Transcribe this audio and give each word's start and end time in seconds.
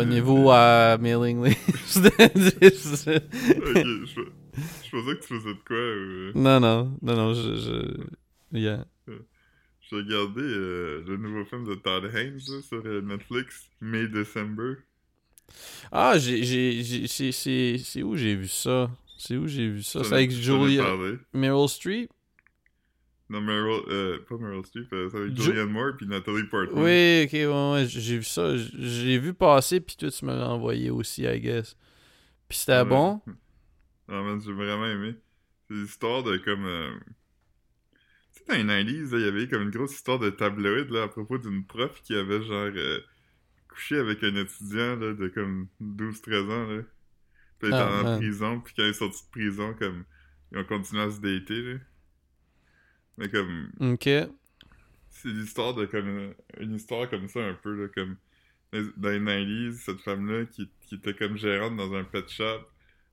Abonnez-vous 0.00 0.50
à 0.50 0.98
Mailing 0.98 1.44
List. 1.44 1.96
ok, 1.96 2.12
je, 2.14 3.10
je 4.84 4.90
pensais 4.90 5.16
que 5.16 5.20
tu 5.20 5.34
faisais 5.34 5.54
de 5.54 5.58
quoi. 5.66 5.76
euh, 5.76 6.32
non, 6.34 6.60
non, 6.60 6.96
non, 7.02 7.16
non, 7.16 7.34
je. 7.34 7.56
je... 7.56 7.96
Yeah. 8.52 8.84
J'ai 9.88 9.96
regardé 9.96 10.42
euh, 10.42 11.04
le 11.06 11.16
nouveau 11.16 11.44
film 11.44 11.64
de 11.64 11.74
Todd 11.76 12.04
Haynes 12.12 12.40
là, 12.48 12.62
sur 12.62 12.82
euh, 12.84 13.00
Netflix, 13.00 13.68
May 13.80 14.08
December. 14.08 14.74
Ah, 15.92 16.18
j'ai. 16.18 17.06
c'est, 17.06 18.02
où 18.02 18.16
j'ai 18.16 18.34
vu 18.34 18.48
ça? 18.48 18.90
C'est 19.16 19.36
où 19.36 19.46
j'ai 19.46 19.68
vu 19.68 19.82
ça? 19.82 20.02
C'est 20.04 20.12
avec 20.12 20.30
Julia. 20.30 20.84
Meryl 21.32 21.68
Streep? 21.68 22.10
Non, 23.28 23.40
Meryl, 23.40 23.82
euh, 23.88 24.18
pas 24.28 24.36
Meryl 24.38 24.64
Streep, 24.64 24.92
euh, 24.92 25.08
c'est 25.10 25.16
avec 25.18 25.34
Ju- 25.36 25.42
Julianne 25.42 25.70
Moore 25.70 25.96
puis 25.96 26.06
Natalie 26.06 26.44
Portman. 26.44 26.84
Oui, 26.84 27.24
ok, 27.24 27.32
ouais, 27.32 27.72
ouais, 27.72 27.86
j'ai 27.88 28.18
vu 28.18 28.22
ça. 28.24 28.56
J'ai 28.56 29.18
vu 29.18 29.34
passer, 29.34 29.80
puis 29.80 29.96
toi, 29.96 30.10
tu 30.10 30.24
me 30.24 30.32
l'as 30.32 30.48
envoyé 30.48 30.90
aussi, 30.90 31.24
I 31.24 31.40
guess. 31.40 31.76
Puis 32.48 32.58
c'était 32.58 32.78
Ouais. 32.78 32.84
bon? 32.84 33.20
Ah, 34.08 34.22
man, 34.22 34.40
j'ai 34.40 34.52
vraiment 34.52 34.86
aimé. 34.86 35.16
C'est 35.66 35.74
l'histoire 35.74 36.22
de 36.22 36.36
comme. 36.36 36.64
euh, 36.64 36.92
Tu 38.36 38.38
sais, 38.38 38.44
dans 38.46 38.54
les 38.54 38.84
90s, 38.84 39.10
là, 39.12 39.18
il 39.18 39.24
y 39.24 39.28
avait 39.28 39.48
comme 39.48 39.62
une 39.62 39.70
grosse 39.70 39.94
histoire 39.94 40.20
de 40.20 40.30
tabloïd 40.30 40.88
là, 40.90 41.02
à 41.02 41.08
propos 41.08 41.38
d'une 41.38 41.64
prof 41.66 42.00
qui 42.04 42.14
avait 42.14 42.40
genre 42.44 42.70
euh, 42.76 43.00
couché 43.68 43.96
avec 43.98 44.22
un 44.22 44.36
étudiant 44.36 44.94
là, 44.94 45.12
de 45.14 45.26
comme 45.26 45.66
12-13 45.80 46.48
ans. 46.52 46.66
Là. 46.68 46.82
Puis 47.58 47.68
elle 47.68 47.68
était 47.70 47.76
Ah, 47.78 48.00
en 48.00 48.02
man. 48.04 48.18
prison, 48.20 48.60
puis 48.60 48.74
quand 48.76 48.82
elle 48.84 48.90
est 48.90 48.92
sortie 48.92 49.24
de 49.24 49.30
prison, 49.32 49.74
comme. 49.76 50.04
Ils 50.52 50.58
ont 50.58 50.64
continué 50.64 51.02
à 51.02 51.10
se 51.10 51.18
dater. 51.20 51.60
Là. 51.62 51.78
Mais 53.18 53.28
comme. 53.28 53.70
Ok. 53.80 54.08
C'est 55.10 55.28
l'histoire 55.28 55.74
de 55.74 55.86
comme 55.86 56.08
une, 56.08 56.34
une 56.60 56.74
histoire 56.74 57.08
comme 57.08 57.28
ça 57.28 57.40
un 57.40 57.54
peu 57.54 57.74
là 57.74 57.88
comme 57.88 58.16
dans 58.72 59.10
les 59.10 59.20
90s 59.20 59.72
cette 59.72 60.00
femme 60.00 60.30
là 60.30 60.44
qui, 60.44 60.68
qui 60.80 60.96
était 60.96 61.14
comme 61.14 61.36
gérante 61.36 61.76
dans 61.76 61.94
un 61.94 62.04
pet 62.04 62.28
shop 62.28 62.60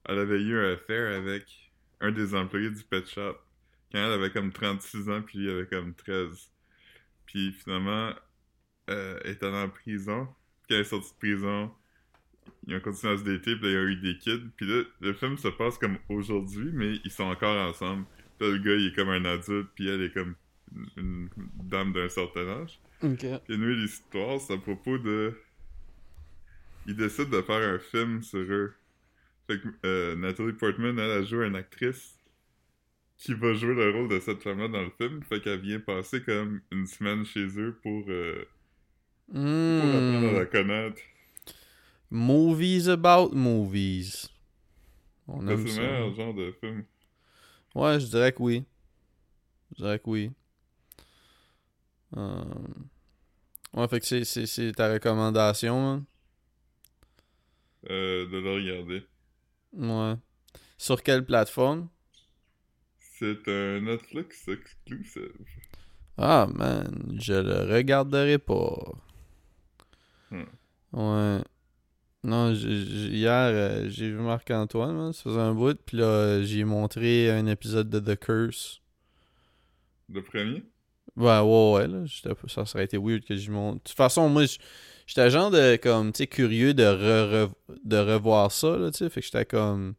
elle 0.06 0.20
avait 0.20 0.42
eu 0.42 0.58
un 0.58 0.74
affaire 0.74 1.18
avec 1.18 1.72
un 2.02 2.12
des 2.12 2.36
employés 2.36 2.72
du 2.72 2.84
pet 2.84 3.08
shop 3.08 3.38
quand 3.92 4.00
elle 4.00 4.12
avait 4.12 4.32
comme 4.32 4.52
36 4.52 5.10
ans 5.10 5.22
puis 5.22 5.40
lui 5.40 5.52
avait 5.52 5.68
comme 5.68 5.94
13 5.94 6.52
puis 7.26 7.52
finalement 7.54 8.14
euh, 8.90 9.20
elle 9.24 9.32
est 9.32 9.44
allée 9.44 9.58
en 9.58 9.70
prison 9.70 10.26
quand 10.68 10.76
elle 10.76 10.82
est 10.82 10.84
sortie 10.84 11.14
de 11.14 11.18
prison 11.18 11.72
ils 12.68 12.76
ont 12.76 12.80
continué 12.82 13.14
à 13.14 13.18
se 13.18 13.24
dater 13.24 13.56
puis 13.56 13.64
là, 13.64 13.70
il 13.70 13.74
y 13.74 13.78
a 13.78 13.84
eu 13.84 13.96
des 13.98 14.18
kids 14.18 14.50
puis 14.58 14.66
là 14.66 14.84
le 15.00 15.14
film 15.14 15.38
se 15.38 15.48
passe 15.48 15.78
comme 15.78 15.98
aujourd'hui 16.10 16.72
mais 16.74 16.96
ils 17.06 17.12
sont 17.12 17.24
encore 17.24 17.70
ensemble 17.70 18.06
Puis 18.40 18.52
le 18.52 18.58
gars 18.60 18.74
il 18.76 18.88
est 18.88 18.96
comme 18.96 19.10
un 19.10 19.26
adulte 19.26 19.70
puis 19.76 19.88
elle 19.88 20.02
est 20.04 20.14
comme 20.14 20.36
une 20.98 21.30
dame 21.64 21.94
d'un 21.94 22.10
certain 22.10 22.48
âge. 22.48 22.80
Ok. 23.04 23.24
Et 23.26 23.58
nous, 23.58 23.70
l'histoire, 23.76 24.40
c'est 24.42 24.54
à 24.54 24.58
propos 24.58 24.98
de. 24.98 25.38
Ils 26.88 26.96
décident 26.96 27.30
de 27.30 27.42
faire 27.42 27.74
un 27.76 27.80
film 27.80 28.22
sur 28.24 28.40
eux. 28.40 28.74
Fait 29.48 29.60
que 29.60 29.68
euh, 29.86 30.16
Natalie 30.16 30.54
Portman, 30.54 30.98
elle 30.98 31.12
a 31.12 31.22
joué 31.24 31.46
une 31.48 31.56
actrice 31.56 32.18
qui 33.18 33.34
va 33.34 33.54
jouer 33.54 33.76
le 33.76 33.92
rôle 33.92 34.10
de 34.10 34.20
cette 34.20 34.42
femme-là 34.42 34.68
dans 34.68 34.82
le 34.82 34.90
film. 34.98 35.22
Fait 35.24 35.40
qu'elle 35.42 35.60
vient 35.62 35.80
passer 35.80 36.22
comme 36.24 36.62
une 36.72 36.88
semaine 36.88 37.26
chez 37.26 37.46
eux 37.60 37.78
pour, 37.84 38.06
euh, 38.10 38.46
pour 39.28 39.36
apprendre 39.38 40.28
à 40.28 40.32
Hmm. 40.32 40.36
la 40.36 40.46
connaître. 40.46 41.02
Movies 42.10 42.88
about 42.90 43.34
movies. 43.34 44.30
On 45.28 45.48
aime 45.48 45.68
C'est 45.68 45.80
le 45.82 45.88
meilleur 45.88 46.16
genre 46.16 46.34
de 46.34 46.52
film. 46.60 46.84
Ouais, 47.76 48.00
je 48.00 48.08
dirais 48.08 48.32
que 48.32 48.42
oui. 48.42 48.66
Je 49.72 49.84
dirais 49.84 50.00
que 50.00 50.10
oui. 50.10 50.32
Euh, 52.18 52.44
Ouais, 53.74 53.88
fait 53.88 54.00
que 54.00 54.24
c'est- 54.24 54.72
ta 54.74 54.92
recommandation, 54.94 55.76
hein? 55.90 56.06
Euh, 57.90 58.26
de 58.30 58.38
le 58.38 58.54
regarder. 58.54 59.08
Ouais. 59.74 60.16
Sur 60.78 61.04
quelle 61.04 61.26
plateforme? 61.26 61.90
C'est 63.20 63.48
un 63.48 63.82
Netflix 63.82 64.48
exclusive. 64.48 65.34
Ah, 66.18 66.48
man, 66.54 67.18
je 67.20 67.34
le 67.34 67.74
regarderai 67.74 68.38
pas. 68.40 68.94
Hmm. 70.32 70.44
Ouais. 70.92 71.42
Non, 72.24 72.54
j- 72.54 72.86
j- 72.86 73.10
hier, 73.18 73.50
euh, 73.54 73.90
j'ai 73.90 74.10
vu 74.10 74.18
Marc-Antoine, 74.20 74.96
man, 74.96 75.12
ça 75.14 75.24
faisait 75.24 75.40
un 75.42 75.54
bout, 75.54 75.78
puis 75.86 75.98
là, 75.98 76.42
j'ai 76.44 76.64
montré 76.64 77.30
un 77.32 77.46
épisode 77.48 77.90
de 77.90 78.00
The 78.00 78.18
Curse. 78.18 78.82
Le 80.10 80.22
premier? 80.24 80.64
Ouais, 81.18 81.40
ouais, 81.40 81.72
ouais, 81.74 81.88
là, 81.88 82.04
ça 82.48 82.66
serait 82.66 82.86
été 82.86 82.98
weird 82.98 83.24
que 83.26 83.36
j'y 83.36 83.50
monte. 83.52 83.76
De 83.76 83.84
toute 83.90 83.98
façon, 83.98 84.30
moi, 84.30 84.44
j'étais 85.06 85.30
genre 85.30 85.52
de, 85.52 85.76
comme, 85.76 86.12
tu 86.14 86.20
sais, 86.20 86.28
curieux 86.28 86.74
de, 86.74 86.84
re- 86.84 87.48
re- 87.48 87.78
de 87.84 87.98
revoir 87.98 88.52
ça, 88.52 88.78
là, 88.78 88.90
tu 88.92 89.00
sais, 89.00 89.10
fait 89.10 89.20
que 89.20 89.26
j'étais 89.26 89.46
comme, 89.46 89.96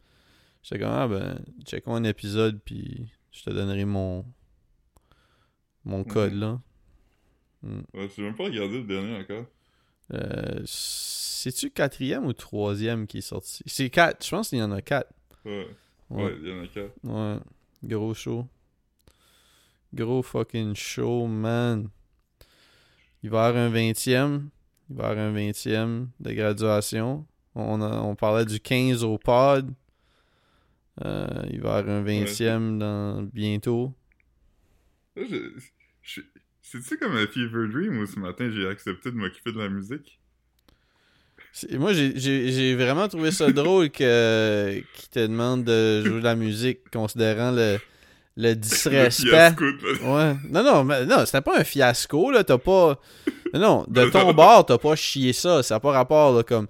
j'étais 0.62 0.78
comme, 0.82 0.92
ah, 0.92 1.06
ben, 1.08 1.38
checkons 1.66 1.94
un 1.94 2.04
épisode, 2.04 2.58
puis 2.64 3.12
je 3.32 3.42
te 3.44 3.50
donnerai 3.50 3.84
mon, 3.84 4.24
mon 5.84 6.04
code, 6.04 6.32
Mhm. 6.32 6.40
là. 6.40 6.60
Hmm. 7.62 7.80
Ouais, 7.94 8.08
j'ai 8.14 8.22
même 8.22 8.34
pas 8.34 8.44
regardé 8.44 8.78
le 8.78 8.84
dernier 8.84 9.16
encore? 9.16 9.46
Euh, 10.12 10.62
c'est-tu 11.50 11.70
quatrième 11.70 12.24
ou 12.26 12.32
troisième 12.32 13.06
qui 13.06 13.18
est 13.18 13.22
sorti? 13.22 13.62
C'est 13.66 13.90
quatre, 13.90 14.24
je 14.24 14.30
pense 14.30 14.48
qu'il 14.50 14.58
y 14.58 14.62
en 14.62 14.72
a 14.72 14.82
quatre. 14.82 15.12
Ouais. 15.44 15.66
Ouais, 16.10 16.24
Ouais, 16.24 16.36
il 16.40 16.48
y 16.48 16.52
en 16.52 16.62
a 16.62 16.66
quatre. 16.66 16.92
ouais. 17.04 17.38
Gros 17.84 18.14
show. 18.14 18.46
Gros 19.92 20.22
fucking 20.22 20.74
show, 20.74 21.26
man. 21.26 21.88
Il 23.22 23.30
va 23.30 23.44
y 23.44 23.48
avoir 23.48 23.64
un 23.64 23.70
20e. 23.70 24.48
Il 24.90 24.96
va 24.96 25.04
y 25.04 25.10
avoir 25.10 25.26
un 25.26 25.32
20e 25.32 26.08
de 26.20 26.32
graduation. 26.32 27.26
On, 27.54 27.80
a- 27.80 28.00
on 28.00 28.14
parlait 28.16 28.44
du 28.44 28.58
15 28.60 29.04
au 29.04 29.18
pod. 29.18 29.72
Euh, 31.04 31.26
il 31.50 31.60
va 31.60 31.76
y 31.76 31.78
avoir 31.78 31.88
un 31.96 32.02
20e 32.02 32.78
dans, 32.78 33.22
bientôt. 33.32 33.94
Là, 35.16 35.24
je- 35.30 35.60
je- 36.02 36.20
C'est-tu 36.62 36.96
comme 36.98 37.14
un 37.14 37.26
fever 37.26 37.68
dream 37.68 37.98
où 37.98 38.06
ce 38.06 38.18
matin 38.18 38.50
j'ai 38.50 38.66
accepté 38.66 39.10
de 39.12 39.16
m'occuper 39.16 39.52
de 39.52 39.58
la 39.58 39.68
musique? 39.68 40.18
Moi, 41.78 41.92
j'ai- 41.92 42.74
vraiment 42.74 43.06
trouvé 43.08 43.30
ça 43.30 43.50
drôle 43.52 43.90
que 43.90 44.80
te 45.12 45.20
demande 45.20 45.64
de 45.64 46.02
jouer 46.04 46.18
de 46.18 46.24
la 46.24 46.34
musique 46.34 46.80
considérant 46.92 47.52
le, 47.52 47.78
le 48.36 48.54
disrespect. 48.54 49.54
Ouais. 50.02 50.34
Non, 50.50 50.64
non, 50.64 50.82
mais 50.84 51.06
non, 51.06 51.24
c'était 51.24 51.40
pas 51.42 51.58
un 51.60 51.64
fiasco, 51.64 52.32
là. 52.32 52.42
T'as 52.42 52.58
pas. 52.58 53.00
Non, 53.52 53.84
de 53.86 54.04
ton 54.10 54.32
bord, 54.32 54.66
t'as 54.66 54.78
pas 54.78 54.96
chié 54.96 55.32
ça. 55.32 55.62
Ça 55.62 55.76
n'a 55.76 55.80
pas 55.80 55.92
rapport, 55.92 56.34
là, 56.36 56.42
comme. 56.42 56.66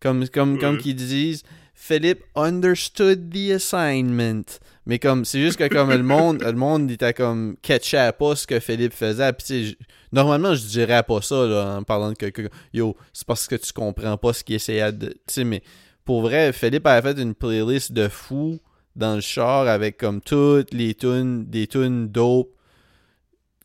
Comme, 0.00 0.28
comme, 0.28 0.58
comme 0.60 0.78
qu'ils 0.78 0.94
disent, 0.94 1.42
Philippe 1.74 2.22
understood 2.36 3.30
the 3.32 3.50
assignment. 3.56 4.60
Mais 4.88 4.98
comme, 4.98 5.24
c'est 5.26 5.40
juste 5.40 5.58
que 5.58 5.68
comme 5.68 5.90
le 5.90 6.02
monde, 6.02 6.42
le 6.42 6.52
monde 6.54 6.90
était 6.90 7.12
comme 7.12 7.56
catchait 7.62 8.10
pas 8.18 8.34
ce 8.34 8.46
que 8.46 8.58
Philippe 8.58 8.94
faisait. 8.94 9.32
Puis 9.34 9.76
normalement, 10.12 10.54
je 10.54 10.64
dirais 10.66 11.02
pas 11.02 11.20
ça, 11.20 11.46
là, 11.46 11.76
en 11.76 11.82
parlant 11.82 12.08
de 12.10 12.16
quelqu'un. 12.16 12.48
Yo, 12.72 12.96
c'est 13.12 13.26
parce 13.26 13.46
que 13.46 13.54
tu 13.56 13.70
comprends 13.74 14.16
pas 14.16 14.32
ce 14.32 14.42
qu'il 14.42 14.54
essayait 14.56 14.90
de. 14.92 15.08
Tu 15.08 15.16
sais, 15.26 15.44
mais 15.44 15.62
pour 16.06 16.22
vrai, 16.22 16.54
Philippe 16.54 16.86
avait 16.86 17.14
fait 17.14 17.20
une 17.20 17.34
playlist 17.34 17.92
de 17.92 18.08
fou 18.08 18.58
dans 18.96 19.14
le 19.14 19.20
char 19.20 19.68
avec 19.68 19.98
comme 19.98 20.22
toutes 20.22 20.72
les 20.72 20.94
tunes, 20.94 21.44
des 21.44 21.66
tunes 21.66 22.08
dope 22.08 22.48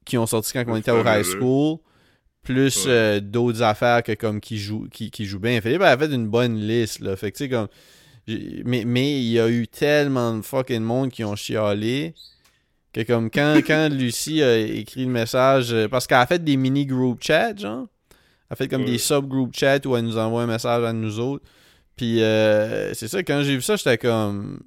qui 0.06 0.18
ont 0.18 0.26
sorti 0.28 0.52
quand 0.52 0.66
on 0.68 0.76
était 0.76 0.92
au 0.92 1.04
high 1.06 1.24
school, 1.24 1.78
plus 2.44 2.86
Ouais. 2.86 2.92
euh, 2.92 3.20
d'autres 3.22 3.62
affaires 3.64 4.04
que 4.04 4.12
comme 4.12 4.42
qui 4.42 4.58
jouent 4.58 4.88
qui, 4.92 5.10
qui 5.10 5.24
jouent 5.26 5.40
bien. 5.40 5.62
Philippe 5.62 5.82
avait 5.84 6.06
fait 6.08 6.14
une 6.14 6.28
bonne 6.28 6.58
liste 6.60 7.00
là, 7.00 7.16
fait 7.16 7.32
que 7.32 7.38
tu 7.38 7.46
sais 7.46 7.50
comme 7.50 7.70
mais, 8.28 8.84
mais 8.86 9.20
il 9.20 9.30
y 9.32 9.40
a 9.40 9.50
eu 9.50 9.68
tellement 9.68 10.38
de 10.38 10.42
fucking 10.42 10.82
monde 10.82 11.10
qui 11.12 11.24
ont 11.24 11.36
chialé 11.36 12.14
que 12.94 13.02
comme 13.04 13.30
quand, 13.30 13.58
quand 13.68 13.90
Lucie 13.92 14.42
a 14.44 14.58
écrit 14.58 15.06
le 15.06 15.12
message 15.12 15.74
euh, 15.74 15.88
parce 15.88 16.08
qu'elle 16.08 16.20
a 16.20 16.26
fait 16.26 16.44
des 16.44 16.58
mini 16.58 16.86
group 16.86 17.20
chats 17.22 17.56
genre, 17.56 17.88
elle 18.12 18.16
a 18.52 18.56
fait 18.56 18.68
comme 18.68 18.84
Ouais. 18.84 18.92
des 18.92 18.98
sub 18.98 19.28
group 19.28 19.54
chats 19.56 19.80
où 19.86 19.96
elle 19.98 20.06
nous 20.06 20.18
envoie 20.18 20.44
un 20.44 20.48
message 20.48 20.84
à 20.84 20.94
nous 20.94 21.20
autres. 21.20 21.44
Puis 21.96 22.22
euh, 22.24 22.94
c'est 22.94 23.08
ça 23.08 23.24
quand 23.24 23.44
j'ai 23.44 23.56
vu 23.56 23.62
ça, 23.62 23.76
j'étais 23.76 23.98
comme 23.98 24.60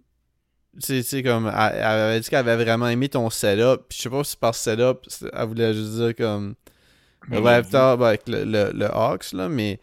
tu 0.82 1.02
sais, 1.02 1.23
comme, 1.23 1.47
elle, 1.47 1.73
elle 1.76 1.82
avait 1.85 2.20
dit 2.20 2.29
qu'elle 2.29 2.47
avait 2.47 2.62
vraiment 2.62 2.88
aimé 2.88 3.09
ton 3.09 3.31
setup. 3.31 3.85
Puis 3.88 3.97
je 3.97 4.02
sais 4.02 4.11
pas 4.11 4.23
si 4.25 4.37
par 4.37 4.55
setup, 4.55 4.99
elle 5.32 5.47
voulait 5.47 5.73
juste 5.73 5.93
dire 5.94 6.14
comme 6.14 6.55
le 7.31 7.38
Mon 7.41 7.44
laptop 7.47 8.02
avec 8.02 8.29
le, 8.29 8.44
le, 8.44 8.70
le 8.75 8.87
aux, 8.94 9.37
là, 9.37 9.49
mais 9.49 9.81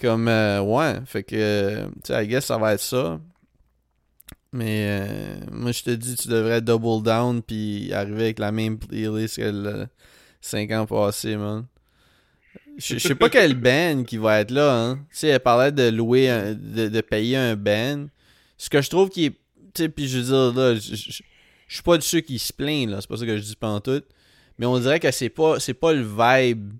comme, 0.00 0.28
euh, 0.28 0.60
ouais, 0.60 0.94
fait 1.06 1.22
que, 1.22 1.84
tu 1.86 1.90
sais, 2.04 2.24
I 2.24 2.28
guess 2.28 2.46
ça 2.46 2.58
va 2.58 2.74
être 2.74 2.80
ça. 2.80 3.20
Mais 4.52 4.86
euh, 4.88 5.36
moi, 5.50 5.72
je 5.72 5.82
te 5.82 5.90
dis, 5.90 6.14
tu 6.16 6.28
devrais 6.28 6.60
double 6.60 7.02
down 7.02 7.42
puis 7.42 7.92
arriver 7.92 8.24
avec 8.24 8.38
la 8.38 8.52
même 8.52 8.78
playlist 8.78 9.36
que 9.36 9.42
le 9.50 9.86
5 10.40 10.70
ans 10.72 10.86
passés, 10.86 11.36
man. 11.36 11.66
Je 12.76 12.98
sais 12.98 13.14
pas 13.14 13.28
quel 13.28 13.54
band 13.60 14.04
qui 14.04 14.16
va 14.16 14.40
être 14.40 14.50
là, 14.50 14.74
hein. 14.74 14.96
Tu 15.10 15.16
sais, 15.18 15.28
elle 15.28 15.40
parlait 15.40 15.72
de 15.72 15.88
louer, 15.90 16.28
un- 16.30 16.54
de, 16.54 16.88
de 16.88 17.00
payer 17.00 17.36
un 17.36 17.56
band. 17.56 18.06
Ce 18.58 18.70
que 18.70 18.80
je 18.80 18.90
trouve 18.90 19.08
qui 19.10 19.26
est, 19.26 19.30
tu 19.74 19.82
sais, 19.84 19.88
puis 19.88 20.06
je 20.08 20.18
veux 20.18 20.24
dire, 20.52 20.60
là, 20.60 20.74
je, 20.76 20.94
suis 21.68 21.82
pas 21.82 21.96
de 21.98 22.02
ceux 22.02 22.20
qui 22.20 22.38
se 22.38 22.52
plaignent, 22.52 22.90
là, 22.90 23.00
c'est 23.00 23.08
pas 23.08 23.16
ça 23.16 23.26
que 23.26 23.36
je 23.36 23.42
dis 23.42 23.56
pantoute. 23.56 24.06
Mais 24.58 24.66
on 24.66 24.78
dirait 24.78 25.00
que 25.00 25.10
c'est 25.10 25.28
pas, 25.30 25.58
c'est 25.58 25.74
pas 25.74 25.92
le 25.92 26.02
vibe 26.02 26.74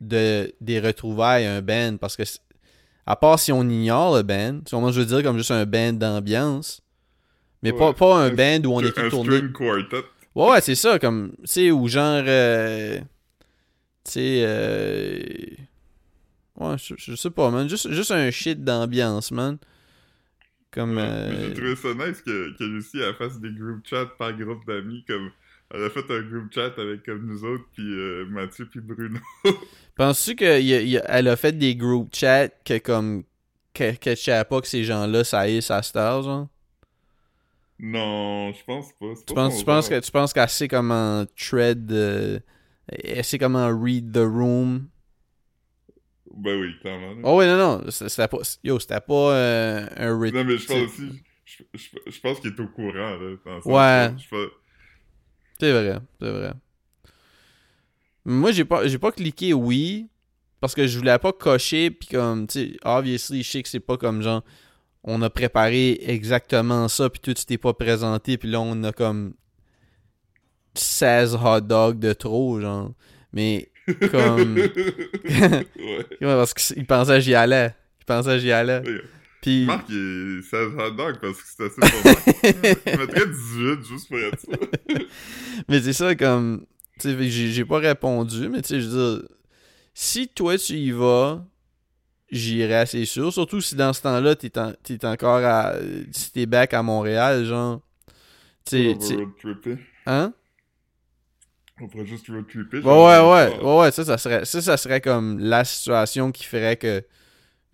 de, 0.00 0.52
des 0.60 0.78
retrouvailles, 0.78 1.44
un 1.46 1.60
band, 1.62 1.96
parce 1.96 2.16
que 2.16 2.24
c'est- 2.24 2.40
À 3.06 3.14
part 3.16 3.38
si 3.38 3.52
on 3.52 3.62
ignore 3.68 4.16
le 4.16 4.22
band. 4.22 4.60
Moi, 4.72 4.90
je 4.92 5.00
veux 5.00 5.06
dire 5.06 5.22
comme 5.22 5.38
juste 5.38 5.50
un 5.52 5.64
band 5.64 5.92
d'ambiance. 5.92 6.82
Mais 7.62 7.72
pas, 7.72 7.88
Ouais. 7.88 7.94
pas 7.94 8.16
un 8.18 8.30
Un- 8.30 8.34
band 8.34 8.68
où 8.68 8.72
on 8.74 8.80
est 8.80 8.92
tout 8.92 9.08
tourné. 9.10 9.40
quartet. 9.52 10.04
Ouais, 10.34 10.50
ouais, 10.50 10.60
c'est 10.60 10.74
ça, 10.74 10.98
comme, 10.98 11.30
tu 11.40 11.46
sais, 11.46 11.70
ou 11.70 11.88
genre, 11.88 12.22
euh, 12.26 12.98
tu 12.98 13.04
sais, 14.12 14.42
euh, 14.44 15.18
ouais, 16.58 16.76
je, 16.78 16.94
je 16.98 17.14
sais 17.14 17.30
pas, 17.30 17.50
man, 17.50 17.68
juste, 17.68 17.90
juste 17.92 18.10
un 18.10 18.30
shit 18.30 18.62
d'ambiance, 18.62 19.30
man. 19.30 19.56
Comme, 20.70 20.96
Ouais, 20.96 21.02
euh, 21.04 21.48
J'ai 21.48 21.54
trouvé 21.54 21.76
ça 21.76 21.94
nice 21.94 22.20
que, 22.20 22.54
que 22.58 22.64
Lucie 22.64 22.98
elle 23.00 23.14
fasse 23.14 23.40
des 23.40 23.50
group 23.50 23.80
chats 23.84 24.06
par 24.18 24.34
groupe 24.34 24.66
d'amis 24.66 25.04
comme 25.08 25.30
elle 25.74 25.84
a 25.84 25.90
fait 25.90 26.10
un 26.10 26.22
group 26.22 26.52
chat 26.52 26.72
avec 26.78 27.04
comme 27.04 27.26
nous 27.26 27.44
autres 27.44 27.64
puis 27.72 27.82
euh, 27.84 28.26
Mathieu 28.28 28.66
puis 28.66 28.80
Bruno. 28.80 29.18
penses-tu 29.96 30.36
qu'elle 30.36 31.28
a 31.28 31.36
fait 31.36 31.52
des 31.52 31.74
group 31.76 32.14
chats 32.14 32.48
que, 32.64 32.78
comme, 32.78 33.24
que, 33.74 33.96
que 33.96 34.14
savais 34.14 34.44
pas 34.44 34.60
que 34.60 34.68
ces 34.68 34.84
gens-là, 34.84 35.24
ça 35.24 35.48
y 35.48 35.56
est, 35.56 35.60
ça 35.60 35.82
star, 35.82 36.22
genre? 36.22 36.48
non, 37.78 38.52
je 38.52 38.64
pense 38.64 38.92
pas. 38.94 39.12
Tu 39.14 39.24
pas 39.26 39.34
penses, 39.34 39.52
son 39.54 39.58
tu 39.60 39.64
penses 39.66 39.88
que, 39.88 40.00
tu 40.00 40.10
penses 40.10 40.32
qu'elle 40.32 40.48
sait 40.48 40.68
comment 40.68 41.24
thread, 41.36 41.92
euh, 41.92 42.38
elle 42.88 43.24
sait 43.24 43.38
comment 43.38 43.68
read 43.68 44.12
the 44.12 44.18
room? 44.24 44.88
Ben 46.34 46.58
oui, 46.60 46.74
clairement. 46.80 47.14
Oh, 47.22 47.38
ouais, 47.38 47.46
non, 47.46 47.56
non, 47.56 47.90
c'était 47.90 48.28
pas, 48.28 48.38
yo, 48.62 48.78
c'était 48.78 49.00
pas 49.00 49.14
euh, 49.34 49.86
un 49.96 50.10
non 50.10 50.44
mais 50.44 50.58
je 50.58 50.66
pense 50.66 50.82
aussi, 50.84 51.22
je, 51.44 51.62
je- 51.74 52.10
je 52.10 52.20
pense 52.20 52.40
qu'il 52.40 52.50
est 52.52 52.60
au 52.60 52.68
courant 52.68 53.16
là. 53.16 53.36
Ouais. 53.64 54.14
je 54.18 54.28
C'est 55.58 55.72
vrai, 55.72 55.98
c'est 56.20 56.30
vrai. 56.30 56.52
Moi, 58.24 58.52
j'ai 58.52 58.64
pas, 58.64 58.86
j'ai 58.86 58.98
pas 58.98 59.12
cliqué 59.12 59.54
oui 59.54 60.08
parce 60.60 60.74
que 60.74 60.86
je 60.86 60.98
voulais 60.98 61.18
pas 61.18 61.32
cocher 61.32 61.90
puis 61.90 62.08
comme, 62.08 62.46
tu 62.46 62.72
sais, 62.72 62.76
obviously, 62.84 63.42
je 63.42 63.50
sais 63.50 63.62
que 63.62 63.68
c'est 63.68 63.80
pas 63.80 63.96
comme 63.96 64.20
genre, 64.22 64.42
on 65.04 65.22
a 65.22 65.30
préparé 65.30 66.00
exactement 66.02 66.88
ça 66.88 67.08
puis 67.08 67.20
tout, 67.20 67.34
tu 67.34 67.46
t'es 67.46 67.58
pas 67.58 67.72
présenté 67.72 68.36
puis 68.36 68.50
là, 68.50 68.60
on 68.60 68.82
a 68.82 68.92
comme 68.92 69.34
16 70.74 71.36
hot 71.36 71.60
dogs 71.60 71.98
de 71.98 72.12
trop, 72.12 72.60
genre. 72.60 72.92
Mais, 73.32 73.70
comme, 74.10 74.56
ouais. 75.28 76.06
Parce 76.20 76.54
qu'il 76.54 76.86
pensait 76.86 77.14
que 77.14 77.20
j'y 77.20 77.34
allais. 77.34 77.74
Il 78.00 78.04
pensait 78.04 78.30
que 78.30 78.38
j'y 78.38 78.52
allais. 78.52 78.82
Puis, 79.46 79.64
Marc, 79.64 79.84
il 79.90 80.38
est 80.40 80.42
16 80.42 80.72
hot 80.76 80.90
dog 80.90 81.18
parce 81.20 81.40
que 81.40 81.48
c'est 81.56 81.64
assez 81.66 81.80
pour 81.80 82.12
Marc. 82.12 82.82
Je 82.84 82.98
mettrais 82.98 83.26
18 83.28 83.84
juste 83.84 84.08
pour 84.08 84.18
être 84.18 84.40
sûr. 84.40 85.06
mais 85.68 85.80
c'est 85.80 85.92
ça, 85.92 86.16
comme, 86.16 86.66
tu 86.98 87.08
sais, 87.10 87.28
j'ai 87.30 87.52
j'ai 87.52 87.64
pas 87.64 87.78
répondu, 87.78 88.48
mais 88.48 88.60
tu 88.62 88.70
sais, 88.70 88.80
je 88.80 88.88
veux 88.88 89.18
dire, 89.20 89.28
si 89.94 90.26
toi 90.26 90.58
tu 90.58 90.72
y 90.74 90.90
vas, 90.90 91.44
j'irai, 92.28 92.86
c'est 92.86 93.04
sûr. 93.04 93.32
Surtout 93.32 93.60
si 93.60 93.76
dans 93.76 93.92
ce 93.92 94.02
temps-là, 94.02 94.34
t'es 94.34 94.58
en- 94.58 94.72
t'es 94.82 95.04
encore 95.06 95.44
à. 95.44 95.74
Si 96.10 96.32
t'es 96.32 96.46
back 96.46 96.74
à 96.74 96.82
Montréal, 96.82 97.44
genre. 97.44 97.82
Tu 98.64 98.96
sais. 98.98 99.16
Hein? 100.06 100.32
On 101.80 101.86
pourrait 101.86 102.06
juste 102.06 102.26
road 102.28 102.46
tripper. 102.48 102.78
Ouais, 102.78 102.82
ouais, 102.82 103.30
ouais. 103.30 103.58
Ouais, 103.62 103.78
ouais, 103.78 103.90
ça, 103.92 104.04
ça 104.04 104.18
serait, 104.18 104.44
ça, 104.44 104.60
ça 104.60 104.76
serait 104.76 105.00
comme 105.00 105.38
la 105.38 105.62
situation 105.64 106.32
qui 106.32 106.44
ferait 106.44 106.76
que 106.76 107.04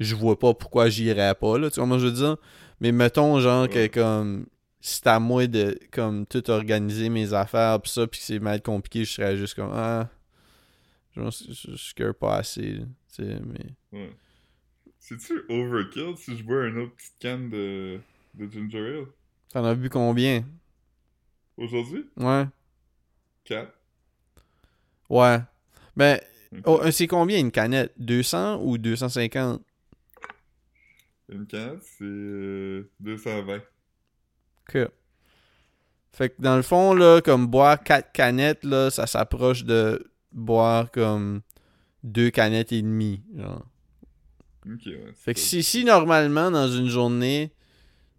je 0.03 0.15
vois 0.15 0.39
pas 0.39 0.55
pourquoi 0.55 0.89
j'irais 0.89 1.35
pas, 1.35 1.59
là. 1.59 1.71
Tu 1.71 1.77
vois, 1.77 1.87
moi, 1.87 1.99
je 1.99 2.07
veux 2.07 2.13
dire. 2.13 2.37
Mais 2.81 2.93
mettons, 2.93 3.41
genre, 3.41 3.69
que 3.69 3.87
comme. 3.89 4.47
C'est 4.85 5.07
à 5.07 5.21
moi 5.21 5.47
de 5.47 5.79
comme 5.93 6.27
tout 6.27 6.51
organiser 6.51 7.09
mes 7.09 7.33
affaires 7.35 7.81
pis 7.81 7.89
ça 7.91 8.05
pis 8.09 8.19
que 8.19 8.25
c'est 8.25 8.41
mal 8.41 8.61
compliqué, 8.61 9.05
je 9.05 9.13
serais 9.13 9.37
juste 9.37 9.55
comme 9.55 9.71
ah 9.73 10.11
je 11.15 11.23
je, 11.31 11.77
je 11.77 11.95
care 11.95 12.13
pas 12.17 12.39
assez, 12.39 12.81
tu 13.15 13.25
sais 13.25 13.39
mais 13.47 13.67
Ouais. 13.93 14.11
C'est-tu 14.99 15.45
overkill 15.49 16.17
si 16.17 16.37
je 16.37 16.43
bois 16.43 16.67
une 16.67 16.79
autre 16.79 16.97
petite 16.97 17.15
canne 17.21 17.49
de, 17.49 18.01
de 18.35 18.51
ginger 18.51 18.79
ale? 18.79 19.07
t'en 19.51 19.65
as 19.65 19.77
bu 19.77 19.89
combien? 19.89 20.45
Aujourd'hui? 21.57 22.05
Ouais. 22.17 22.47
4. 23.45 23.73
Ouais. 25.11 25.39
Ben 25.97 26.19
oh, 26.65 26.81
c'est 26.91 27.07
combien 27.07 27.39
une 27.39 27.53
canette? 27.53 27.93
200 27.99 28.63
ou 28.63 28.79
250 28.79 29.63
Une 31.33 31.47
canne, 31.47 31.79
c'est 31.81 32.05
euh, 32.05 32.91
220. 33.01 33.63
Que. 34.67 34.91
Fait 36.13 36.29
que 36.29 36.35
dans 36.43 36.57
le 36.57 36.63
fond, 36.63 36.93
là, 36.93 37.21
comme 37.23 37.47
boire 37.47 37.83
4 37.83 38.13
canettes, 38.13 38.65
là, 38.65 38.91
ça 38.91 39.07
s'approche 39.07 39.65
de 39.65 40.13
boire 40.31 40.91
comme 40.91 41.41
2 42.05 42.31
canettes 42.31 42.73
et 42.73 42.83
demie. 42.83 43.23
Genre. 43.35 43.65
Ok, 44.67 44.87
ouais. 44.87 45.13
Fait 45.15 45.35
que 45.35 45.41
si, 45.41 45.63
si 45.63 45.85
normalement, 45.85 46.51
dans 46.51 46.69
une 46.69 46.89
journée, 46.89 47.53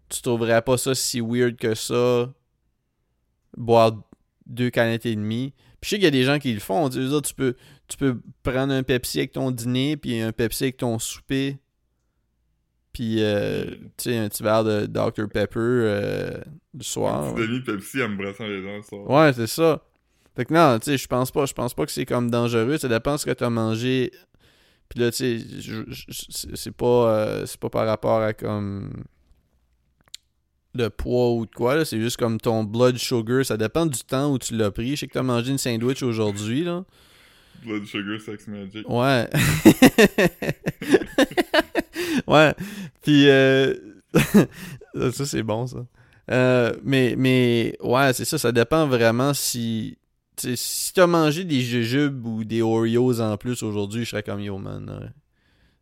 tu 0.08 0.20
trouverais 0.20 0.62
pas 0.62 0.76
ça 0.76 0.94
si 0.94 1.20
weird 1.20 1.56
que 1.56 1.74
ça, 1.74 2.32
boire 3.56 3.92
2 4.46 4.70
canettes 4.70 5.06
et 5.06 5.14
demie. 5.14 5.54
Puis 5.80 5.88
je 5.88 5.90
sais 5.90 5.96
qu'il 5.96 6.04
y 6.04 6.08
a 6.08 6.10
des 6.10 6.24
gens 6.24 6.38
qui 6.40 6.52
le 6.52 6.60
font. 6.60 6.88
Tu, 6.88 7.08
sais, 7.08 7.20
tu, 7.22 7.34
peux, 7.34 7.54
tu 7.86 7.96
peux 7.96 8.20
prendre 8.42 8.72
un 8.72 8.82
Pepsi 8.82 9.18
avec 9.18 9.32
ton 9.32 9.52
dîner, 9.52 9.96
puis 9.96 10.20
un 10.20 10.32
Pepsi 10.32 10.64
avec 10.64 10.78
ton 10.78 10.98
souper. 10.98 11.58
Puis, 12.94 13.16
euh, 13.18 13.64
tu 13.96 14.04
sais, 14.04 14.16
un 14.16 14.28
petit 14.28 14.44
verre 14.44 14.62
de 14.62 14.86
Dr 14.86 15.28
Pepper 15.28 15.58
euh, 15.58 16.38
du 16.72 16.86
soir. 16.86 17.24
Un 17.24 17.30
ouais. 17.30 17.34
petit 17.34 17.48
demi 17.48 17.60
Pepsi 17.60 18.02
en 18.04 18.10
me 18.10 18.16
brossant 18.16 18.46
les 18.46 18.62
dents 18.62 18.76
le 18.76 18.82
soir. 18.82 19.10
Ouais, 19.10 19.32
c'est 19.32 19.48
ça. 19.48 19.82
Fait 20.36 20.44
que 20.44 20.54
non, 20.54 20.78
tu 20.78 20.92
sais, 20.92 20.96
je 20.96 21.08
pense 21.08 21.32
pas, 21.32 21.44
je 21.44 21.52
pense 21.52 21.74
pas 21.74 21.86
que 21.86 21.90
c'est 21.90 22.06
comme 22.06 22.30
dangereux. 22.30 22.78
Ça 22.78 22.88
dépend 22.88 23.14
de 23.14 23.18
ce 23.18 23.26
que 23.26 23.32
t'as 23.32 23.50
mangé. 23.50 24.12
Puis 24.88 25.00
là, 25.00 25.10
tu 25.10 25.40
sais, 25.40 25.44
c'est 26.54 26.76
pas, 26.76 26.86
euh, 26.86 27.46
c'est 27.46 27.58
pas 27.58 27.68
par 27.68 27.84
rapport 27.84 28.20
à 28.20 28.32
comme 28.32 29.02
le 30.74 30.88
poids 30.88 31.32
ou 31.32 31.46
de 31.46 31.50
quoi. 31.50 31.74
là. 31.74 31.84
C'est 31.84 32.00
juste 32.00 32.16
comme 32.16 32.38
ton 32.38 32.62
blood 32.62 32.96
sugar. 32.96 33.44
Ça 33.44 33.56
dépend 33.56 33.86
du 33.86 34.04
temps 34.04 34.32
où 34.32 34.38
tu 34.38 34.56
l'as 34.56 34.70
pris. 34.70 34.90
Je 34.90 35.00
sais 35.00 35.08
que 35.08 35.14
t'as 35.14 35.24
mangé 35.24 35.50
une 35.50 35.58
sandwich 35.58 36.04
aujourd'hui, 36.04 36.62
là. 36.62 36.84
Blood 37.64 37.86
sugar, 37.86 38.20
sex 38.20 38.46
magic. 38.46 38.88
Ouais. 38.88 39.28
ouais. 42.26 42.54
Puis, 43.02 43.28
euh... 43.28 43.74
ça, 45.12 45.26
c'est 45.26 45.42
bon, 45.42 45.66
ça. 45.66 45.86
Euh, 46.30 46.74
mais, 46.82 47.14
mais, 47.16 47.76
ouais, 47.80 48.12
c'est 48.12 48.24
ça. 48.24 48.38
Ça 48.38 48.52
dépend 48.52 48.86
vraiment 48.86 49.34
si. 49.34 49.98
si 50.38 50.92
t'as 50.94 51.06
mangé 51.06 51.44
des 51.44 51.60
jujubes 51.60 52.24
ou 52.26 52.44
des 52.44 52.62
Oreos 52.62 53.20
en 53.20 53.36
plus 53.36 53.62
aujourd'hui, 53.62 54.04
je 54.04 54.10
serais 54.10 54.22
comme 54.22 54.40
yo, 54.40 54.58
man. 54.58 54.88
ouais. 54.88 55.08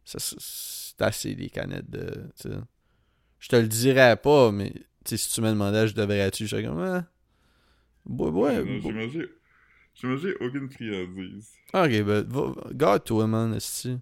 Ça, 0.05 0.19
c'est- 0.19 1.01
assez 1.01 1.35
des 1.35 1.49
canettes 1.49 1.91
de. 1.91 2.31
tu 2.41 2.49
sais. 2.49 2.57
Je 3.41 3.49
te 3.49 3.57
le 3.57 3.67
dirais 3.67 4.17
pas, 4.17 4.53
mais 4.53 4.73
si 5.05 5.29
tu 5.31 5.41
me 5.41 5.49
demandais, 5.49 5.89
je 5.89 5.95
devrais-tu, 5.95 6.45
je 6.45 6.51
serais 6.51 6.63
comme. 6.65 6.81
Ah, 6.81 7.05
ouais, 8.07 8.31
ouais. 8.31 8.63
Bon. 8.63 8.81
J'ai 8.81 8.93
mangé... 8.93 9.29
J'ai 9.95 10.07
mangé 10.07 10.35
aucune 10.41 10.71
friandise. 10.71 11.51
Ok, 11.75 12.03
ben, 12.03 12.25
garde-toi, 12.73 13.27
man, 13.27 13.55
esti. 13.55 13.99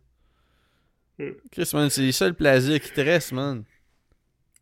Chris, 1.50 1.70
man, 1.72 1.90
c'est 1.90 2.02
les 2.02 2.12
seuls 2.12 2.34
plaisirs 2.34 2.80
qui 2.80 2.92
te 2.92 3.00
restent, 3.00 3.32
man. 3.32 3.64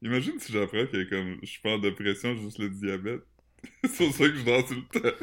Imagine 0.03 0.39
si 0.39 0.53
j'apprends 0.53 0.87
que 0.87 1.09
comme 1.09 1.37
je 1.43 1.47
suis 1.49 1.61
pas 1.61 1.71
en 1.71 1.79
dépression, 1.79 2.35
juste 2.37 2.59
le 2.59 2.71
diabète. 2.71 3.23
c'est 3.85 4.05
pour 4.07 4.15
ça 4.15 4.29
que 4.29 4.37
je 4.37 4.45
dors 4.45 4.67
tout 4.67 4.75
le 4.75 5.01
temps. 5.01 5.17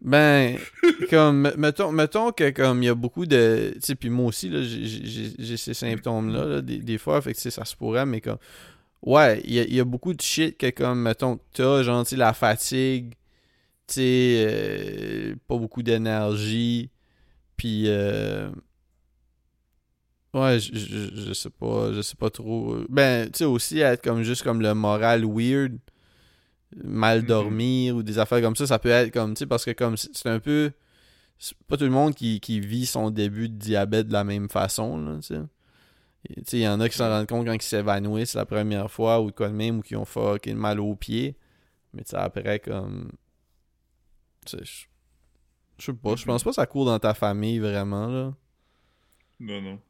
Ben, 0.00 0.58
comme, 1.10 1.52
mettons, 1.56 1.90
mettons 1.90 2.30
que 2.30 2.50
comme 2.50 2.82
il 2.82 2.86
y 2.86 2.88
a 2.88 2.94
beaucoup 2.94 3.26
de... 3.26 3.72
Tu 3.74 3.80
sais, 3.80 3.94
puis 3.94 4.10
moi 4.10 4.26
aussi, 4.26 4.50
là, 4.50 4.62
j'ai- 4.62 5.56
ces 5.56 5.74
symptômes-là, 5.74 6.44
là, 6.44 6.62
des, 6.62 6.78
des 6.78 6.98
fois, 6.98 7.20
fait 7.22 7.32
que 7.32 7.36
tu 7.36 7.42
sais, 7.42 7.50
ça 7.50 7.64
se 7.64 7.74
pourrait, 7.74 8.06
mais 8.06 8.20
comme... 8.20 8.38
Ouais, 9.02 9.40
il 9.44 9.54
y 9.54 9.60
a, 9.60 9.64
y 9.64 9.80
a 9.80 9.84
beaucoup 9.84 10.14
de 10.14 10.20
shit 10.20 10.56
que 10.56 10.70
comme, 10.70 11.00
mettons, 11.02 11.38
t'as, 11.52 11.82
genre, 11.82 12.04
la 12.12 12.32
fatigue, 12.34 13.14
tu 13.86 13.94
sais, 13.94 14.46
euh, 14.48 15.34
pas 15.48 15.56
beaucoup 15.56 15.82
d'énergie, 15.82 16.90
puis... 17.56 17.84
euh, 17.88 18.50
Ouais, 20.34 20.58
je, 20.58 20.74
je, 20.74 21.14
je 21.14 21.32
sais 21.32 21.50
pas, 21.50 21.92
je 21.92 22.02
sais 22.02 22.16
pas 22.16 22.28
trop. 22.30 22.76
Ben, 22.88 23.26
tu 23.30 23.38
sais, 23.38 23.44
aussi 23.44 23.78
être 23.80 24.02
comme 24.02 24.22
juste 24.24 24.42
comme 24.42 24.60
le 24.60 24.74
moral 24.74 25.24
weird, 25.24 25.78
mal 26.82 27.22
Mhm. 27.22 27.26
dormir 27.26 27.96
ou 27.96 28.02
des 28.02 28.18
affaires 28.18 28.40
comme 28.42 28.56
ça, 28.56 28.66
ça 28.66 28.78
peut 28.78 28.88
être 28.90 29.12
comme, 29.12 29.34
tu 29.34 29.40
sais, 29.40 29.46
parce 29.46 29.64
que 29.64 29.70
comme 29.72 29.96
c'est 29.96 30.26
un 30.28 30.40
peu. 30.40 30.72
Pas 31.68 31.76
tout 31.76 31.84
le 31.84 31.90
monde 31.90 32.14
qui, 32.14 32.40
qui 32.40 32.60
vit 32.60 32.86
son 32.86 33.10
début 33.10 33.48
de 33.48 33.56
diabète 33.56 34.08
de 34.08 34.12
la 34.12 34.24
même 34.24 34.48
façon, 34.48 34.98
là, 34.98 35.16
tu 35.16 35.34
sais. 35.34 35.40
Et, 36.30 36.36
Tu 36.36 36.42
sais, 36.46 36.58
il 36.58 36.62
y 36.62 36.68
en 36.68 36.80
a 36.80 36.88
qui 36.88 36.96
s'en 36.96 37.08
rendent 37.08 37.28
compte 37.28 37.46
quand 37.46 37.52
ils 37.54 37.62
s'évanouissent 37.62 38.34
la 38.34 38.46
première 38.46 38.90
fois 38.90 39.20
ou 39.20 39.30
quoi 39.32 39.48
de 39.48 39.54
même 39.54 39.78
ou 39.78 39.82
qui 39.82 39.96
ont 39.96 40.04
fucking 40.06 40.56
mal 40.56 40.80
aux 40.80 40.96
pieds. 40.96 41.36
Mais 41.94 42.02
tu 42.04 42.10
sais, 42.10 42.16
après, 42.16 42.60
comme. 42.60 43.10
Tu 44.46 44.58
sais, 44.58 44.64
je 44.64 44.86
je 45.78 45.86
sais 45.86 45.92
pas, 45.92 46.16
je 46.16 46.24
pense 46.24 46.44
pas 46.44 46.50
que 46.50 46.54
ça 46.56 46.66
court 46.66 46.86
dans 46.86 46.98
ta 46.98 47.14
famille 47.14 47.58
vraiment, 47.58 48.06
là. 48.08 48.34
Non, 49.40 49.60
non. 49.62 49.80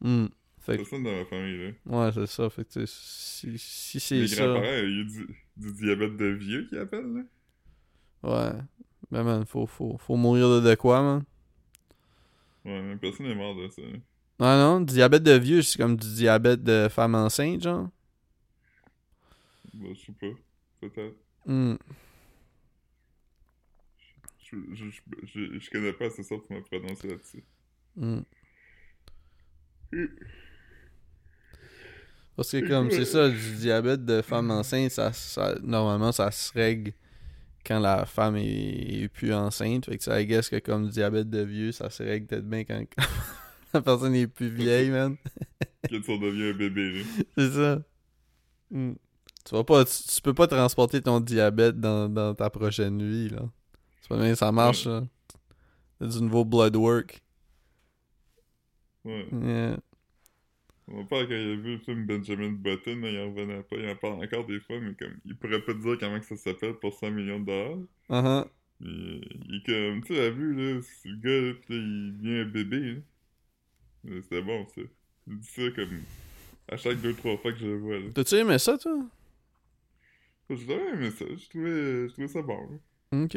Hmm. 0.00 0.26
Fait 0.60 0.72
que- 0.72 0.82
Personne 0.82 1.02
dans 1.04 1.12
ma 1.16 1.24
famille, 1.24 1.58
là. 1.58 1.72
Ouais, 1.86 2.12
c'est 2.12 2.26
ça. 2.26 2.50
Fait 2.50 2.64
que, 2.64 2.84
si, 2.86 3.58
si 3.58 4.00
c'est 4.00 4.26
ça. 4.26 4.44
grands-parents, 4.46 4.76
il 4.84 4.98
y 4.98 5.00
a 5.00 5.04
du, 5.04 5.36
du 5.56 5.72
diabète 5.72 6.16
de 6.16 6.26
vieux 6.26 6.66
qui 6.66 6.76
appellent, 6.76 7.12
là. 7.14 7.22
Ouais. 8.22 8.60
Ben, 9.10 9.24
man, 9.24 9.44
faut, 9.46 9.66
faut, 9.66 9.96
faut 9.98 10.16
mourir 10.16 10.48
de, 10.48 10.60
de 10.68 10.74
quoi, 10.74 11.02
man? 11.02 11.24
Ouais, 12.64 12.80
mais 12.82 12.96
personne 12.96 13.26
n'est 13.26 13.34
mort 13.34 13.56
de 13.56 13.68
ça. 13.68 13.82
Ah 14.38 14.56
non, 14.56 14.80
diabète 14.80 15.22
de 15.22 15.32
vieux, 15.32 15.62
c'est 15.62 15.78
comme 15.78 15.96
du 15.96 16.14
diabète 16.14 16.62
de 16.62 16.88
femme 16.90 17.14
enceinte, 17.14 17.62
genre? 17.62 17.88
Bah, 19.74 19.88
je 19.94 20.00
sais 20.06 20.12
pas. 20.12 20.26
Peut-être. 20.80 21.16
Hmm. 21.46 21.74
Je, 24.38 24.56
je, 24.74 24.90
je, 24.90 25.00
je, 25.24 25.58
je 25.58 25.70
connais 25.70 25.92
pas 25.92 26.06
assez 26.06 26.22
ça 26.22 26.36
pour 26.36 26.56
me 26.56 26.60
prononcer 26.62 27.08
là-dessus. 27.08 27.44
Hmm. 27.96 28.20
Parce 32.36 32.52
que 32.52 32.66
comme 32.66 32.90
c'est 32.90 33.04
ça, 33.04 33.28
du 33.28 33.54
diabète 33.56 34.04
de 34.04 34.22
femme 34.22 34.50
enceinte, 34.50 34.90
ça, 34.90 35.12
ça 35.12 35.54
normalement 35.62 36.12
ça 36.12 36.30
se 36.30 36.52
règle 36.52 36.92
quand 37.66 37.78
la 37.78 38.06
femme 38.06 38.36
est, 38.36 39.02
est 39.02 39.08
plus 39.08 39.34
enceinte. 39.34 39.86
Fait 39.86 39.98
que 39.98 40.02
ça, 40.02 40.20
I 40.20 40.26
guess 40.26 40.48
que 40.48 40.58
comme 40.58 40.86
du 40.86 40.92
diabète 40.92 41.28
de 41.28 41.42
vieux, 41.42 41.72
ça 41.72 41.90
se 41.90 42.02
règle 42.02 42.26
peut-être 42.26 42.48
bien 42.48 42.64
quand 42.64 42.82
la 43.74 43.82
personne 43.82 44.14
est 44.14 44.26
plus 44.26 44.48
vieille, 44.48 44.90
man. 44.90 45.16
Quand 45.88 46.00
on 46.08 46.18
devient 46.18 46.50
un 46.50 46.56
bébé, 46.56 46.92
là. 46.92 47.04
C'est 47.36 47.50
ça. 47.50 47.82
Hmm. 48.70 48.92
Tu 49.44 49.54
vas 49.54 49.64
pas, 49.64 49.84
tu, 49.84 49.92
tu 50.02 50.22
peux 50.22 50.34
pas 50.34 50.46
transporter 50.46 51.00
ton 51.00 51.20
diabète 51.20 51.80
dans, 51.80 52.08
dans 52.08 52.34
ta 52.34 52.50
prochaine 52.50 53.02
vie, 53.02 53.28
là. 53.28 53.42
C'est 54.02 54.08
pas 54.08 54.18
bien, 54.18 54.34
ça 54.34 54.52
marche, 54.52 54.86
là. 54.86 55.04
C'est 56.00 56.08
du 56.08 56.22
nouveau 56.22 56.44
blood 56.44 56.76
work. 56.76 57.22
Ouais. 59.04 59.26
Yeah. 59.32 59.78
Mon 60.88 61.06
père, 61.06 61.28
quand 61.28 61.34
il 61.34 61.52
a 61.52 61.56
vu 61.56 61.72
le 61.74 61.78
film 61.78 62.04
Benjamin 62.04 62.50
Button, 62.50 63.00
il 63.04 63.18
en 63.18 63.32
revenait 63.32 63.62
pas. 63.62 63.76
Il 63.76 63.88
en 63.88 63.96
parle 63.96 64.24
encore 64.24 64.44
des 64.46 64.60
fois, 64.60 64.80
mais 64.80 64.94
comme, 64.94 65.16
il 65.24 65.36
pourrait 65.36 65.62
pas 65.62 65.72
te 65.72 65.78
dire 65.78 65.96
comment 65.98 66.18
que 66.18 66.26
ça 66.26 66.36
s'appelle 66.36 66.74
pour 66.74 66.92
100 66.92 67.12
millions 67.12 67.38
de 67.38 67.46
dollars. 67.46 67.78
Uh-huh. 68.10 68.48
Il, 68.80 69.22
il 69.48 69.56
est 69.56 69.66
comme, 69.66 70.02
tu 70.02 70.14
l'as 70.14 70.30
vu, 70.30 70.54
là, 70.54 70.80
le 71.04 71.16
gars, 71.16 71.40
là, 71.40 71.54
il 71.68 72.16
devient 72.18 72.38
un 72.40 72.44
bébé, 72.46 72.94
là. 72.94 73.00
C'était 74.22 74.42
bon, 74.42 74.66
ça. 74.74 74.80
Il 75.28 75.38
dit 75.38 75.48
ça 75.48 75.70
comme, 75.76 76.00
à 76.68 76.76
chaque 76.76 77.00
deux, 77.00 77.14
trois 77.14 77.36
fois 77.36 77.52
que 77.52 77.58
je 77.58 77.66
le 77.66 77.78
vois, 77.78 77.98
là. 78.00 78.08
T'as-tu 78.14 78.34
aimé 78.34 78.58
ça, 78.58 78.76
toi? 78.76 78.98
J'ai 80.48 80.56
jamais 80.56 80.90
aimé 80.94 81.10
ça. 81.12 81.24
Je 81.28 81.48
trouvais, 81.48 82.08
je 82.08 82.12
trouvais 82.12 82.28
ça 82.28 82.42
bon, 82.42 82.68
là. 82.68 83.22
Ok. 83.24 83.36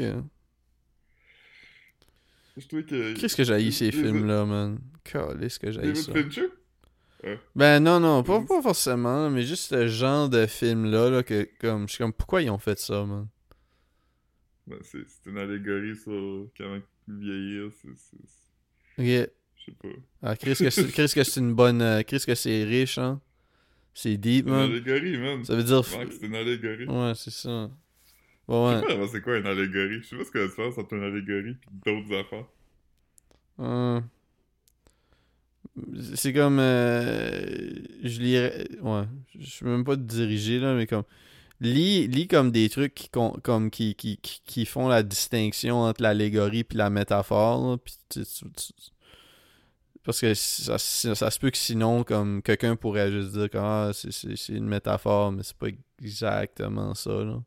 Je 2.58 2.68
trouvais 2.68 2.84
que... 2.84 3.14
Qu'est-ce 3.14 3.36
que 3.36 3.44
j'ai 3.44 3.72
ces 3.72 3.92
films-là, 3.92 4.46
man? 4.46 4.80
Calisse 5.04 5.58
que 5.58 5.72
j'ai 5.72 5.96
ça. 5.96 6.14
Fincher? 6.14 6.50
Ben 7.56 7.80
non, 7.80 8.02
non, 8.02 8.22
pas, 8.22 8.42
pas 8.42 8.62
forcément, 8.62 9.30
mais 9.30 9.44
juste 9.44 9.70
ce 9.70 9.88
genre 9.88 10.28
de 10.28 10.46
film-là, 10.46 11.10
là, 11.10 11.24
que 11.24 11.48
comme, 11.60 11.88
je 11.88 11.94
suis 11.94 12.04
comme, 12.04 12.12
pourquoi 12.12 12.42
ils 12.42 12.50
ont 12.50 12.58
fait 12.58 12.78
ça, 12.78 13.06
man? 13.06 13.28
Ben, 14.68 14.78
c'est 14.82 15.06
une 15.26 15.38
allégorie 15.38 15.96
sur 15.96 16.48
comment 16.58 16.80
vieillir, 17.08 17.72
c'est... 17.82 17.90
Ok. 18.98 19.30
Je 19.56 19.64
sais 19.66 19.78
pas. 19.82 19.88
Ah, 20.22 20.36
Chris, 20.36 20.56
que 20.56 21.24
c'est 21.24 21.40
une 21.40 21.54
bonne... 21.54 21.82
euh, 21.82 22.04
Chris, 22.04 22.24
que 22.28 22.36
c'est 22.36 22.64
riche, 22.66 22.98
hein? 22.98 23.22
C'est 23.94 24.18
deep, 24.18 24.46
C'est 24.46 24.50
une 24.52 24.58
man. 24.58 24.70
allégorie, 24.72 25.18
man. 25.18 25.46
Ça 25.46 25.56
veut 25.56 25.64
dire... 25.64 25.86
C'est 25.86 26.26
une 26.26 26.36
allégorie. 26.36 26.86
Ouais, 26.88 27.14
c'est 27.16 27.32
ça. 27.32 27.72
Je 28.50 28.88
sais 28.88 28.98
pas 28.98 29.08
c'est 29.08 29.22
quoi 29.22 29.38
une 29.38 29.48
allégorie. 29.48 30.02
Je 30.02 30.08
sais 30.08 30.18
pas 30.18 30.24
ce 30.26 30.32
que 30.32 30.38
la 30.40 30.48
différence 30.48 30.78
entre 30.78 30.94
une 30.94 31.04
allégorie 31.04 31.52
et 31.52 31.58
d'autres 31.86 32.14
affaires. 32.20 32.46
Euh, 33.60 34.02
C'est 36.16 36.34
comme... 36.34 36.60
euh, 36.60 37.72
Je 38.04 38.20
lirais... 38.22 38.68
Ouais. 38.82 39.04
Je 39.40 39.46
suis 39.50 39.66
même 39.66 39.84
pas 39.84 39.96
dirigé, 39.96 40.60
là, 40.60 40.76
mais 40.76 40.88
comme... 40.88 41.04
Lis, 41.62 42.08
lis 42.08 42.28
comme 42.28 42.52
des 42.52 42.70
trucs 42.70 42.94
qui, 42.94 43.10
comme 43.10 43.72
qui, 43.72 43.96
qui, 43.96 44.18
qui, 44.20 44.66
font 44.66 44.90
la 44.90 45.02
distinction 45.04 45.82
entre 45.84 46.02
l'allégorie 46.04 46.64
puis 46.66 46.78
la 46.78 46.90
métaphore. 46.90 47.72
là, 47.72 47.78
puis 47.78 47.96
tu- 48.10 48.26
tu- 48.26 48.46
tu- 48.54 48.74
parce 50.04 50.20
que 50.20 50.34
ça, 50.34 50.78
ça, 50.78 51.16
ça 51.16 51.32
se 51.32 51.40
peut 51.40 51.50
que 51.50 51.58
sinon, 51.58 52.04
comme 52.04 52.42
quelqu'un 52.42 52.76
pourrait 52.76 53.12
juste 53.12 53.32
dire 53.32 53.50
que 53.50 53.58
ah, 53.58 53.92
c'est 53.94 54.54
une 54.54 54.68
métaphore, 54.68 55.32
mais 55.32 55.44
c'est 55.44 55.56
pas 55.58 55.68
exactement 56.02 56.94
ça. 56.96 57.12
Là. 57.24 57.42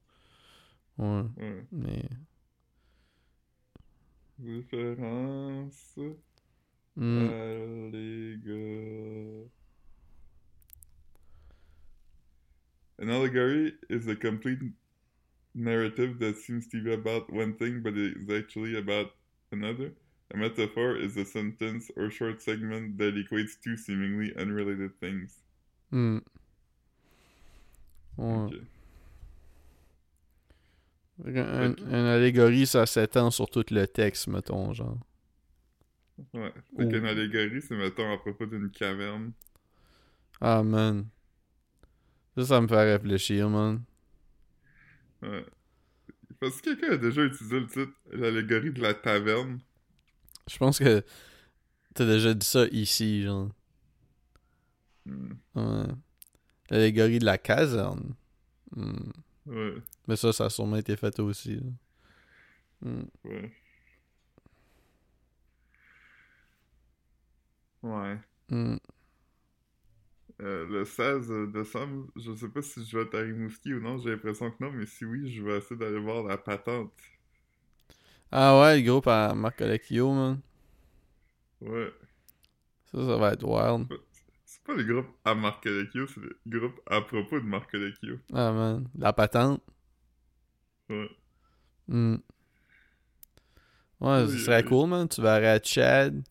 Ouais, 0.99 1.25
Ouais. 1.37 1.67
mais. 1.73 2.09
Allégorie. 7.87 9.51
An 12.99 13.11
allegory 13.11 13.75
is 13.91 14.09
a 14.09 14.17
complete 14.17 14.59
narrative 15.55 16.19
that 16.19 16.37
seems 16.37 16.67
to 16.69 16.83
be 16.83 16.93
about 16.93 17.31
one 17.33 17.55
thing 17.57 17.83
but 17.83 17.95
is 17.97 18.31
actually 18.31 18.77
about 18.79 19.13
another. 19.53 19.93
A 20.33 20.37
metaphor 20.37 20.97
is 20.97 21.17
a 21.17 21.25
sentence 21.25 21.91
or 21.97 22.11
short 22.11 22.43
segment 22.43 22.99
that 22.99 23.15
equates 23.15 23.61
two 23.63 23.77
seemingly 23.77 24.35
unrelated 24.37 24.99
things. 24.99 25.43
Hmm. 25.91 26.19
Ouais. 28.17 28.47
Ok. 28.47 28.67
Un- 31.25 31.75
une 31.77 31.95
allégorie, 31.95 32.67
ça 32.67 32.87
s'étend 32.87 33.31
sur 33.31 33.49
tout 33.51 33.65
le 33.71 33.87
texte, 33.87 34.29
mettons, 34.29 34.73
genre. 34.73 34.99
Ouais. 36.35 36.53
Fait 36.77 36.87
qu'une 36.89 37.05
allégorie, 37.07 37.61
c'est 37.63 37.75
mettons 37.77 38.13
à 38.13 38.19
propos 38.19 38.47
d'une 38.47 38.71
caverne. 38.71 39.33
Ah, 40.41 40.63
man. 40.63 41.11
Ça, 42.37 42.45
ça 42.47 42.61
me 42.61 42.69
fait 42.69 42.93
réfléchir, 42.95 43.49
man. 43.51 43.83
Ouais. 45.23 45.45
Parce 46.41 46.61
que 46.63 46.71
quelqu'un 46.75 46.93
a 46.95 46.97
déjà 46.99 47.25
utilisé 47.25 47.61
le 47.61 47.67
titre 47.67 47.93
L'allégorie 48.13 48.73
de 48.73 48.83
la 48.83 48.95
taverne. 48.95 49.61
Je 50.49 50.57
pense 50.59 50.79
que 50.79 51.05
t'as 51.95 52.07
déjà 52.07 52.35
dit 52.35 52.47
ça 52.47 52.67
ici, 52.69 53.23
genre. 53.25 53.51
Hmm. 55.07 55.39
Ouais. 55.55 55.87
L'allégorie 56.71 57.19
de 57.21 57.25
la 57.27 57.39
caserne. 57.39 58.15
Hmm. 58.77 59.11
Ouais, 59.47 59.83
Mais 60.07 60.17
ça, 60.17 60.33
ça 60.33 60.47
a 60.47 60.51
sûrement 60.51 60.77
été 60.77 60.97
fait 60.97 61.19
aussi. 61.21 61.61
Hmm. 62.81 63.03
ouais. 63.25 63.53
Ouais. 67.83 68.19
Hmm. 68.51 68.77
Euh, 70.43 70.67
le 70.69 70.85
16 70.85 71.51
décembre, 71.53 72.09
je 72.17 72.35
sais 72.35 72.49
pas 72.49 72.61
si 72.61 72.85
je 72.85 72.99
vais 72.99 73.05
être 73.05 73.15
à 73.15 73.21
Rimouski 73.21 73.73
ou 73.73 73.81
non, 73.81 73.99
j'ai 73.99 74.11
l'impression 74.11 74.51
que 74.51 74.63
non, 74.63 74.71
mais 74.71 74.85
si 74.85 75.05
oui, 75.05 75.33
je 75.33 75.43
vais 75.43 75.59
essayer 75.59 75.77
d'aller 75.77 75.99
voir 75.99 76.25
la 76.25 76.37
patente. 76.37 76.93
Ah 78.31 78.61
ouais, 78.61 78.77
le 78.77 78.83
groupe 78.83 79.07
à 79.07 79.35
Marc 79.35 79.59
Colecchio, 79.59 80.13
man. 80.13 80.41
Ouais. 81.61 81.93
Ça, 82.85 82.99
ça 82.99 83.17
va 83.17 83.33
être 83.33 83.45
wild. 83.45 83.89
C'est 84.45 84.63
pas 84.63 84.75
le 84.75 84.85
groupe 84.85 85.09
à 85.25 85.35
Marcolecchio, 85.35 86.07
c'est 86.07 86.21
le 86.21 86.37
groupe 86.47 86.81
à 86.87 87.01
propos 87.01 87.41
de 87.41 87.45
Marcolecchio. 87.45 88.19
Ah, 88.33 88.53
man. 88.53 88.89
La 88.97 89.13
patente. 89.13 89.63
Ouais. 90.89 91.11
Hmm. 91.89 92.17
Ouais, 94.01 94.27
ce 94.27 94.39
serait 94.39 94.63
oui. 94.63 94.69
cool, 94.69 94.89
man. 94.89 95.09
Tu 95.09 95.21
verrais 95.23 95.61
Chad. 95.65 96.23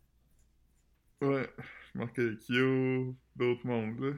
Ouais. 1.21 1.49
Marcolecchio, 1.93 3.15
d'autres 3.35 3.65
mondes, 3.65 3.99
là. 3.99 4.11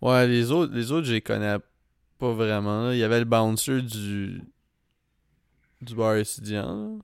Ouais, 0.00 0.26
les 0.28 0.50
autres, 0.52 0.72
les 0.74 0.92
autres, 0.92 1.06
je 1.06 1.14
les 1.14 1.20
connais 1.20 1.56
pas 2.18 2.32
vraiment. 2.32 2.84
là. 2.86 2.94
Il 2.94 2.98
y 2.98 3.02
avait 3.04 3.18
le 3.18 3.24
bouncer 3.24 3.82
du. 3.82 4.40
du 5.82 5.94
bar 5.94 6.16
étudiant. 6.16 7.00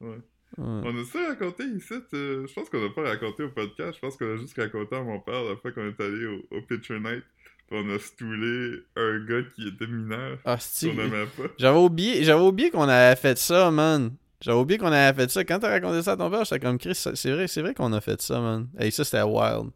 Ouais. 0.00 0.08
Là. 0.08 0.14
Ouais. 0.14 0.22
On 0.58 1.00
a 1.00 1.04
ça 1.04 1.28
raconté 1.28 1.64
ici, 1.64 1.94
euh, 2.12 2.46
je 2.46 2.52
pense 2.52 2.68
qu'on 2.68 2.82
n'a 2.82 2.90
pas 2.90 3.02
raconté 3.04 3.42
au 3.42 3.48
podcast, 3.48 3.94
je 3.94 4.00
pense 4.00 4.18
qu'on 4.18 4.34
a 4.34 4.36
juste 4.36 4.54
raconté 4.58 4.94
à 4.96 5.02
mon 5.02 5.18
père 5.18 5.42
la 5.44 5.56
fois 5.56 5.72
qu'on 5.72 5.86
est 5.88 5.98
allé 5.98 6.26
au, 6.26 6.44
au 6.50 6.60
Pitcher 6.60 7.00
Night, 7.00 7.24
on 7.72 7.94
a 7.94 7.98
stoulé 7.98 8.82
un 8.96 9.24
gars 9.24 9.42
qui 9.54 9.68
était 9.68 9.86
mineur, 9.86 10.38
Ah, 10.44 10.56
c'est 10.58 10.90
qu'on 10.90 10.96
n'aimait 10.96 11.26
pas. 11.26 11.44
J'avais 11.58 11.78
oublié, 11.78 12.24
j'avais 12.24 12.42
oublié 12.42 12.70
qu'on 12.70 12.88
avait 12.88 13.16
fait 13.16 13.38
ça, 13.38 13.70
man. 13.70 14.12
J'avais 14.40 14.58
oublié 14.58 14.78
qu'on 14.78 14.92
avait 14.92 15.16
fait 15.22 15.30
ça. 15.30 15.44
Quand 15.44 15.58
t'as 15.58 15.70
raconté 15.70 16.02
ça 16.02 16.12
à 16.12 16.16
ton 16.16 16.30
père, 16.30 16.44
j'étais 16.44 16.60
comme 16.60 16.78
Chris, 16.78 16.94
c'est 16.94 17.30
vrai, 17.32 17.48
c'est 17.48 17.62
vrai 17.62 17.74
qu'on 17.74 17.92
a 17.92 18.00
fait 18.00 18.20
ça, 18.20 18.40
man. 18.40 18.68
Et 18.78 18.90
ça, 18.90 19.04
c'était 19.04 19.22
wild. 19.22 19.70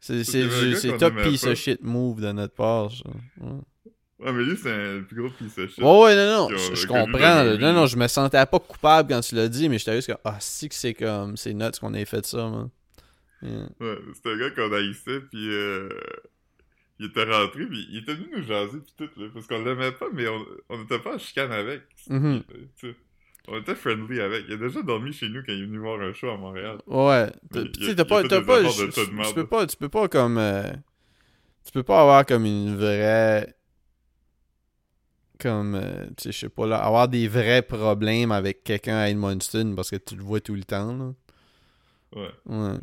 C'est 0.00 0.24
c'est 0.24 0.74
c'est 0.76 0.96
top 0.98 1.14
piece 1.22 1.44
of 1.44 1.54
shit 1.54 1.82
move 1.82 2.20
de 2.20 2.32
notre 2.32 2.54
part, 2.54 2.90
ça. 2.92 3.04
Ouais. 3.40 3.60
Ouais, 4.18 4.32
mais 4.32 4.44
lui, 4.44 4.56
c'est 4.56 4.72
un 4.72 5.02
plus 5.02 5.16
gros 5.16 5.30
piece 5.30 5.58
of 5.58 5.68
shit. 5.68 5.78
Ouais, 5.78 6.02
ouais, 6.02 6.16
non, 6.16 6.48
non, 6.48 6.56
je, 6.56 6.86
comprends. 6.86 7.44
Non, 7.58 7.72
non, 7.74 7.86
je 7.86 7.96
me 7.98 8.08
sentais 8.08 8.44
pas 8.46 8.58
coupable 8.58 9.10
quand 9.10 9.20
tu 9.20 9.34
l'as 9.34 9.48
dit, 9.48 9.68
mais 9.68 9.78
j'étais 9.78 9.96
juste 9.96 10.08
comme, 10.08 10.20
ah, 10.24 10.38
si 10.40 10.68
que 10.68 10.74
c'est 10.74 10.94
comme, 10.94 11.36
c'est 11.36 11.52
nuts 11.52 11.78
qu'on 11.78 11.92
ait 11.92 12.06
fait 12.06 12.24
ça, 12.24 12.48
man. 12.48 12.70
Yeah. 13.42 13.68
Ouais, 13.80 13.98
c'était 14.14 14.30
un 14.30 14.38
gars 14.38 14.50
qu'on 14.50 14.72
haïssait, 14.72 15.20
puis 15.20 15.50
euh, 15.50 15.88
il 16.98 17.06
était 17.06 17.24
rentré, 17.24 17.66
puis 17.66 17.86
il 17.90 17.98
était 17.98 18.14
venu 18.14 18.28
nous 18.36 18.42
jaser, 18.42 18.78
puis 18.78 18.94
tout, 18.96 19.20
là, 19.20 19.26
parce 19.34 19.46
qu'on 19.46 19.62
l'aimait 19.64 19.92
pas, 19.92 20.06
mais 20.12 20.26
on, 20.28 20.44
on 20.70 20.82
était 20.84 20.98
pas 20.98 21.14
en 21.14 21.18
chicane 21.18 21.52
avec. 21.52 21.82
Mhm. 22.08 22.42
On 23.48 23.58
était 23.60 23.74
friendly 23.76 24.20
avec. 24.20 24.44
Il 24.48 24.54
a 24.54 24.56
déjà 24.56 24.82
dormi 24.82 25.12
chez 25.12 25.28
nous 25.28 25.40
quand 25.44 25.52
il 25.52 25.62
est 25.62 25.66
venu 25.66 25.78
voir 25.78 26.00
un 26.00 26.12
show 26.12 26.30
à 26.30 26.36
Montréal. 26.36 26.78
Ouais. 26.86 27.30
Tu 27.78 27.94
t'as 27.94 28.04
pas, 28.04 28.22
pas, 28.24 28.62
je- 28.64 28.86
tu 29.28 29.34
peux 29.34 29.46
pas, 29.46 29.66
tu 29.66 29.76
peux 29.76 29.88
pas 29.88 30.08
comme, 30.08 30.36
euh, 30.38 30.64
tu 31.64 31.70
peux 31.72 31.82
pas 31.84 32.00
avoir 32.00 32.26
comme 32.26 32.44
une 32.44 32.74
vraie, 32.76 33.54
comme, 35.38 35.74
euh, 35.74 36.06
tu 36.16 36.24
sais, 36.24 36.32
je 36.32 36.38
sais 36.38 36.48
pas 36.48 36.66
là, 36.66 36.78
avoir 36.78 37.08
des 37.08 37.28
vrais 37.28 37.62
problèmes 37.62 38.32
avec 38.32 38.64
quelqu'un 38.64 38.96
à 38.96 39.10
Edmundston 39.10 39.74
parce 39.76 39.90
que 39.90 39.96
tu 39.96 40.16
le 40.16 40.22
vois 40.22 40.40
tout 40.40 40.54
le 40.54 40.64
temps, 40.64 40.96
là. 40.96 41.12
Ouais. 42.16 42.30
Ouais. 42.46 42.78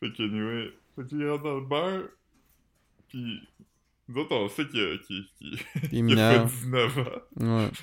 Fait 0.00 0.12
que, 0.12 0.22
anyway, 0.22 0.72
fait 0.94 1.04
qu'il 1.06 1.28
rentre 1.28 1.42
dans 1.44 1.56
le 1.56 1.66
bar, 1.66 2.02
pis 3.08 3.40
nous 4.08 4.20
autres, 4.20 4.36
on 4.36 4.48
sait 4.48 4.66
qu'il 4.68 4.80
a, 4.80 4.96
Puis 4.98 6.12
a 6.12 6.38
fait 6.38 6.46
19 6.46 6.98
ans. 6.98 7.02
Ouais. 7.40 7.68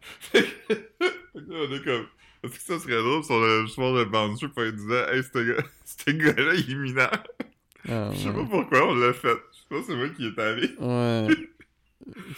Fait 0.00 0.42
que, 0.42 0.74
que, 0.74 1.40
que 1.40 1.52
on 1.52 1.74
est 1.74 1.84
comme, 1.84 2.06
est-ce 2.42 2.54
que 2.54 2.60
ça 2.60 2.78
serait 2.78 3.02
drôle 3.02 3.22
sur 3.24 3.40
le 3.40 3.66
soir 3.66 3.94
de 3.94 4.04
bouncer 4.04 4.48
pour 4.48 4.62
lui 4.62 4.72
disant, 4.72 5.06
hey, 5.12 5.22
ce 5.22 5.38
gars, 5.38 5.62
ce 5.84 6.10
gars-là, 6.10 6.54
il 6.54 6.70
est 6.70 6.74
mineur. 6.74 7.22
Ah, 7.88 8.10
Je 8.14 8.18
sais 8.18 8.32
pas 8.32 8.44
pourquoi 8.44 8.88
on 8.88 8.94
l'a 8.94 9.12
fait. 9.12 9.36
Je 9.52 9.58
sais 9.58 9.66
pas 9.68 9.76
c'est 9.86 9.96
moi 9.96 10.08
qui 10.08 10.26
est 10.26 10.38
allé. 10.38 10.74
Ouais. 10.78 11.36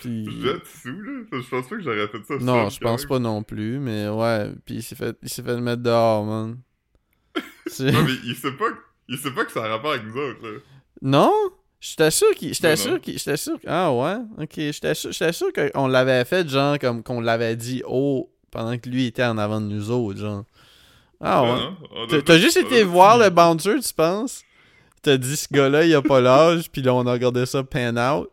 Puis... 0.00 0.26
Je 0.26 0.46
jette 0.46 0.66
sous, 0.66 1.00
là. 1.00 1.22
Je 1.30 1.48
pense 1.48 1.68
pas 1.68 1.76
que 1.76 1.82
j'aurais 1.82 2.08
fait 2.08 2.24
ça. 2.24 2.36
Non, 2.38 2.68
je 2.68 2.80
pense 2.80 3.02
même. 3.02 3.08
pas 3.08 3.18
non 3.18 3.42
plus, 3.42 3.78
mais 3.78 4.08
ouais. 4.08 4.52
Puis 4.66 4.76
il 4.76 4.82
s'est 4.82 4.96
fait, 4.96 5.16
il 5.22 5.28
s'est 5.28 5.42
fait 5.42 5.54
le 5.54 5.60
mettre 5.60 5.82
dehors, 5.82 6.24
man. 6.24 6.58
Non, 7.78 8.04
mais 8.04 8.12
il 8.24 8.34
sait 8.34 8.52
pas, 8.52 8.66
il 9.08 9.16
sait 9.16 9.30
pas 9.30 9.44
que 9.44 9.52
ça 9.52 9.64
a 9.64 9.68
rapport 9.68 9.92
avec 9.92 10.04
nous 10.04 10.16
autres, 10.16 10.42
là. 10.42 10.58
Non? 11.02 11.32
J'étais 11.80 12.10
sûr 12.10 12.30
qu'il. 12.34 12.52
J'étais 12.54 12.76
sûr 12.76 13.00
qu'il. 13.00 13.18
J'étais 13.18 13.36
sûr. 13.38 13.58
Ah 13.66 13.90
ouais? 13.92 14.16
Ok. 14.38 14.52
J'étais 14.56 14.94
sûr, 14.94 15.12
j'étais 15.12 15.32
sûr 15.32 15.48
qu'on 15.52 15.86
l'avait 15.88 16.24
fait, 16.24 16.46
genre, 16.48 16.78
comme 16.78 17.02
qu'on 17.02 17.20
l'avait 17.20 17.56
dit 17.56 17.82
haut 17.86 18.30
pendant 18.50 18.76
que 18.78 18.88
lui 18.88 19.06
était 19.06 19.24
en 19.24 19.38
avant 19.38 19.60
de 19.60 19.66
nous 19.66 19.90
autres, 19.90 20.18
genre. 20.20 20.44
Ah 21.20 21.42
ouais? 21.42 21.48
non, 21.48 21.76
on 21.92 22.04
a 22.14 22.22
T'as- 22.22 22.38
juste 22.38 22.56
été 22.56 22.82
voir 22.82 23.18
le 23.18 23.30
bouncer, 23.30 23.78
tu 23.80 23.94
penses? 23.94 24.42
T'as 25.02 25.16
dit 25.16 25.36
ce 25.36 25.48
gars-là, 25.50 25.84
il 25.86 25.94
a 25.94 26.02
pas 26.02 26.20
l'âge, 26.20 26.70
puis 26.70 26.82
là, 26.82 26.94
on 26.94 27.06
a 27.06 27.12
regardé 27.12 27.46
ça 27.46 27.62
pan 27.64 27.96
out. 27.96 28.28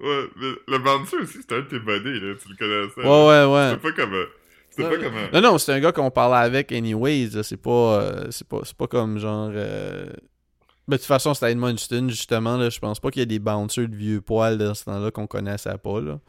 Ouais, 0.00 0.24
mais 0.36 0.52
le 0.68 0.78
bouncer 0.78 1.16
aussi, 1.16 1.38
c'était 1.42 1.56
un 1.56 1.60
de 1.60 1.64
tes 1.66 1.78
buddies, 1.78 2.20
là. 2.20 2.34
Tu 2.42 2.48
le 2.48 2.56
connaissais. 2.56 3.00
Ouais, 3.00 3.28
ouais, 3.28 3.54
ouais. 3.54 3.70
C'était 3.70 3.82
pas 3.82 3.92
comme 4.02 4.14
un... 4.14 4.24
C'était 4.70 4.82
Ouais, 4.84 4.96
pas 4.98 5.04
comme 5.04 5.14
un... 5.16 5.30
Non, 5.40 5.50
non, 5.52 5.58
c'est 5.58 5.72
un 5.74 5.80
gars 5.80 5.92
qu'on 5.92 6.10
parlait 6.10 6.46
avec 6.46 6.72
anyways, 6.72 7.30
là, 7.34 7.42
c'est 7.42 7.58
pas, 7.58 7.70
euh, 8.00 8.26
c'est 8.30 8.46
pas, 8.48 8.60
c'est 8.64 8.76
pas 8.76 8.86
comme 8.86 9.18
genre... 9.18 9.50
euh, 9.52 10.06
de 10.96 11.00
toute 11.00 11.06
façon, 11.06 11.34
c'était 11.34 11.52
Edmundston, 11.52 12.08
justement, 12.08 12.56
là, 12.56 12.70
je 12.70 12.78
pense 12.78 13.00
pas 13.00 13.10
qu'il 13.10 13.20
y 13.20 13.22
ait 13.22 13.26
des 13.26 13.38
bouncers 13.38 13.88
de 13.88 13.94
vieux 13.96 14.20
poils 14.20 14.58
dans 14.58 14.74
ce 14.74 14.84
temps-là 14.84 15.10
qu'on 15.10 15.26
connaissait 15.26 15.78
pas, 15.78 16.00
là. 16.00 16.20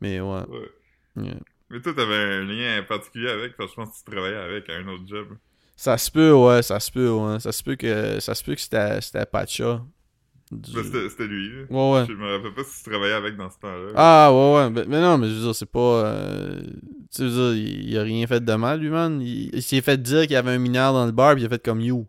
Mais 0.00 0.20
ouais. 0.20 0.40
Ouais. 0.48 1.24
Yeah. 1.24 1.34
Mais 1.70 1.80
toi, 1.80 1.94
t'avais 1.94 2.14
un 2.14 2.44
lien 2.44 2.82
particulier 2.82 3.30
avec, 3.30 3.56
parce 3.56 3.70
que 3.70 3.80
je 3.80 3.86
pense 3.86 4.00
que 4.00 4.04
tu 4.04 4.10
travaillais 4.14 4.36
avec 4.36 4.68
à 4.70 4.74
un 4.76 4.88
autre 4.88 5.04
job. 5.06 5.28
Ça 5.76 5.96
se 5.98 6.10
peut, 6.10 6.32
ouais, 6.32 6.62
ça 6.62 6.78
se 6.80 6.90
peut, 6.90 7.10
ouais. 7.10 7.40
Ça 7.40 7.50
se 7.52 7.62
peut 7.62 7.76
que, 7.76 8.20
ça 8.20 8.34
se 8.34 8.44
peut 8.44 8.54
que 8.54 8.60
c'était, 8.60 9.00
c'était 9.00 9.26
Pacha. 9.26 9.82
Du- 10.50 10.70
Mais 10.76 10.82
c'était 10.82 11.08
c'était 11.08 11.26
lui, 11.26 11.48
là. 11.48 11.62
Ouais, 11.70 12.00
ouais. 12.00 12.06
Je 12.06 12.12
me 12.12 12.36
rappelle 12.36 12.52
pas 12.52 12.62
si 12.64 12.84
tu 12.84 12.90
travaillais 12.90 13.14
avec 13.14 13.36
dans 13.36 13.48
ce 13.48 13.58
temps-là. 13.58 13.92
Ah, 13.96 14.30
ouais, 14.32 14.54
ouais. 14.56 14.70
Mais, 14.70 14.84
mais 14.86 15.00
non, 15.00 15.16
mais 15.16 15.28
je 15.28 15.34
veux 15.34 15.40
dire, 15.40 15.54
c'est 15.54 15.64
pas. 15.70 16.04
euh, 16.04 16.60
tu 17.14 17.22
veux 17.22 17.30
dire, 17.30 17.54
il, 17.54 17.88
il 17.88 17.98
a 17.98 18.02
rien 18.02 18.26
fait 18.26 18.44
de 18.44 18.54
mal, 18.54 18.80
lui, 18.80 18.90
man. 18.90 19.20
Il, 19.22 19.48
il 19.54 19.62
s'est 19.62 19.80
fait 19.80 20.00
dire 20.00 20.22
qu'il 20.22 20.32
y 20.32 20.36
avait 20.36 20.50
un 20.50 20.58
mineur 20.58 20.92
dans 20.92 21.06
le 21.06 21.12
bar, 21.12 21.32
puis 21.34 21.42
il 21.42 21.46
a 21.46 21.48
fait 21.48 21.62
comme 21.64 21.80
you. 21.80 22.06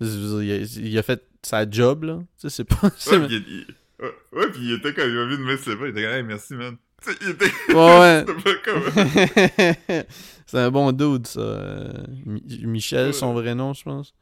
Je 0.00 0.06
veux 0.06 0.42
dire, 0.42 0.58
il, 0.58 0.62
a, 0.62 0.80
il 0.88 0.98
a 0.98 1.02
fait 1.02 1.22
sa 1.46 1.68
job, 1.70 2.04
là. 2.04 2.18
Tu 2.40 2.48
sais, 2.48 2.50
c'est 2.50 2.64
pas. 2.64 2.76
Ouais, 3.10 3.26
pis 3.28 3.34
il, 3.34 3.44
il- 3.48 3.74
ouais, 4.04 4.12
ouais, 4.32 4.46
il 4.56 4.72
était 4.74 4.92
comme, 4.94 5.08
il 5.08 5.14
m'a 5.14 5.24
vu 5.26 5.36
de 5.38 5.42
me 5.42 5.52
lever, 5.52 5.88
il 5.88 5.90
était 5.90 6.02
comme, 6.02 6.12
hey, 6.12 6.22
merci, 6.22 6.54
man. 6.54 6.76
Tu 7.02 7.12
sais, 7.12 7.18
il 7.20 7.28
était, 7.30 7.50
Ouais, 7.74 8.24
ouais. 8.24 10.06
c'est 10.46 10.58
un 10.58 10.70
bon 10.70 10.92
dude, 10.92 11.26
ça. 11.26 11.40
Euh, 11.40 11.92
Mi- 12.24 12.66
Michel, 12.66 13.12
son 13.14 13.32
vrai 13.34 13.54
nom, 13.54 13.74
je 13.74 13.82
pense. 13.84 14.14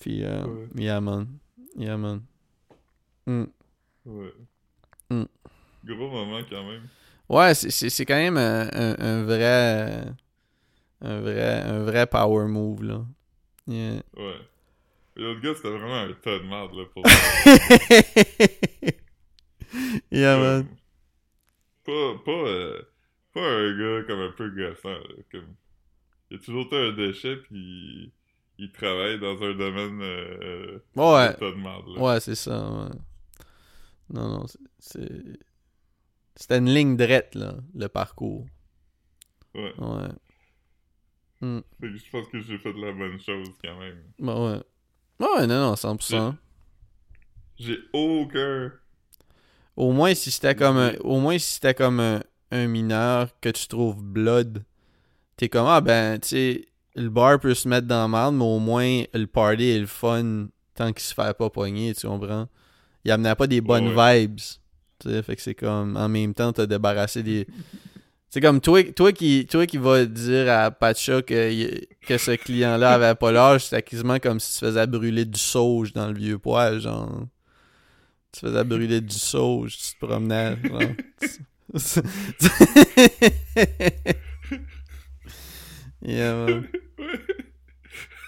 Puis, 0.00 0.24
euh, 0.24 0.44
Ouais. 0.44 0.66
yeah, 0.76 1.00
man. 1.00 1.26
Yeah, 1.76 1.96
man. 1.96 2.22
Hmm. 3.26 3.44
ouais. 4.06 4.32
Mm. 5.10 5.24
Gros 5.84 6.10
moment, 6.10 6.40
quand 6.48 6.64
même. 6.64 6.82
Ouais, 7.28 7.54
c'est- 7.54 8.04
quand 8.06 8.14
même 8.16 8.36
un, 8.38 8.68
un, 8.72 8.96
un 8.98 9.24
vrai. 9.24 10.04
Un 11.02 11.20
vrai, 11.20 11.60
un 11.62 11.82
vrai 11.82 12.06
power 12.06 12.46
move, 12.46 12.82
là. 12.82 13.04
Yeah. 13.68 14.00
Ouais. 14.16 14.40
L'autre 15.16 15.40
gars, 15.40 15.54
c'était 15.54 15.70
vraiment 15.70 15.94
un 16.00 16.12
tas 16.12 16.38
de 16.38 16.44
merde, 16.44 16.74
là, 16.74 16.84
pour 16.92 17.02
yeah, 20.10 20.36
man. 20.38 20.66
Pas, 21.84 22.18
pas, 22.24 22.30
euh, 22.32 22.82
pas 23.32 23.40
un 23.40 23.78
gars 23.78 24.02
comme 24.06 24.20
un 24.20 24.32
peu 24.32 24.50
gossant, 24.50 24.90
là. 24.90 25.14
Comme, 25.32 25.54
il 26.30 26.36
a 26.36 26.40
toujours 26.40 26.66
été 26.66 26.76
un 26.76 26.92
déchet, 26.92 27.36
pis 27.48 28.12
il 28.58 28.72
travaille 28.72 29.18
dans 29.20 29.40
un 29.42 29.54
domaine 29.54 30.00
euh, 30.02 30.78
Ouais. 30.96 31.28
de 31.28 31.32
tas 31.38 31.50
de 31.50 31.56
merde, 31.56 31.86
là. 31.94 32.00
Ouais, 32.02 32.20
c'est 32.20 32.34
ça, 32.34 32.70
ouais. 32.70 32.90
Non, 34.10 34.28
non, 34.28 34.46
c'est-. 34.78 35.38
C'était 36.34 36.58
une 36.58 36.68
ligne 36.68 36.96
droite, 36.96 37.34
là, 37.34 37.56
le 37.74 37.88
parcours. 37.88 38.46
Ouais. 39.54 39.72
Ouais. 39.78 40.08
Fait 41.80 41.88
que 41.88 41.96
je 41.96 42.10
pense 42.10 42.28
que 42.28 42.40
j'ai 42.40 42.58
fait 42.58 42.72
de 42.72 42.80
la 42.84 42.92
bonne 42.92 43.20
chose, 43.20 43.48
quand 43.62 43.78
même. 43.78 44.02
Bah 44.18 44.38
ouais. 44.42 44.60
Ouais, 45.20 45.46
non, 45.46 45.70
non, 45.70 45.74
100%. 45.74 46.34
J'ai 47.58 47.78
aucun... 47.92 48.72
Au 49.76 49.92
moins, 49.92 50.14
si 50.14 50.30
c'était 50.30 50.54
comme 50.54 50.76
un... 50.78 50.94
Au 51.00 51.20
moins, 51.20 51.38
si 51.38 51.54
c'était 51.54 51.74
comme 51.74 52.00
un, 52.00 52.22
un 52.50 52.66
mineur 52.66 53.28
que 53.40 53.48
tu 53.50 53.66
trouves 53.66 54.02
blood, 54.02 54.62
t'es 55.36 55.48
comme, 55.48 55.66
ah 55.66 55.80
ben, 55.80 56.18
tu 56.18 56.28
sais, 56.28 56.66
le 56.94 57.08
bar 57.10 57.38
peut 57.40 57.54
se 57.54 57.68
mettre 57.68 57.86
dans 57.86 58.02
la 58.02 58.08
merde, 58.08 58.34
mais 58.36 58.44
au 58.44 58.58
moins, 58.58 59.02
le 59.12 59.26
party 59.26 59.64
est 59.64 59.78
le 59.80 59.86
fun 59.86 60.46
tant 60.74 60.92
qu'il 60.92 61.02
se 61.02 61.14
fait 61.14 61.36
pas 61.36 61.50
pogner, 61.50 61.94
tu 61.94 62.06
comprends? 62.06 62.48
Il 63.04 63.10
amenait 63.10 63.34
pas 63.34 63.46
des 63.46 63.60
bonnes 63.60 63.94
Ouais. 63.94 64.26
vibes. 64.26 64.40
Tu 64.98 65.10
sais, 65.10 65.22
fait 65.22 65.36
que 65.36 65.42
c'est 65.42 65.54
comme, 65.54 65.96
en 65.96 66.08
même 66.08 66.32
temps, 66.34 66.52
t'as 66.52 66.66
débarrassé 66.66 67.22
des... 67.22 67.46
C'est 68.28 68.40
comme 68.40 68.60
toi, 68.60 68.82
toi 68.92 69.12
qui 69.12 69.46
toi 69.46 69.66
qui 69.66 69.78
vas 69.78 70.04
dire 70.04 70.50
à 70.50 70.70
Pacha 70.70 71.22
que, 71.22 71.32
que 72.06 72.18
ce 72.18 72.32
client-là 72.32 72.94
avait 72.94 73.14
pas 73.14 73.32
l'âge, 73.32 73.66
c'est 73.66 73.82
quasiment 73.82 74.18
comme 74.18 74.40
si 74.40 74.58
tu 74.58 74.64
faisais 74.64 74.86
brûler 74.86 75.24
du 75.24 75.38
sauge 75.38 75.92
dans 75.92 76.08
le 76.08 76.14
vieux 76.14 76.38
poil, 76.38 76.80
genre. 76.80 77.26
Tu 78.32 78.40
faisais 78.40 78.64
brûler 78.64 79.00
du 79.00 79.18
sauge, 79.18 79.76
tu 79.76 79.94
te 79.94 80.06
promenais, 80.06 80.56
genre. 80.62 80.80
yeah, 86.02 86.34
man. 86.34 86.66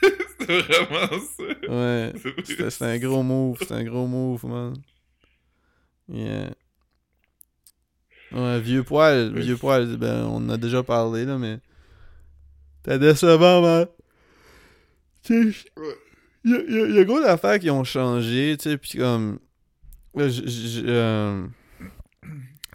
C'était 0.38 0.60
vraiment 0.60 1.08
ça. 1.08 1.44
Ouais. 1.68 2.12
C'était 2.44 2.70
c'était 2.70 2.84
un 2.84 2.98
gros 2.98 3.22
move, 3.22 3.58
c'était 3.60 3.74
un 3.74 3.84
gros 3.84 4.06
move, 4.06 4.44
man. 4.46 4.74
Yeah. 6.08 6.54
Ouais, 8.32 8.60
vieux 8.60 8.82
poil, 8.82 9.32
vieux 9.38 9.56
poil, 9.56 9.96
ben, 9.96 10.24
on 10.26 10.36
en 10.36 10.48
a 10.50 10.56
déjà 10.56 10.82
parlé, 10.82 11.24
là, 11.24 11.38
mais. 11.38 11.58
T'es 12.88 12.98
décevant, 12.98 13.61
man. 13.61 13.87
Tu 15.22 15.53
sais, 15.53 15.68
Ouais. 15.77 15.94
il 16.44 16.51
y 16.53 16.55
a, 16.55 16.61
y 16.62 16.83
a- 16.85 16.88
y 16.96 16.98
a 17.01 17.05
gros 17.05 17.20
d'affaires 17.20 17.59
qui 17.59 17.68
ont 17.68 17.85
changé, 17.85 18.57
tu 18.59 18.70
sais, 18.70 18.79
pis 18.79 18.96
comme. 18.96 19.38
j- 20.16 20.83
euh, 20.87 21.46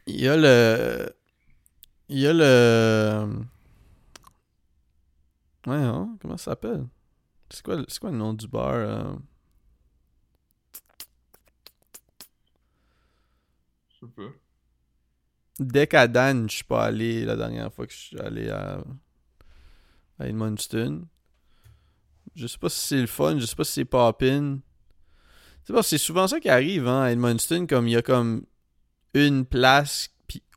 Il 0.05 0.21
y 0.21 0.27
a 0.27 0.37
le. 0.37 1.09
Il 2.09 2.19
y 2.19 2.27
a 2.27 2.33
le. 2.33 3.27
Ouais, 5.65 5.73
hein, 5.77 6.15
comment 6.21 6.37
ça 6.37 6.51
s'appelle? 6.51 6.85
C'est 7.49 7.63
quoi, 7.63 7.77
le- 7.77 7.85
c'est 7.87 7.99
quoi 7.99 8.11
le 8.11 8.17
nom 8.17 8.33
du 8.35 8.47
bar? 8.47 8.73
euh? 8.75 9.15
Je 13.89 14.05
sais 14.05 14.11
pas. 14.15 14.29
Decadane, 15.59 16.49
je 16.49 16.55
suis 16.57 16.63
pas 16.65 16.85
allé 16.85 17.25
la 17.25 17.35
dernière 17.35 17.71
fois 17.73 17.87
que 17.87 17.93
je 17.93 17.97
suis 17.97 18.19
allé 18.19 18.49
à, 18.49 18.83
à 20.23 20.27
Edmundston. 20.29 21.05
Je 22.35 22.47
sais 22.47 22.57
pas 22.57 22.69
si 22.69 22.79
c'est 22.79 23.01
le 23.01 23.07
fun, 23.07 23.37
je 23.37 23.45
sais 23.45 23.55
pas 23.55 23.63
si 23.63 23.73
c'est 23.73 23.85
poppin. 23.85 24.59
C'est 25.65 25.73
pas, 25.73 25.83
c'est 25.83 25.97
souvent 25.97 26.27
ça 26.27 26.39
qui 26.39 26.49
arrive 26.49 26.87
hein, 26.87 27.03
à 27.03 27.11
Edmundston, 27.11 27.67
comme 27.67 27.87
il 27.87 27.91
y 27.91 27.95
a 27.95 28.01
comme 28.01 28.45
une 29.13 29.45
place 29.45 30.09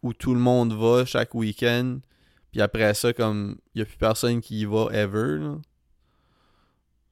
où 0.02 0.12
tout 0.14 0.35
le 0.35 0.40
monde 0.40 0.72
va 0.72 1.05
chaque 1.05 1.35
week-end, 1.35 1.98
puis 2.52 2.61
après 2.62 2.94
ça, 2.94 3.12
comme 3.12 3.59
il 3.74 3.81
y 3.81 3.83
a 3.83 3.85
plus 3.85 3.96
personne 3.98 4.40
qui 4.40 4.61
y 4.61 4.64
va 4.64 4.88
ever. 4.92 5.38
Là. 5.38 5.59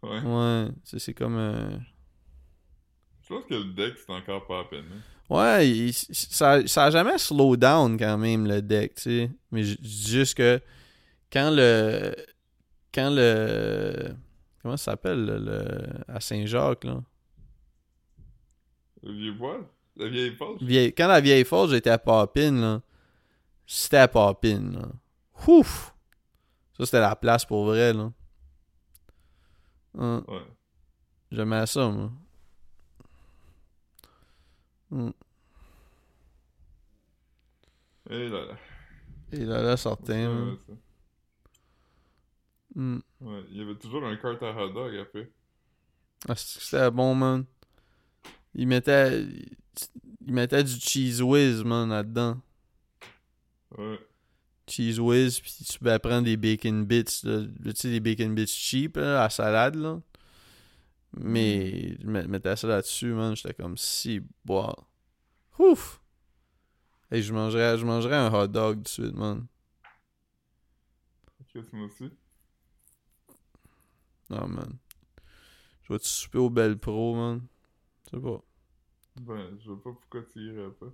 Ouais. 0.03 0.21
Ouais, 0.21 0.69
c'est, 0.85 1.15
comme 1.15 1.37
un. 1.37 1.81
Je 3.23 3.29
pense 3.29 3.45
que 3.47 3.55
le 3.55 3.73
deck, 3.73 3.95
c'est 3.99 4.13
encore 4.13 4.47
pas 4.47 4.61
à 4.61 4.65
peine. 4.65 4.85
hein. 4.93 5.01
Ouais, 5.35 5.69
il- 5.69 5.93
ça, 5.95 6.67
ça 6.67 6.85
a 6.85 6.91
jamais 6.91 7.17
slow 7.17 7.57
down 7.57 7.97
quand 7.99 8.19
même 8.19 8.47
le 8.47 8.61
deck, 8.61 8.95
tu 8.97 9.03
sais. 9.03 9.31
Mais 9.51 9.65
je 9.65 9.73
je 9.73 9.77
dis 9.81 10.11
juste 10.13 10.35
que 10.37 10.61
quand 11.33 11.51
le. 11.51 12.15
Quand 12.95 13.11
le. 13.11 14.15
Comment 14.63 14.77
ça 14.77 14.93
s'appelle, 14.93 15.25
le, 15.27 15.83
à 16.09 16.21
Saint-Jacques, 16.21 16.85
là? 16.85 17.03
Le 19.03 19.13
vieux 19.13 19.37
poil? 19.37 19.61
La 19.97 20.09
vieille? 20.09 20.37
Vieille- 20.61 20.95
quand 20.95 21.09
la 21.09 21.21
vieille 21.21 21.45
fosse, 21.45 21.71
j'étais 21.71 21.91
à 21.91 21.99
Papine, 21.99 22.61
là. 22.61 22.81
C'était 23.67 23.99
à 23.99 24.09
Papine, 24.09 24.73
là. 24.79 24.89
Ouf! 25.47 25.95
Ça, 26.79 26.85
c'était 26.87 27.01
la 27.01 27.15
place 27.17 27.45
pour 27.45 27.67
vrai, 27.67 27.93
là. 27.93 28.11
Hum, 29.97 30.25
Ouais. 30.27 30.43
J'aimais 31.31 31.67
ça, 31.67 31.89
moi. 31.89 32.11
Hum. 34.91 35.13
Et 38.11 38.29
là, 38.29 38.45
là. 38.47 38.55
Et 39.33 39.45
là, 39.45 39.63
là, 39.63 39.77
sortait, 39.77 40.27
Hum. 42.77 43.03
Ouais, 43.21 43.45
il 43.51 43.59
y 43.59 43.61
avait 43.61 43.77
toujours 43.77 44.05
un 44.05 44.17
cart 44.17 44.43
à 44.43 44.65
hot 44.65 44.73
dog 44.73 44.97
après. 44.97 45.31
Ah, 46.29 46.35
C'était 46.37 46.91
bon, 46.91 47.15
man? 47.15 47.45
Il 48.55 48.67
mettait. 48.67 49.23
Il 50.27 50.33
mettait 50.33 50.65
du 50.65 50.73
cheese 50.81 51.21
whiz, 51.23 51.63
man, 51.65 51.89
là-dedans. 51.91 52.41
Ouais. 53.77 53.99
Cheese 54.67 54.99
whiz, 54.99 55.41
puis 55.41 55.53
tu 55.71 55.79
peux 55.79 55.99
prendre 55.99 56.25
des 56.25 56.37
bacon 56.37 56.85
bits. 56.85 57.05
Tu 57.05 57.73
sais, 57.75 57.91
des 57.91 58.01
bacon 58.01 58.35
bits 58.35 58.47
cheap, 58.47 58.97
là, 58.97 59.21
à 59.21 59.25
la 59.25 59.31
salade, 59.31 59.75
là. 59.77 60.01
Mais 61.17 61.97
je 62.01 62.07
met- 62.07 62.27
mettais 62.27 62.57
ça 62.57 62.67
là-dessus, 62.67 63.13
man. 63.13 63.37
J'étais 63.37 63.55
comme 63.55 63.77
si, 63.77 64.21
bois. 64.45 64.75
Ouf! 65.59 66.01
Et 67.11 67.23
je 67.23 67.33
mangerais, 67.33 67.79
je 67.79 67.85
mangerais 67.85 68.17
un 68.17 68.33
hot 68.33 68.49
dog 68.49 68.77
tout 68.79 68.83
de 68.83 68.89
suite, 68.89 69.15
man. 69.15 69.47
Qu'est-ce 71.53 71.75
moi 71.77 71.87
aussi? 71.87 72.11
Non, 74.35 74.49
man. 74.49 74.79
Je 75.83 75.93
vais-tu 75.93 76.09
souper 76.09 76.39
au 76.39 76.51
Belle 76.51 76.79
Pro, 76.79 77.15
man? 77.15 77.43
Je 78.07 78.17
sais 78.17 78.23
pas. 78.23 78.43
Ben, 79.21 79.57
je 79.61 79.71
vois 79.71 79.83
pas 79.83 79.93
pourquoi 79.93 80.23
tu 80.33 80.41
irais 80.41 80.71
pas. 80.71 80.93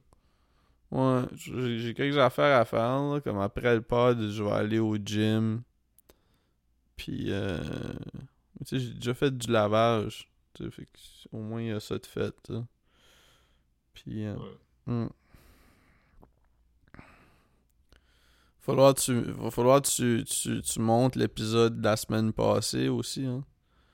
Ouais, 0.91 1.23
j'ai 1.35 1.95
quelques 1.95 2.19
affaires 2.19 2.61
à 2.61 2.65
faire, 2.65 2.81
là. 3.01 3.21
Comme 3.21 3.39
après 3.39 3.75
le 3.77 3.83
pod, 3.83 4.19
je 4.31 4.43
vais 4.43 4.51
aller 4.51 4.79
au 4.81 4.97
gym. 4.97 5.63
Puis, 6.97 7.27
euh... 7.31 7.59
Tu 8.61 8.67
sais, 8.67 8.79
j'ai 8.79 8.95
déjà 8.95 9.15
fait 9.15 9.37
du 9.37 9.51
lavage. 9.51 10.31
Tu 10.55 10.65
sais, 10.65 10.71
fait 10.71 10.87
que 10.87 10.99
au 11.33 11.39
moins, 11.41 11.63
il 11.63 11.69
y 11.69 11.71
a 11.71 11.81
ça 11.81 11.99
de 11.99 12.07
fait, 12.07 12.35
là. 12.49 12.67
Puis, 13.95 14.25
euh, 14.27 14.37
Ouais. 14.37 14.59
hmm. 14.87 15.09
Falloir 18.61 18.95
tu, 18.95 19.15
va 19.15 19.51
falloir 19.51 19.81
tu, 19.83 20.23
tu, 20.25 20.61
tu 20.61 20.81
montes 20.81 21.17
l'épisode 21.17 21.81
de 21.81 21.85
la 21.85 21.97
semaine 21.97 22.33
passée 22.33 22.89
aussi, 22.89 23.25
hein. 23.25 23.43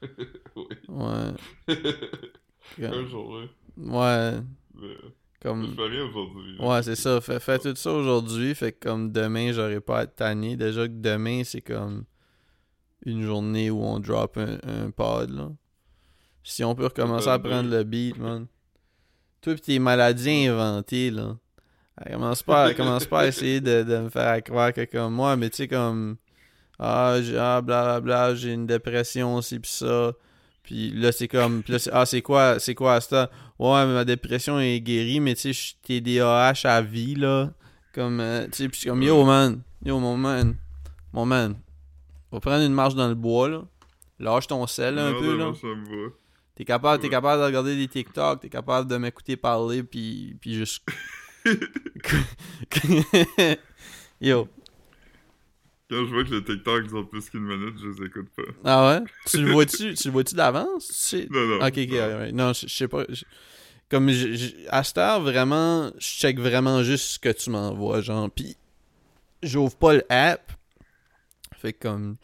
oui. 0.57 0.64
Ouais. 0.88 1.68
Un 2.85 3.07
jour, 3.07 3.37
là. 3.37 3.46
Ouais. 3.76 4.40
Mais 4.74 4.96
Comme... 5.40 5.66
Je 5.66 5.74
fais 5.74 5.88
rien 5.88 6.05
aujourd'hui. 6.05 6.57
Ouais, 6.59 6.83
c'est 6.83 6.96
ça. 6.96 7.20
Fais, 7.20 7.38
fais 7.38 7.59
tout 7.59 7.76
ça 7.76 7.92
aujourd'hui. 7.92 8.55
Fait 8.55 8.72
que 8.72 8.88
comme 8.88 9.12
demain, 9.12 9.52
j'aurai 9.52 9.81
pas 9.81 10.00
à 10.00 10.02
être 10.02 10.16
tanné. 10.16 10.57
Déjà 10.57 10.87
que 10.88 10.92
demain, 10.94 11.42
c'est 11.44 11.61
comme 11.61 12.05
une 13.05 13.22
journée 13.22 13.70
où 13.70 13.83
on 13.83 14.00
drop 14.00 14.37
un, 14.37 14.59
un 14.64 14.90
pod, 14.90 15.31
là. 15.31 15.52
Si 16.42 16.62
on 16.64 16.74
peut 16.74 16.85
recommencer 16.85 17.29
à 17.29 17.38
prendre 17.38 17.70
le 17.70 17.83
beat, 17.85 18.18
man. 18.18 18.46
Toi 19.40 19.55
pis 19.55 19.61
tes 19.61 19.79
maladies 19.79 20.46
inventées, 20.46 21.11
là. 21.11 21.37
Elle 22.04 22.12
commence 22.12 22.42
pas, 22.42 22.68
elle 22.68 22.76
commence 22.76 23.06
pas 23.06 23.20
à 23.20 23.26
essayer 23.26 23.61
de, 23.61 23.82
de 23.82 23.98
me 23.98 24.09
faire 24.11 24.42
croire 24.42 24.72
que 24.72 24.85
comme 24.85 25.14
moi, 25.14 25.37
mais 25.37 25.48
tu 25.50 25.56
sais, 25.56 25.68
comme... 25.68 26.16
Ah, 26.78 27.16
j'ai, 27.22 27.38
ah, 27.38 27.62
blablabla, 27.62 28.35
j'ai 28.35 28.52
une 28.52 28.66
dépression, 28.66 29.40
ci 29.40 29.59
pis 29.59 29.70
ça. 29.70 30.12
Puis 30.62 30.90
là, 30.90 31.11
c'est 31.11 31.28
comme... 31.28 31.62
Puis 31.62 31.72
là, 31.72 31.78
c'est, 31.78 31.90
ah, 31.92 32.04
c'est 32.04 32.20
quoi, 32.20 32.59
c'est 32.59 32.74
quoi 32.74 33.00
ça? 33.00 33.30
Ouais, 33.59 33.87
mais 33.87 33.94
ma 33.94 34.04
dépression 34.04 34.61
est 34.61 34.80
guérie, 34.80 35.20
mais 35.20 35.35
tu 35.35 35.40
sais, 35.40 35.52
je 35.54 35.61
suis 35.61 35.76
TDAH 35.82 36.64
à 36.64 36.82
vie, 36.82 37.14
là. 37.14 37.50
Comme, 37.94 38.20
euh, 38.20 38.44
tu 38.46 38.64
sais, 38.64 38.68
puis 38.68 38.82
comme, 38.85 39.02
yo, 39.02 39.24
man. 39.24 39.62
Yo, 39.82 39.98
mon 39.98 40.18
man. 40.18 40.54
Mon 41.14 41.24
man. 41.24 41.56
On 42.30 42.37
va 42.37 42.40
prendre 42.40 42.62
une 42.62 42.74
marche 42.74 42.94
dans 42.94 43.09
le 43.09 43.14
bois, 43.14 43.48
là. 43.48 43.62
Lâche 44.18 44.48
ton 44.48 44.66
sel, 44.66 44.98
un 44.98 45.12
Non, 45.12 45.18
peu, 45.18 45.37
là. 45.38 45.52
Ça 45.59 45.66
me 45.68 45.87
va. 45.87 46.12
T'es 46.56 46.64
capable, 46.64 47.02
t'es 47.02 47.09
capable 47.09 47.40
de 47.40 47.46
regarder 47.46 47.76
des 47.76 47.88
TikTok, 47.88 48.40
t'es 48.40 48.48
capable 48.50 48.90
de 48.90 48.96
m'écouter 48.98 49.37
parler, 49.37 49.82
puis, 49.82 50.37
puis 50.42 50.54
juste... 50.54 50.82
yo. 54.20 54.48
Quand 55.88 56.04
je 56.04 56.12
vois 56.12 56.24
que 56.24 56.30
les 56.35 56.42
TikTok 56.44 56.85
ils 56.87 56.96
ont 56.96 57.04
plus 57.04 57.30
qu'une 57.30 57.44
minute, 57.44 57.74
je 57.80 57.88
les 57.88 58.06
écoute 58.09 58.28
pas. 58.37 58.42
Ah 58.64 58.88
ouais? 59.00 59.04
Tu 59.26 59.38
le 59.44 59.52
vois-tu, 59.52 59.94
tu 60.00 60.09
le 60.09 60.12
vois-tu 60.12 60.35
d'avance? 60.35 61.14
Non, 61.30 61.46
non. 61.46 61.56
Ok, 61.66 61.78
ok, 61.78 61.88
non. 61.90 61.96
ouais. 62.18 62.32
Non, 62.32 62.52
je 62.52 62.66
je 62.66 62.74
sais 62.74 62.88
pas. 62.88 63.04
je- 63.09 63.24
Comme, 63.88 64.11
je- 64.11 64.66
à 64.68 64.82
cette 64.82 64.98
heure, 64.98 65.20
vraiment, 65.20 65.92
je 65.98 66.06
check 66.06 66.40
vraiment 66.40 66.82
juste 66.82 67.04
ce 67.04 67.18
que 67.20 67.28
tu 67.28 67.50
m'envoies, 67.50 68.00
genre. 68.00 68.28
Pis, 68.28 68.56
j'ouvre 69.44 69.76
pas 69.76 69.94
le 69.94 70.04
app. 70.09 70.50
Fait 71.59 71.72
que, 71.72 71.87
comme, 71.88 72.16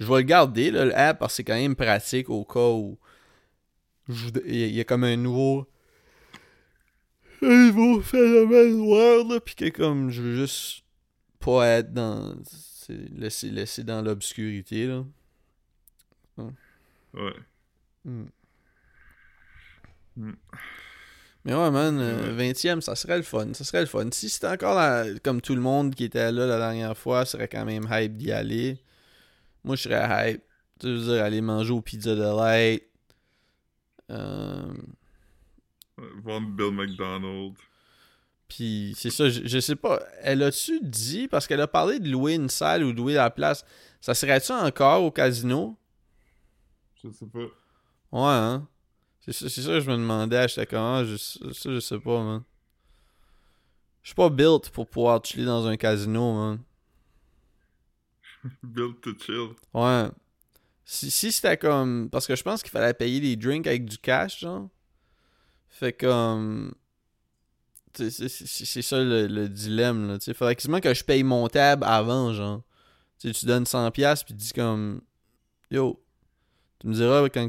je 0.00 0.06
vais 0.06 0.16
le 0.16 0.22
garder, 0.22 0.70
là, 0.70 0.86
le 0.86 0.96
app, 0.96 1.18
parce 1.18 1.34
que 1.34 1.36
c'est 1.36 1.44
quand 1.44 1.54
même 1.54 1.76
pratique 1.76 2.30
au 2.30 2.44
cas 2.46 2.70
où 2.70 2.98
il 4.46 4.70
y 4.74 4.80
a 4.80 4.84
comme 4.84 5.04
un 5.04 5.16
nouveau. 5.16 5.66
Un 7.42 7.66
nouveau 7.66 8.00
phénomène 8.00 8.76
noir, 8.78 9.24
là. 9.28 9.40
Pis 9.40 9.54
que, 9.54 9.68
comme, 9.68 10.10
je 10.10 10.22
veux 10.22 10.36
juste 10.36 10.82
pas 11.40 11.66
être 11.66 11.92
dans. 11.92 12.34
c'est 12.44 13.10
Laisser, 13.12 13.50
laisser 13.50 13.84
dans 13.84 14.00
l'obscurité, 14.02 14.86
là. 14.86 15.04
Ouais. 17.14 17.32
Hmm. 18.04 18.24
Hmm. 20.16 20.32
Mais 21.44 21.54
ouais, 21.54 21.70
man, 21.70 21.98
euh, 22.00 22.34
20e, 22.36 22.80
ça 22.80 22.94
serait 22.96 23.16
le 23.16 23.22
fun. 23.22 23.52
Ça 23.54 23.64
serait 23.64 23.80
le 23.80 23.86
fun. 23.86 24.08
Si 24.12 24.28
c'était 24.28 24.48
encore 24.48 24.74
la- 24.74 25.06
comme 25.22 25.40
tout 25.40 25.54
le 25.54 25.60
monde 25.60 25.94
qui 25.94 26.04
était 26.04 26.32
là 26.32 26.46
la 26.46 26.58
dernière 26.58 26.96
fois, 26.96 27.24
serait 27.24 27.48
quand 27.48 27.64
même 27.64 27.86
hype 27.90 28.16
d'y 28.16 28.32
aller. 28.32 28.78
Moi, 29.64 29.76
je 29.76 29.82
serais 29.82 30.32
hype. 30.32 30.42
Tu 30.80 30.86
veux 30.88 31.14
dire, 31.14 31.22
aller 31.24 31.40
manger 31.40 31.72
au 31.72 31.80
Pizza 31.80 32.14
Delight. 32.14 32.82
Euh, 34.10 34.72
Vendre 36.22 36.48
Bill 36.48 36.72
McDonald. 36.72 37.54
Puis 38.48 38.94
c'est 38.96 39.10
ça, 39.10 39.28
je, 39.28 39.46
je 39.46 39.58
sais 39.58 39.76
pas. 39.76 40.00
Elle 40.20 40.42
a-tu 40.42 40.80
dit, 40.82 41.26
parce 41.28 41.46
qu'elle 41.46 41.60
a 41.60 41.66
parlé 41.66 41.98
de 41.98 42.08
louer 42.08 42.34
une 42.34 42.48
salle 42.48 42.84
ou 42.84 42.92
de 42.92 42.98
louer 42.98 43.14
la 43.14 43.30
place, 43.30 43.64
ça 44.00 44.14
serait-tu 44.14 44.52
encore 44.52 45.02
au 45.02 45.10
casino? 45.10 45.76
Je 47.02 47.10
sais 47.10 47.26
pas. 47.26 47.38
Ouais, 48.12 48.32
hein? 48.32 48.68
C'est 49.20 49.32
ça, 49.32 49.48
que 49.48 49.80
je 49.80 49.90
me 49.90 49.96
demandais. 49.96 50.46
J'étais 50.46 50.66
comment? 50.66 51.04
Je, 51.04 51.16
ça, 51.16 51.72
je 51.72 51.80
sais 51.80 51.98
pas, 51.98 52.22
man. 52.22 52.42
Je 54.02 54.10
suis 54.10 54.14
pas 54.14 54.30
built 54.30 54.70
pour 54.70 54.88
pouvoir 54.88 55.24
chiller 55.24 55.46
dans 55.46 55.66
un 55.66 55.76
casino, 55.76 56.32
man. 56.34 56.60
Build 58.62 59.00
to 59.00 59.10
chill. 59.18 59.56
Ouais. 59.74 60.08
Si, 60.84 61.10
si 61.10 61.32
c'était 61.32 61.56
comme. 61.56 62.08
Parce 62.10 62.28
que 62.28 62.36
je 62.36 62.42
pense 62.44 62.62
qu'il 62.62 62.70
fallait 62.70 62.94
payer 62.94 63.18
les 63.18 63.34
drinks 63.34 63.66
avec 63.66 63.84
du 63.84 63.98
cash, 63.98 64.38
genre. 64.38 64.68
Fait 65.78 65.92
comme. 65.92 66.72
C'est 67.94 68.82
ça 68.82 69.02
le, 69.02 69.26
le 69.26 69.48
dilemme, 69.48 70.06
là. 70.08 70.18
Tu 70.18 70.24
sais, 70.26 70.34
faudrait 70.34 70.54
quasiment 70.54 70.80
que 70.80 70.92
je 70.92 71.02
paye 71.04 71.22
mon 71.22 71.48
tab 71.48 71.82
avant, 71.84 72.32
genre. 72.34 72.62
Tu 73.18 73.28
sais, 73.28 73.34
tu 73.40 73.46
donnes 73.46 73.64
100$ 73.64 73.90
puis 73.92 74.12
tu 74.28 74.32
dis 74.34 74.52
comme. 74.52 75.00
Yo. 75.70 76.02
Tu 76.78 76.88
me 76.88 76.94
diras 76.94 77.28
quand. 77.30 77.48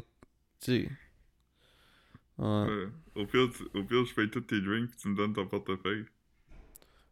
Tu. 0.61 0.89
Ouais. 2.37 2.47
Ouais. 2.47 2.87
Au 3.15 3.25
pire, 3.25 3.49
tu- 3.55 3.77
au 3.77 3.83
pire, 3.83 4.05
je 4.05 4.13
paye 4.13 4.29
tous 4.29 4.41
tes 4.41 4.61
drinks 4.61 4.89
puis 4.89 4.97
tu 5.01 5.07
me 5.09 5.15
donnes 5.17 5.33
ton 5.33 5.47
portefeuille. 5.47 6.05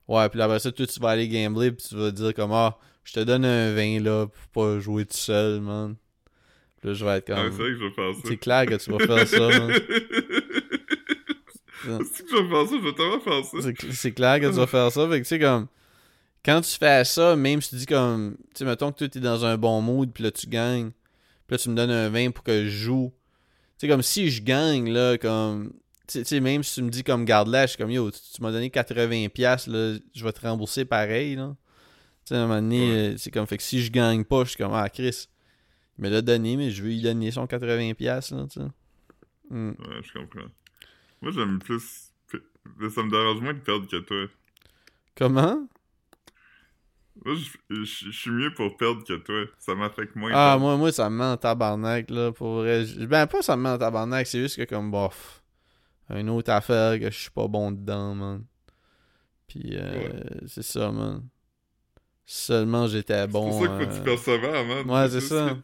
Ouais, 0.07 0.29
puis 0.29 0.39
après 0.41 0.59
ça, 0.59 0.71
toi, 0.71 0.85
tu 0.85 0.99
vas 0.99 1.09
aller 1.09 1.27
gambler, 1.27 1.71
puis 1.71 1.85
tu 1.89 1.95
vas 1.95 2.11
dire 2.11 2.33
comme, 2.33 2.51
ah, 2.53 2.77
je 3.03 3.13
te 3.13 3.19
donne 3.21 3.43
un 3.43 3.73
20 3.73 3.99
là, 4.01 4.27
pour 4.27 4.47
pas 4.65 4.79
jouer 4.79 5.05
tout 5.05 5.17
seul, 5.17 5.61
man. 5.61 5.95
Puis 6.79 6.89
là, 6.89 6.93
je 6.93 7.03
vais 7.05 7.17
être 7.17 7.31
Ah, 7.31 7.49
comme. 7.49 7.51
ça. 8.13 8.21
c'est 8.23 8.37
clair 8.37 8.65
que 8.67 8.75
tu 8.75 8.91
vas 8.91 8.99
faire 8.99 9.27
ça, 9.27 9.59
man. 9.59 9.71
C'est 12.13 12.23
que 12.23 12.29
je 12.29 12.35
vais 12.35 12.49
faire 12.49 12.67
ça, 12.67 12.75
je 12.77 12.83
vais 12.83 12.93
tellement 12.93 13.19
faire 13.19 13.45
ça. 13.45 13.57
C'est 13.61 13.71
cl- 13.79 13.91
C'est 13.93 14.11
clair 14.11 14.39
que 14.39 14.45
tu 14.47 14.51
vas 14.53 14.67
faire 14.67 14.91
ça. 14.91 15.07
Fait 15.09 15.17
que, 15.17 15.23
tu 15.23 15.29
sais, 15.29 15.39
comme. 15.39 15.67
Quand 16.43 16.61
tu 16.61 16.77
fais 16.77 17.03
ça, 17.05 17.35
même 17.35 17.61
si 17.61 17.69
tu 17.69 17.75
dis 17.77 17.85
comme. 17.85 18.35
Tu 18.53 18.59
sais, 18.59 18.65
mettons 18.65 18.91
que 18.91 18.99
toi, 18.99 19.09
t'es 19.09 19.19
dans 19.19 19.45
un 19.45 19.57
bon 19.57 19.81
mood, 19.81 20.11
puis 20.11 20.23
là, 20.23 20.31
tu 20.31 20.47
gagnes. 20.47 20.91
Puis 21.47 21.55
là, 21.55 21.57
tu 21.57 21.69
me 21.69 21.75
donnes 21.75 21.91
un 21.91 22.09
20 22.09 22.31
pour 22.31 22.43
que 22.43 22.65
je 22.65 22.69
joue. 22.69 23.11
Tu 23.77 23.85
sais, 23.85 23.87
comme 23.87 24.01
si 24.03 24.29
je 24.29 24.41
gagne, 24.43 24.91
là, 24.91 25.17
comme. 25.17 25.71
Tu 26.07 26.19
sais- 26.19 26.23
tu 26.23 26.39
même 26.41 26.63
si 26.63 26.75
tu 26.75 26.83
me 26.83 26.89
dis 26.91 27.03
comme 27.03 27.25
garde-la, 27.25 27.63
je 27.65 27.69
suis 27.71 27.77
comme 27.79 27.89
yo, 27.89 28.11
tu, 28.11 28.19
tu 28.35 28.41
m'as 28.43 28.51
donné 28.51 28.69
80$, 28.69 29.67
là, 29.67 29.97
je 30.13 30.23
vais 30.23 30.31
te 30.33 30.41
rembourser 30.41 30.85
pareil, 30.85 31.35
là. 31.35 31.55
Tu 32.25 32.29
sais, 32.29 32.35
à 32.35 32.39
un 32.43 32.47
moment 32.47 32.61
donné, 32.61 32.79
Ouais. 32.91 32.97
euh, 33.13 33.17
c'est 33.17 33.31
comme. 33.31 33.47
Fait 33.47 33.57
que 33.57 33.63
si 33.63 33.81
je 33.83 33.91
gagne 33.91 34.23
pas, 34.23 34.43
je 34.43 34.49
suis 34.49 34.57
comme, 34.57 34.73
ah, 34.73 34.87
Chris, 34.89 35.27
il 35.97 36.03
me 36.03 36.09
l'a 36.09 36.21
donné, 36.21 36.57
mais 36.57 36.69
je 36.69 36.83
veux 36.83 36.89
lui 36.89 37.01
donner 37.01 37.31
son 37.31 37.45
80$, 37.47 38.31
là, 38.31 38.45
tu 38.51 38.59
sais. 38.59 38.65
Hmm. 39.49 39.69
Ouais, 39.69 40.01
je 40.03 40.13
comprends. 40.19 40.47
Moi, 41.25 41.33
j'aime 41.33 41.57
plus. 41.57 42.11
Ça 42.31 43.01
me 43.03 43.09
dérange 43.09 43.41
moins 43.41 43.53
de 43.55 43.59
perdre 43.59 43.87
que 43.87 43.97
toi. 43.97 44.27
Comment? 45.15 45.67
Moi, 47.25 47.33
je, 47.35 47.75
je- 47.83 47.83
je 47.83 48.11
suis 48.11 48.29
mieux 48.29 48.53
pour 48.53 48.77
perdre 48.77 49.03
que 49.03 49.13
toi. 49.13 49.45
Ça 49.57 49.73
m'affecte 49.73 50.15
moins. 50.15 50.31
Ah, 50.35 50.57
moi, 50.59 50.77
moi, 50.77 50.91
ça 50.91 51.09
me 51.09 51.17
met 51.17 51.23
en 51.25 51.35
tabarnak, 51.37 52.11
là, 52.11 52.31
pour 52.31 52.57
vrai. 52.57 52.85
Ben, 53.07 53.25
pas 53.25 53.41
ça 53.41 53.57
me 53.57 53.63
met 53.63 53.69
en 53.69 53.77
tabarnak, 53.79 54.27
c'est 54.27 54.39
juste 54.39 54.57
que, 54.57 54.63
comme, 54.65 54.91
bof, 54.91 55.41
une 56.11 56.29
autre 56.29 56.51
affaire 56.51 56.99
que 56.99 57.09
je 57.09 57.17
suis 57.17 57.31
pas 57.31 57.47
bon 57.47 57.71
dedans, 57.71 58.13
man. 58.13 58.45
Puis, 59.47 59.71
euh, 59.77 60.11
c'est 60.45 60.61
ça, 60.63 60.91
man. 60.91 61.27
Seulement 62.27 62.85
j'étais 62.87 63.25
bon. 63.27 63.51
C'est 63.51 63.65
ça 63.65 63.67
qu'il 63.67 63.77
faut 63.77 63.83
que 63.85 63.89
euh, 63.91 63.97
tu 63.97 64.03
persévères, 64.03 64.65
man. 64.65 64.89
Ouais, 64.89 65.09
c'est 65.09 65.21
ça. 65.21 65.57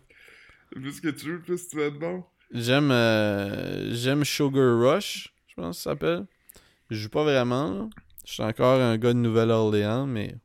que- 0.71 0.79
Plus 0.79 1.01
que 1.01 1.09
tu 1.09 1.25
joues, 1.27 1.41
plus 1.41 1.67
tu 1.67 1.75
vas 1.75 1.83
être 1.83 1.99
bon. 1.99 2.23
J'aime 2.51 2.91
euh, 2.91 3.93
j'aime 3.93 4.23
Sugar 4.25 4.77
Rush, 4.79 5.33
pense 5.61 5.77
que 5.77 5.83
ça 5.83 5.91
s'appelle. 5.91 6.25
Je 6.89 6.97
joue 6.97 7.09
pas 7.09 7.23
vraiment, 7.23 7.71
là. 7.71 7.89
Je 8.25 8.33
suis 8.33 8.43
encore 8.43 8.79
un 8.79 8.97
gars 8.97 9.13
de 9.13 9.19
Nouvelle-Orléans, 9.19 10.05
mais... 10.05 10.35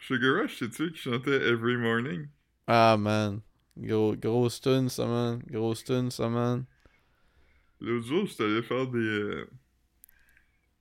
Sugar 0.00 0.42
Rush, 0.42 0.58
c'est-tu 0.58 0.92
qui 0.92 0.98
chantait 0.98 1.48
Every 1.48 1.76
Morning? 1.76 2.26
Ah, 2.66 2.96
man. 2.98 3.40
Gros, 3.76 4.16
grosse 4.16 4.60
tune, 4.60 4.88
ça, 4.88 5.06
man. 5.06 5.42
Grosse 5.46 5.84
tune, 5.84 6.10
ça, 6.10 6.28
man. 6.28 6.64
L'autre 7.80 8.06
jour, 8.06 8.26
j'étais 8.26 8.44
allé 8.44 8.62
faire 8.62 8.86
des, 8.86 8.98
euh, 8.98 9.50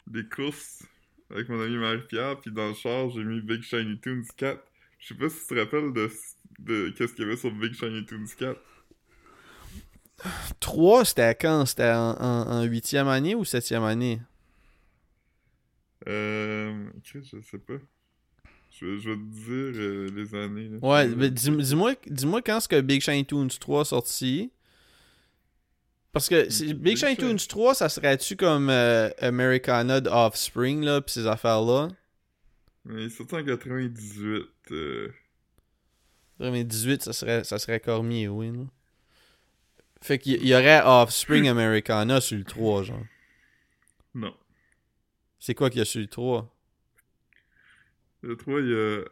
des 0.08 0.24
courses 0.26 0.84
avec 1.30 1.50
mon 1.50 1.62
ami 1.62 1.78
Marie-Pierre, 1.78 2.40
puis 2.40 2.52
dans 2.52 2.70
le 2.70 2.74
char, 2.74 3.10
j'ai 3.10 3.24
mis 3.24 3.42
Big 3.42 3.62
Shiny 3.62 4.00
Tunes 4.00 4.26
4. 4.38 4.62
Je 5.00 5.08
sais 5.08 5.16
pas 5.16 5.30
si 5.30 5.42
tu 5.42 5.56
te 5.56 5.60
rappelles 5.60 5.94
de, 5.94 6.10
de 6.60 6.90
qu'est-ce 6.90 7.14
qu'il 7.14 7.26
y 7.26 7.28
avait 7.28 7.38
sur 7.38 7.52
Big 7.52 7.74
Shiny 7.74 8.06
Tunes 8.06 8.28
4. 8.38 8.60
3, 10.60 11.06
c'était 11.06 11.36
quand? 11.36 11.66
C'était 11.66 11.92
en, 11.92 12.64
8e 12.66 13.08
année 13.08 13.36
ou 13.36 13.44
7e 13.44 13.84
année? 13.84 14.22
Euh. 16.08 16.86
Je 17.04 17.20
sais 17.22 17.58
pas. 17.58 17.74
Je, 18.72 18.98
je 18.98 19.10
vais 19.10 19.16
te 19.16 19.22
dire 19.22 19.82
euh, 19.82 20.10
les 20.16 20.34
années. 20.36 20.70
là. 20.70 20.78
Ouais, 20.82 21.08
mais 21.08 21.30
dis- 21.30 21.52
dis-moi 21.52 22.42
quand 22.42 22.58
est-ce 22.58 22.68
que 22.68 22.80
Big 22.82 23.02
Shiny 23.02 23.26
Tunes 23.26 23.50
3 23.50 23.82
est 23.82 23.86
sorti. 23.86 24.52
Parce 26.14 26.28
que 26.28 26.48
Big 26.74 26.78
Big 26.78 26.98
Shiny. 26.98 27.16
Tunes 27.18 27.38
3, 27.38 27.76
ça 27.76 27.90
serait-tu 27.90 28.36
comme 28.36 28.70
euh, 28.70 29.10
Americana 29.20 30.02
de 30.02 30.10
Offspring, 30.10 30.84
là, 30.84 31.02
pis 31.02 31.14
ces 31.14 31.28
affaires-là? 31.28 31.90
Mais 32.86 33.10
sorti 33.10 33.36
en 33.36 33.46
98. 33.46 34.46
euh, 34.72 35.14
2018, 36.40 37.04
ça 37.04 37.14
serait, 37.14 37.44
ça 37.44 37.60
serait 37.60 37.80
Cormier, 37.80 38.28
oui, 38.28 38.52
là. 38.52 38.64
Fait 40.04 40.18
qu'il 40.18 40.46
y 40.46 40.54
aurait 40.54 40.82
Offspring 40.84 41.48
Americana 41.48 42.20
sur 42.22 42.38
le 42.38 42.44
3, 42.44 42.84
genre. 42.84 43.04
Non. 44.16 44.36
C'est 45.40 45.54
quoi 45.54 45.70
qu'il 45.70 45.80
y 45.80 45.82
a 45.82 45.86
sur 45.86 46.02
le 46.02 46.08
3? 46.08 46.52
Le 48.24 48.36
3, 48.36 48.60
il 48.62 48.70
y 48.70 48.74
a 48.76 49.04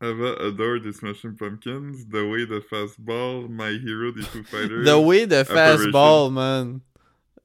Ava 0.00 0.34
Adore 0.46 0.80
des 0.80 0.92
Smashing 0.92 1.36
Pumpkins, 1.36 1.92
The 2.10 2.14
Way 2.16 2.46
the 2.46 2.60
Fastball, 2.68 3.46
My 3.48 3.76
Hero 3.84 4.10
des 4.12 4.22
Foo 4.22 4.42
Fighters. 4.44 4.84
The 4.84 4.98
Way 4.98 5.26
the. 5.28 5.44
Fastball, 5.44 6.32
man. 6.32 6.80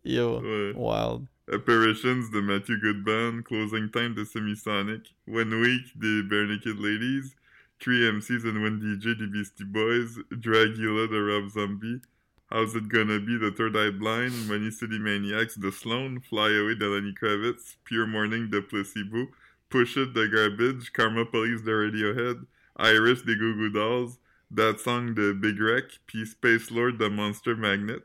Yo, 0.04 0.42
Ouais. 0.42 0.74
wild. 0.76 1.28
Apparitions 1.52 2.30
de 2.32 2.42
Matthew 2.42 2.78
Goodman, 2.82 3.42
Closing 3.44 3.90
Time 3.92 4.14
de 4.16 4.26
Semisonic, 4.26 5.16
One 5.28 5.54
Week 5.62 5.98
des 5.98 6.24
Bare 6.24 6.46
Naked 6.48 6.78
Ladies, 6.80 7.36
3MCs 7.80 8.44
and 8.46 8.62
One 8.62 8.80
DJ 8.82 9.16
des 9.18 9.28
Beastie 9.28 9.64
Boys, 9.64 10.18
Dragula 10.32 11.08
de 11.08 11.18
Rob 11.18 11.48
Zombie, 11.50 12.02
How's 12.50 12.76
It 12.76 12.88
Gonna 12.88 13.20
Be 13.20 13.38
de 13.40 13.50
Third 13.50 13.76
Eye 13.76 13.92
Blind, 13.92 14.48
Money 14.48 14.72
City 14.72 15.00
Maniacs 15.00 15.58
de 15.60 15.70
Sloan, 15.70 16.20
Fly 16.30 16.56
Away 16.58 16.76
de 16.76 16.86
Lenny 16.88 17.14
Kravitz, 17.14 17.78
Pure 17.84 18.08
Morning 18.08 18.50
de 18.50 18.62
Placebo, 18.62 19.28
Push 19.70 19.98
It 19.98 20.14
de 20.14 20.26
Garbage, 20.28 20.90
Karma 20.94 21.26
Police 21.26 21.62
de 21.64 21.74
Radiohead, 21.74 22.38
Iris 22.80 23.26
des 23.26 23.36
Goo 23.36 23.54
Goo 23.56 23.70
Dolls, 23.70 24.12
That 24.56 24.78
Song 24.78 25.14
de 25.14 25.34
Big 25.34 25.60
Wreck, 25.60 26.00
puis 26.08 26.26
Space 26.26 26.72
Lord 26.72 26.94
de 26.94 27.08
Monster 27.08 27.56
Magnet. 27.56 28.00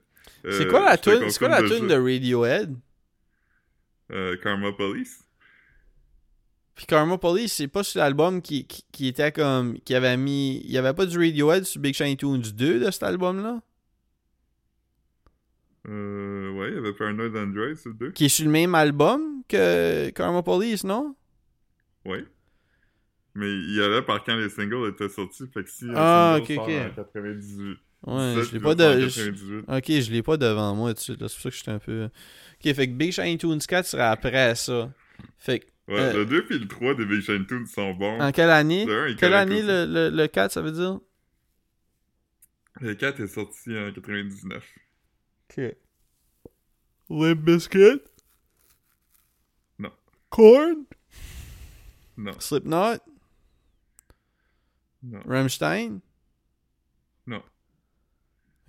C'est 0.44 0.66
Euh, 0.66 0.70
quoi 0.70 0.84
la 0.84 0.98
tune, 0.98 1.30
c'est 1.30 1.38
quoi 1.38 1.48
la 1.48 1.60
confirme 1.60 1.78
tune 1.80 1.88
de 1.88 1.94
Radiohead? 1.94 2.76
Euh, 4.10 4.36
Karma 4.42 4.72
Police? 4.72 5.22
Puis 6.74 6.86
Karma 6.86 7.16
Police, 7.18 7.52
c'est 7.52 7.68
pas 7.68 7.84
sur 7.84 8.00
l'album 8.00 8.42
qui, 8.42 8.66
qui, 8.66 8.84
qui 8.90 9.06
était 9.06 9.30
comme. 9.30 9.78
qui 9.80 9.94
avait 9.94 10.16
mis. 10.16 10.60
Il 10.64 10.70
y 10.72 10.78
avait 10.78 10.94
pas 10.94 11.06
du 11.06 11.16
Radiohead 11.16 11.64
sur 11.64 11.80
Big 11.80 11.94
Shiny 11.94 12.16
Tunes 12.16 12.40
2 12.42 12.80
de 12.80 12.90
cet 12.90 13.04
album-là? 13.04 13.60
Euh, 15.88 16.52
ouais, 16.52 16.68
il 16.70 16.74
y 16.74 16.78
avait 16.78 16.92
Paranoid 16.92 17.36
Android, 17.36 17.74
c'est 17.74 17.88
le 17.88 17.94
2. 17.94 18.10
Qui 18.12 18.26
est 18.26 18.28
sur 18.28 18.44
le 18.44 18.50
même 18.52 18.74
album 18.74 19.42
que 19.48 20.10
Karma 20.10 20.42
Police, 20.42 20.84
non? 20.84 21.16
Ouais. 22.04 22.24
Mais 23.34 23.50
il 23.50 23.74
y 23.76 23.82
allait 23.82 24.02
par 24.02 24.22
quand 24.24 24.36
les 24.36 24.48
singles 24.50 24.88
étaient 24.90 25.08
sortis, 25.08 25.44
fait 25.52 25.64
que 25.64 25.70
si 25.70 25.86
un 25.86 25.94
Ah, 25.96 26.38
single 26.38 26.42
ok, 26.42 26.54
sort 26.54 26.64
ok. 26.68 26.92
en 26.92 26.94
98, 26.94 27.78
Ouais, 28.04 28.34
17, 28.34 28.44
je 28.50 28.52
l'ai 28.54 28.60
pas 28.60 28.74
de. 28.74 29.08
je- 29.08 29.30
98. 29.30 29.64
Ok, 29.68 29.86
je 30.02 30.12
l'ai 30.12 30.22
pas 30.22 30.36
devant 30.36 30.74
moi 30.74 30.90
tout 30.90 30.94
de 30.94 31.00
suite, 31.00 31.20
là, 31.20 31.28
c'est 31.28 31.34
pour 31.36 31.42
ça 31.42 31.50
que 31.50 31.56
j'étais 31.56 31.70
un 31.70 31.78
peu. 31.78 32.04
Ok, 32.04 32.74
fait 32.74 32.86
que 32.88 32.92
Big 32.92 33.12
Shiny 33.12 33.38
Tunes 33.38 33.58
4 33.60 33.86
serait 33.86 34.02
après 34.02 34.54
ça. 34.54 34.92
Fait 35.38 35.60
que. 35.60 35.66
Ouais, 35.88 35.98
Euh, 35.98 36.12
le 36.18 36.26
2 36.26 36.44
puis 36.44 36.58
le 36.58 36.68
3 36.68 36.94
des 36.94 37.04
Big 37.06 37.22
Shine 37.22 37.46
Tunes 37.46 37.66
sont 37.66 37.92
bons. 37.94 38.20
En 38.20 38.30
quelle 38.32 38.50
année? 38.50 38.86
Un 38.88 39.14
Quelle 39.14 39.34
année 39.34 39.62
le, 39.62 40.10
le 40.10 40.26
4, 40.28 40.52
ça 40.52 40.62
veut 40.62 40.70
dire? 40.72 41.00
Le 42.80 42.94
4 42.94 43.20
est 43.20 43.26
sorti 43.28 43.76
en 43.76 43.92
99. 43.92 44.64
Ok. 45.52 45.76
Limp 47.10 47.44
Bizkit? 47.44 48.00
Non. 49.78 49.92
Korn? 50.30 50.86
Non, 52.16 52.40
Slipknot? 52.40 53.00
non, 55.02 55.20
Rammstein? 55.26 56.00
non. 57.26 57.42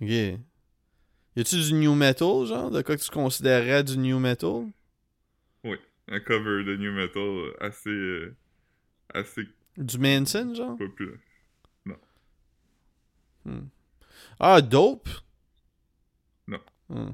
Ok. 0.00 0.10
Y 1.36 1.40
a-tu 1.40 1.56
du 1.56 1.72
new 1.74 1.94
metal, 1.94 2.46
genre? 2.46 2.70
De 2.70 2.82
quoi 2.82 2.96
que 2.96 3.02
tu 3.02 3.10
considérerais 3.10 3.82
du 3.84 3.96
new 3.96 4.18
metal? 4.18 4.72
Un 6.06 6.20
cover 6.20 6.64
de 6.64 6.76
new 6.76 6.92
metal 6.92 7.54
assez, 7.60 7.88
euh, 7.88 8.36
assez 9.14 9.44
Du 9.78 9.96
Manson, 9.98 10.54
genre? 10.54 10.76
populaire. 10.76 11.18
Hmm. 13.46 13.68
Ah, 14.38 14.60
Dope? 14.60 15.08
Hmm. 16.88 17.10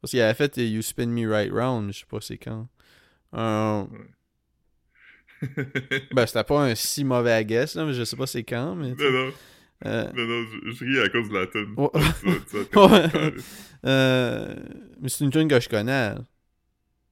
Parce 0.00 0.10
qu'il 0.10 0.20
avait 0.20 0.34
fait 0.34 0.56
You 0.58 0.82
Spin 0.82 1.06
Me 1.06 1.26
Right 1.28 1.50
Round, 1.52 1.92
je 1.92 2.00
sais 2.00 2.06
pas 2.06 2.20
c'est 2.20 2.38
quand. 2.38 2.68
Euh, 3.34 3.84
ben, 6.12 6.26
c'était 6.26 6.44
pas 6.44 6.64
un 6.64 6.74
si 6.74 7.04
mauvais 7.04 7.44
guess, 7.44 7.74
là, 7.74 7.84
mais 7.84 7.94
je 7.94 8.04
sais 8.04 8.16
pas 8.16 8.26
c'est 8.26 8.44
quand, 8.44 8.74
mais... 8.74 8.94
non, 8.94 9.10
non, 9.10 9.32
euh, 9.86 10.12
non, 10.14 10.26
non, 10.26 10.46
je, 10.46 10.70
je 10.70 10.84
ris 10.84 11.00
à 11.00 11.08
cause 11.08 11.28
de 11.28 11.34
la 11.34 11.46
tune. 11.46 11.74
Euh, 13.86 14.54
mais 14.98 15.10
c'est 15.10 15.24
une 15.24 15.30
tune 15.30 15.46
que 15.46 15.60
je 15.60 15.68
connais. 15.68 16.14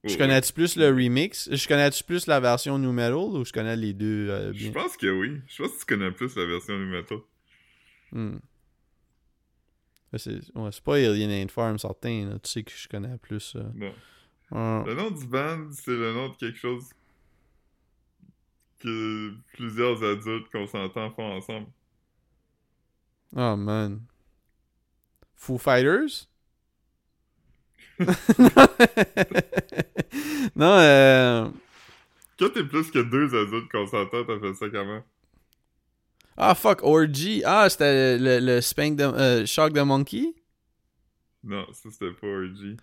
Je 0.07 0.13
Ouais. 0.15 0.19
connais-tu 0.19 0.53
plus 0.55 0.77
le 0.77 0.89
remix? 0.89 1.49
Je 1.53 1.69
connais-tu 1.69 2.03
plus 2.03 2.27
la 2.27 2.41
version 2.41 2.79
new 2.79 2.93
metal 2.93 3.15
ou 3.15 3.45
je 3.45 3.53
connais 3.53 3.77
les 3.77 3.93
deux 3.93 4.29
euh, 4.31 4.53
Je 4.55 4.71
bien? 4.71 4.73
pense 4.73 4.97
que 4.97 5.07
oui. 5.07 5.41
Je 5.47 5.63
pense 5.63 5.73
que 5.73 5.79
tu 5.81 5.85
connais 5.85 6.11
plus 6.11 6.35
la 6.35 6.47
version 6.47 6.79
new 6.79 6.89
metal. 6.89 7.19
Hmm. 8.13 8.37
C'est 10.19 10.41
ouais, 10.55 10.71
c'est 10.73 10.85
pas 10.85 10.97
Alien 10.97 11.45
Ant 11.45 11.49
Farm, 11.49 11.79
certain. 11.79 12.29
là. 12.31 12.39
Tu 12.39 12.51
sais 12.51 12.63
que 12.63 12.73
je 12.73 12.89
connais 12.89 13.17
plus. 13.19 13.55
euh. 13.57 13.63
Non. 13.75 13.95
Ah. 14.51 14.85
Le 14.87 14.95
nom 14.95 15.11
du 15.11 15.27
band, 15.27 15.71
c'est 15.73 15.93
le 15.97 16.13
nom 16.13 16.29
de 16.29 16.35
quelque 16.37 16.59
chose 16.59 16.91
que 18.81 19.33
plusieurs 19.55 20.03
adultes 20.03 20.51
consentants 20.51 21.11
font 21.13 21.37
ensemble. 21.37 21.69
Oh 23.35 23.57
man. 23.57 24.03
Foo 25.35 25.57
Fighters? 25.57 26.29
non, 30.57 30.77
euh... 30.79 31.49
Quand 32.39 32.49
t'es 32.53 32.65
plus 32.65 32.91
que 32.91 32.99
deux 32.99 33.35
adultes 33.35 33.71
consentants, 33.71 34.25
t'as 34.25 34.39
fait 34.41 34.55
ça 34.55 34.69
comment? 34.69 35.03
Ah 36.37 36.55
fuck, 36.55 36.81
Orgy. 36.83 37.43
Ah, 37.45 37.69
c'était 37.69 38.19
le, 38.19 38.39
le 38.41 38.61
Spank 38.61 38.97
de... 38.97 39.05
euh, 39.05 39.47
Shock 39.47 39.73
the 39.75 39.79
Monkey? 39.79 40.35
Non, 41.45 41.67
ça 41.73 41.89
c'était 41.91 42.13
pas 42.13 42.27
RG. 42.27 42.77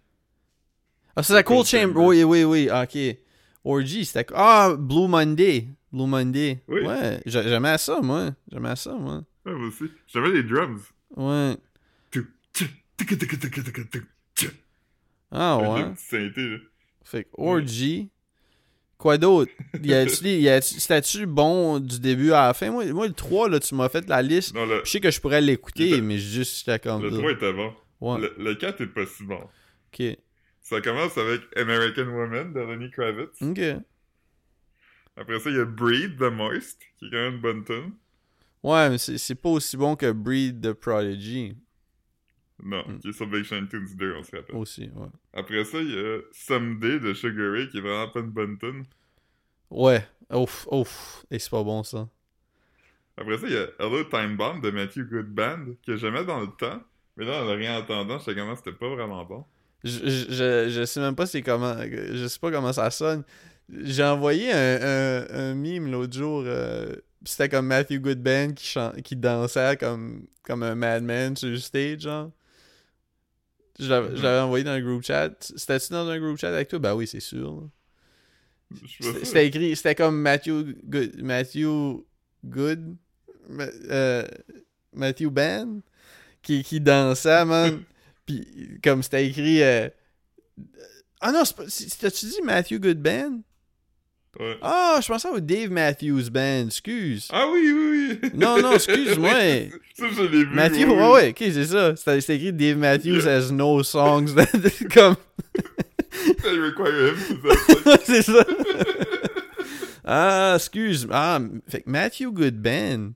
Ah, 1.15 1.23
c'est 1.23 1.33
la 1.33 1.43
Cold 1.43 1.65
Chamber. 1.65 1.85
Chamber. 1.93 2.05
Oui, 2.05 2.23
oui, 2.23 2.43
oui. 2.43 2.69
ah, 2.71 2.83
Ok. 2.83 2.97
Orgy, 3.65 4.05
c'était... 4.05 4.25
Ah, 4.35 4.73
Blue 4.77 5.07
Monday. 5.07 5.67
Blue 5.91 6.05
Monday. 6.07 6.61
Oui. 6.67 6.81
Ouais, 6.81 7.21
j'a- 7.25 7.43
j'aimais 7.43 7.77
ça, 7.77 7.99
moi. 8.01 8.31
J'aimais 8.51 8.75
ça, 8.75 8.93
moi. 8.93 9.23
Ouais, 9.45 9.53
moi 9.53 9.67
aussi. 9.67 9.85
J'avais 10.07 10.31
les 10.31 10.43
drums. 10.43 10.81
Ouais. 11.15 11.55
Ah, 15.31 15.57
ouais. 15.57 15.93
synthé, 15.95 16.41
là. 16.49 16.57
Fait 17.03 17.23
que 17.23 17.29
Orgy. 17.33 18.09
Quoi 18.99 19.17
d'autre? 19.17 19.51
Y 19.81 19.93
a-tu- 19.93 20.61
C'était-tu 20.61 21.25
bon 21.25 21.79
du 21.79 21.99
début 22.01 22.33
à 22.33 22.47
la 22.47 22.53
fin? 22.53 22.69
Moi, 22.69 22.85
moi 22.91 23.07
le 23.07 23.13
3, 23.13 23.47
là, 23.49 23.59
tu 23.59 23.73
m'as 23.73 23.87
fait 23.89 24.07
la 24.09 24.21
liste. 24.21 24.53
Non, 24.53 24.65
le, 24.65 24.81
Je 24.83 24.91
sais 24.91 24.99
que 24.99 25.09
je 25.09 25.19
pourrais 25.21 25.39
l'écouter, 25.41 26.01
mais 26.01 26.17
juste 26.17 26.59
j'étais 26.59 26.77
comme. 26.79 27.01
le 27.03 27.09
3 27.09 27.31
était 27.31 27.53
bon. 27.53 27.73
Ouais. 28.01 28.19
Le, 28.19 28.35
le 28.37 28.55
4 28.55 28.81
est 28.81 28.87
pas 28.87 29.05
si 29.05 29.23
bon. 29.23 29.39
Ok. 29.93 30.03
Ça 30.61 30.81
commence 30.81 31.17
avec 31.17 31.41
American 31.55 32.07
Woman 32.07 32.53
de 32.53 32.59
Lenny 32.59 32.91
Kravitz. 32.91 33.41
Ok. 33.41 33.59
Après 35.15 35.39
ça, 35.39 35.49
il 35.49 35.55
y 35.55 35.59
a 35.59 35.65
Breed 35.65 36.17
de 36.17 36.27
Moist, 36.27 36.79
qui 36.99 37.05
est 37.05 37.09
quand 37.09 37.17
même 37.17 37.35
une 37.35 37.41
bonne 37.41 37.63
tune. 37.63 37.93
Ouais, 38.63 38.89
mais 38.89 38.97
c'est 38.97 39.17
c'est 39.17 39.35
pas 39.35 39.49
aussi 39.49 39.77
bon 39.77 39.95
que 39.95 40.11
Breed 40.11 40.61
the 40.61 40.73
Prodigy. 40.73 41.55
Non, 42.63 42.83
Mm. 42.87 42.99
qui 42.99 43.07
est 43.09 43.13
sur 43.13 43.27
Big 43.27 43.43
Shine 43.43 43.67
Tunes 43.69 43.87
2, 43.95 44.15
on 44.17 44.23
se 44.23 44.35
rappelle. 44.35 44.55
Aussi, 44.55 44.83
ouais. 44.95 45.07
Après 45.33 45.63
ça, 45.63 45.79
il 45.79 45.91
y 45.91 45.97
a 45.97 46.19
Someday 46.33 46.99
de 46.99 47.13
Sugar 47.13 47.51
Ray, 47.53 47.69
qui 47.69 47.77
est 47.77 47.81
vraiment 47.81 48.09
pas 48.09 48.19
une 48.19 48.31
bonne 48.31 48.57
tune. 48.57 48.85
Ouais. 49.69 50.05
Ouf, 50.31 50.67
ouf. 50.71 51.25
Et 51.31 51.39
c'est 51.39 51.49
pas 51.49 51.63
bon, 51.63 51.83
ça. 51.83 52.07
Après 53.17 53.37
ça, 53.37 53.47
il 53.47 53.53
y 53.53 53.57
a 53.57 53.67
Hello 53.79 54.03
Time 54.05 54.37
Bomb 54.37 54.61
de 54.61 54.71
Matthew 54.71 55.01
Goodband, 55.09 55.65
que 55.85 55.95
j'aimais 55.97 56.23
dans 56.25 56.39
le 56.41 56.47
temps. 56.47 56.81
Mais 57.17 57.25
là, 57.25 57.41
en 57.43 57.45
le 57.45 57.51
réentendant, 57.53 58.17
j'étais 58.19 58.35
comment 58.35 58.55
c'était 58.55 58.71
pas 58.71 58.89
vraiment 58.89 59.23
bon. 59.25 59.43
Je, 59.83 59.89
je, 60.09 60.25
je, 60.33 60.69
je 60.69 60.85
sais 60.85 60.99
même 60.99 61.15
pas 61.15 61.25
c'est 61.25 61.41
comment. 61.41 61.75
Je 61.81 62.27
sais 62.27 62.39
pas 62.39 62.51
comment 62.51 62.73
ça 62.73 62.89
sonne. 62.91 63.23
J'ai 63.69 64.03
envoyé 64.03 64.51
un, 64.51 64.79
un, 64.81 65.27
un 65.29 65.53
meme 65.55 65.91
l'autre 65.91 66.17
jour. 66.17 66.43
euh, 66.45 66.95
c'était 67.25 67.49
comme 67.49 67.67
Matthew 67.67 67.99
Goodband 67.99 68.53
qui, 68.53 68.65
chan- 68.65 68.93
qui 69.03 69.15
dansait 69.15 69.77
comme, 69.77 70.25
comme 70.43 70.63
un 70.63 70.75
madman 70.75 71.35
sur 71.35 71.49
le 71.49 71.57
stage, 71.57 72.01
genre. 72.01 72.31
Je 73.79 73.89
l'avais 73.89 74.15
je 74.17 74.21
l'avais 74.21 74.39
envoyé 74.39 74.63
dans 74.63 74.75
le 74.75 74.81
group 74.81 75.03
chat. 75.03 75.31
C'était-tu 75.55 75.93
dans 75.93 76.07
un 76.07 76.19
group 76.19 76.37
chat 76.37 76.49
avec 76.49 76.67
toi? 76.67 76.79
Ben 76.79 76.93
oui, 76.95 77.07
c'est 77.07 77.19
sûr. 77.19 77.69
C'était 79.25 79.47
écrit, 79.47 79.75
c'était 79.75 79.95
comme 79.95 80.19
Matthew 80.21 80.75
Good, 80.85 81.21
Matthew 81.23 82.03
Good, 82.45 82.95
euh, 83.89 84.25
Matthew 84.93 85.27
Ban, 85.29 85.79
qui, 86.41 86.63
qui 86.63 86.79
dansait, 86.79 87.45
man. 87.45 87.83
Puis 88.25 88.79
comme 88.83 89.01
c'était 89.01 89.25
écrit. 89.27 89.63
euh, 89.63 89.89
Ah 91.21 91.31
non, 91.31 91.43
c'est 91.45 91.55
pas- 91.55 91.67
c'est- 91.69 91.97
t'as-tu 91.99 92.25
dit 92.27 92.41
Matthew 92.43 92.79
Good 92.79 93.01
Band? 93.01 93.41
Ouais. 94.39 94.57
Ah, 94.61 94.99
je 95.01 95.07
pensais 95.07 95.29
au 95.29 95.39
Dave 95.39 95.71
Matthews 95.71 96.29
Band, 96.29 96.65
excuse. 96.67 97.27
Ah 97.31 97.47
oui, 97.51 97.71
oui, 97.73 98.19
oui. 98.21 98.29
Non, 98.35 98.61
non, 98.61 98.73
excuse-moi. 98.73 99.29
ça, 99.93 100.07
je 100.15 100.21
l'ai 100.21 100.43
vu. 100.45 100.53
Matthew, 100.53 100.85
oui, 100.87 100.93
ouais, 100.93 101.11
ouais, 101.11 101.29
ok, 101.29 101.37
c'est 101.39 101.65
ça. 101.65 101.95
C'était 101.95 102.35
écrit 102.35 102.53
Dave 102.53 102.77
Matthews 102.77 103.27
has 103.27 103.51
no 103.51 103.81
songs. 103.83 104.35
comme, 104.93 105.15
c'est 108.03 108.21
ça. 108.21 108.45
Ah, 110.05 110.53
excuse. 110.55 111.07
Ah, 111.11 111.39
fait 111.67 111.81
que 111.81 111.89
Matthew 111.89 112.31
Goodban. 112.31 113.11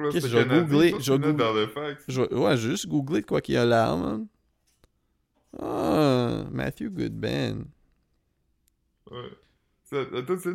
Ouais, 0.00 0.10
Qu'est-ce 0.12 0.26
que 0.26 0.32
je 0.32 0.38
vais 0.38 0.44
googler, 0.44 0.94
je 1.00 1.12
vais 1.12 1.18
googler. 1.18 1.66
Je 2.06 2.22
vais- 2.22 2.34
ouais, 2.34 2.56
juste 2.56 2.86
googler 2.86 3.22
quoi 3.22 3.40
qu'il 3.40 3.54
y 3.54 3.58
a 3.58 3.64
là, 3.64 3.96
man. 3.96 4.26
Ah, 5.60 6.44
Matthew 6.52 6.88
Goodban. 6.90 7.64
Ouais. 9.10 9.16
Ça, 9.88 9.96
la 10.12 10.22
toute, 10.22 10.40
c'est 10.40 10.50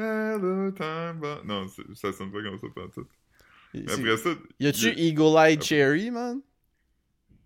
Hello 0.00 0.70
time 0.70 1.18
bomb. 1.18 1.44
Non, 1.44 1.66
ça 1.94 2.12
sonne 2.12 2.30
pas 2.30 2.40
comme 2.40 2.56
ça 2.56 2.66
pendant 2.72 2.88
tout. 2.90 3.06
Mais 3.74 3.92
après 3.92 4.16
ça. 4.16 4.30
Y 4.60 4.66
a-tu 4.68 4.92
il 4.92 5.06
Eagle 5.06 5.36
Eye 5.36 5.60
Cherry, 5.60 6.12
man? 6.12 6.40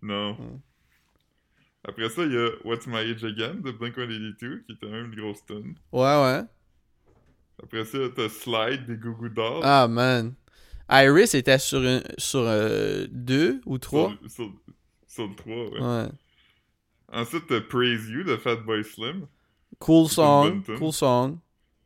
Non. 0.03 0.33
Hmm. 0.33 0.59
Après 1.83 2.09
ça, 2.09 2.23
il 2.25 2.33
y 2.33 2.37
a 2.37 2.49
What's 2.63 2.85
My 2.85 2.97
Age 2.97 3.23
Again 3.23 3.55
de 3.55 3.71
Blink-182 3.71 4.65
qui 4.65 4.73
était 4.73 4.85
même 4.85 5.11
une 5.11 5.19
grosse 5.19 5.43
tune. 5.47 5.73
Ouais, 5.91 6.01
ouais. 6.01 6.43
Après 7.63 7.85
ça, 7.85 7.97
t'as 8.15 8.29
Slide 8.29 8.85
des 8.85 8.97
Goo 8.97 9.15
Goo 9.15 9.29
Dolls. 9.29 9.61
Ah, 9.63 9.87
man. 9.87 10.35
Iris 10.91 11.33
était 11.33 11.57
sur, 11.57 11.79
un, 11.79 12.01
sur 12.19 12.41
euh, 12.41 13.07
deux 13.09 13.61
ou 13.65 13.79
trois? 13.79 14.13
Sur, 14.27 14.29
sur, 14.29 14.53
sur 15.07 15.27
le 15.27 15.35
3, 15.35 15.55
ouais. 15.55 15.81
Ouais. 15.81 16.09
Ensuite, 17.13 17.47
t'as 17.47 17.61
Praise 17.61 18.09
You 18.09 18.23
de 18.23 18.35
Fatboy 18.37 18.83
Slim. 18.83 19.27
Cool 19.79 20.09
song. 20.09 20.63
Cool 20.79 20.91
song. 20.91 21.37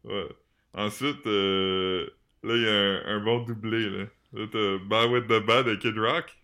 Ouais. 0.03 0.27
Ensuite, 0.73 1.25
euh, 1.27 2.07
là, 2.43 2.55
il 2.55 2.61
y 2.61 2.67
a 2.67 2.71
un, 3.11 3.17
un 3.17 3.23
bon 3.23 3.43
doublé, 3.43 3.89
là. 3.89 4.05
Là, 4.33 4.45
t'as 4.51 4.77
Bad 4.85 5.09
With 5.11 5.27
The 5.27 5.45
Bad 5.45 5.65
de 5.65 5.75
Kid 5.75 5.97
Rock. 5.97 6.35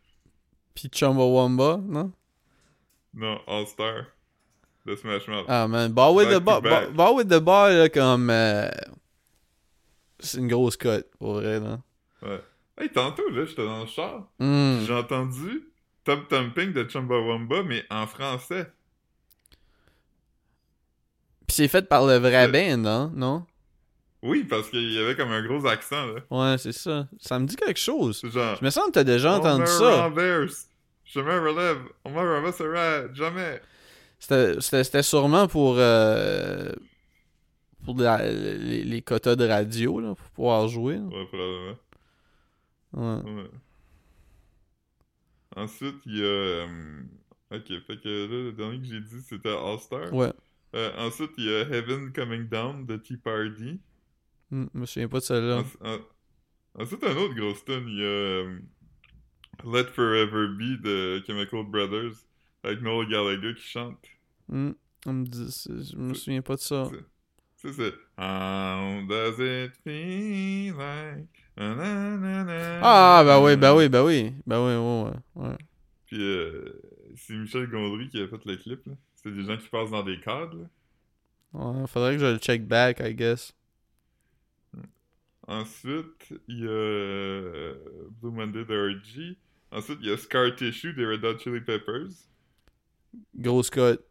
Puis 0.75 0.89
Chumbawamba, 0.91 1.77
non? 1.83 2.11
Non, 3.13 3.39
All 3.47 3.67
Star 3.67 4.05
de 4.85 4.95
Smash 4.95 5.27
Mouth. 5.27 5.45
Ah, 5.47 5.67
man. 5.67 5.91
Ball 5.93 6.15
with. 6.15 6.39
Ball, 6.43 6.61
ball 6.91 7.15
with 7.15 7.27
the 7.29 7.39
ball, 7.39 7.71
là, 7.73 7.89
comme. 7.89 8.29
euh, 8.29 8.69
C'est 10.19 10.39
une 10.39 10.47
grosse 10.47 10.77
cote, 10.77 11.07
pour 11.19 11.35
vrai, 11.35 11.59
là. 11.59 11.79
Ouais. 12.21 12.41
Hey, 12.77 12.89
tantôt, 12.89 13.29
là, 13.29 13.45
j'étais 13.45 13.63
dans 13.65 13.81
le 13.81 13.85
char. 13.87 14.27
Hmm. 14.39 14.79
J'ai 14.85 14.93
entendu 14.93 15.69
Top 16.03 16.27
Thumping 16.27 16.73
de 16.73 16.87
Chumbawamba, 16.89 17.63
mais 17.63 17.85
en 17.89 18.05
français. 18.07 18.67
Puis 21.47 21.55
c'est 21.55 21.67
fait 21.67 21.87
par 21.87 22.05
le 22.05 22.17
vrai 22.17 22.47
Euh, 22.47 22.51
band, 22.77 22.85
hein, 22.89 23.11
non? 23.15 23.45
Oui, 24.21 24.45
parce 24.45 24.69
qu'il 24.69 24.91
y 24.93 24.99
avait 24.99 25.15
comme 25.15 25.31
un 25.31 25.45
gros 25.45 25.65
accent, 25.67 26.05
là. 26.07 26.21
Ouais, 26.31 26.57
c'est 26.57 26.71
ça. 26.71 27.07
Ça 27.19 27.39
me 27.39 27.45
dit 27.45 27.55
quelque 27.57 27.79
chose. 27.79 28.21
Genre... 28.23 28.55
Je 28.59 28.63
me 28.65 28.69
sens 28.69 28.85
que 28.87 28.91
t'as 28.91 29.03
déjà 29.03 29.33
entendu 29.33 29.67
ça. 29.67 30.03
renverse. 30.03 30.69
Je 31.05 31.19
me 31.19 31.39
relève. 31.39 31.79
On 32.05 32.11
me 32.11 33.13
jamais. 33.13 33.61
C'était 34.19 35.03
sûrement 35.03 35.47
pour. 35.47 35.75
euh, 35.77 36.71
pour 37.83 37.97
la- 37.99 38.25
les, 38.31 38.83
les 38.85 39.01
quotas 39.01 39.35
de 39.35 39.45
radio, 39.45 39.99
là, 39.99 40.15
pour 40.15 40.29
pouvoir 40.29 40.67
jouer. 40.69 40.95
là. 40.95 41.01
Ouais, 41.03 41.25
probablement. 41.25 41.77
Ouais. 42.93 43.31
Ouais. 43.43 43.49
Ensuite, 45.55 45.95
il 46.05 46.17
y 46.17 46.21
a... 46.21 46.25
euh, 46.25 47.03
Ok, 47.51 47.67
fait 47.67 48.01
que 48.01 48.09
là, 48.09 48.43
le 48.45 48.51
dernier 48.53 48.79
que 48.79 48.85
j'ai 48.85 49.01
dit, 49.01 49.21
c'était 49.21 49.49
All-Star. 49.55 50.11
Ouais. 50.11 50.31
Euh, 50.75 50.91
ensuite, 50.97 51.31
il 51.37 51.45
y 51.45 51.53
a 51.53 51.61
Heaven 51.69 52.11
Coming 52.11 52.47
Down 52.49 52.85
de 52.87 52.97
Tea 52.97 53.17
Party. 53.17 53.79
Hmm, 54.49 54.65
je 54.73 54.79
me 54.79 54.85
souviens 54.87 55.07
pas 55.07 55.19
de 55.19 55.23
celle-là. 55.23 55.57
Ensuite, 55.59 55.81
en- 55.83 56.81
ensuite, 56.81 57.03
un 57.03 57.15
autre 57.17 57.35
grosse 57.35 57.63
tune, 57.63 57.85
il 57.87 57.97
y 57.99 58.01
a 58.01 58.05
euh, 58.05 58.59
Let 59.65 59.85
Forever 59.93 60.47
Be 60.57 60.81
de 60.81 61.21
Chemical 61.27 61.63
Brothers 61.65 62.13
avec 62.63 62.81
Noel 62.81 63.07
Gallagher 63.07 63.53
qui 63.55 63.63
chante. 63.67 64.03
On 64.49 64.73
me 65.13 65.25
dit- 65.25 65.65
je 65.67 65.95
me 65.95 66.13
souviens 66.15 66.41
pas 66.41 66.55
de 66.55 66.61
ça. 66.61 66.89
Ça, 67.57 67.69
c'est 67.71 67.93
How 68.17 69.05
does 69.07 69.37
it 69.39 69.73
feel 69.83 70.73
like? 70.75 71.42
Ah, 71.57 73.23
bah 73.25 73.39
oui, 73.41 73.55
bah 73.55 73.75
oui, 73.75 73.89
bah 73.89 74.03
oui. 74.03 74.33
Bah 74.45 74.59
oui, 74.63 74.75
ouais, 74.75 75.11
ouais. 75.47 75.57
Puis 76.07 76.21
euh, 76.21 76.81
c'est 77.15 77.33
Michel 77.33 77.67
Gondry 77.69 78.09
qui 78.09 78.21
a 78.21 78.27
fait 78.27 78.43
le 78.45 78.57
clip. 78.57 78.85
là. 78.85 78.93
C'est 79.15 79.33
des 79.33 79.43
gens 79.43 79.57
qui 79.57 79.69
passent 79.69 79.91
dans 79.91 80.03
des 80.03 80.19
cadres. 80.19 80.57
là. 80.57 80.69
Ouais, 81.53 81.87
faudrait 81.87 82.13
que 82.13 82.19
je 82.19 82.25
le 82.25 82.37
check 82.39 82.67
back, 82.67 82.99
I 82.99 83.13
guess. 83.13 83.53
Ensuite, 85.47 86.33
il 86.47 86.59
y 86.59 86.67
a 86.67 86.69
euh, 86.69 87.75
Blue 88.21 88.31
Monday 88.31 88.63
de 88.65 88.89
RG. 88.95 89.37
Ensuite, 89.71 89.99
il 90.01 90.09
y 90.09 90.11
a 90.11 90.17
Scar 90.17 90.55
Tissue 90.55 90.93
des 90.93 91.05
Red 91.05 91.23
Hot 91.25 91.37
Chili 91.39 91.59
Peppers. 91.61 92.09
Grosse 93.35 93.69
cote. 93.69 94.03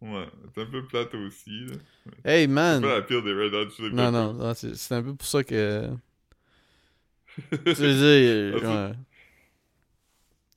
Ouais, 0.00 0.26
c'est 0.54 0.62
un 0.62 0.66
peu 0.66 0.84
plate 0.86 1.12
aussi. 1.14 1.66
là. 1.66 1.74
Hey, 2.24 2.42
C'est 2.42 2.46
man. 2.46 2.82
pas 2.82 2.96
la 2.96 3.02
pire 3.02 3.22
des 3.22 3.32
Red 3.32 3.52
Hot 3.54 3.70
Chili 3.70 3.88
Non, 3.90 3.96
Peppers. 3.96 4.12
non, 4.12 4.32
non, 4.34 4.54
c'est 4.54 4.74
c'est 4.76 4.94
un 4.94 5.02
peu 5.02 5.14
pour 5.14 5.26
ça 5.26 5.42
que. 5.42 5.88
Tu 7.50 7.56
veux 7.56 8.52
dire, 8.52 8.56
Ensuite- 8.56 8.68
ouais. 8.68 8.92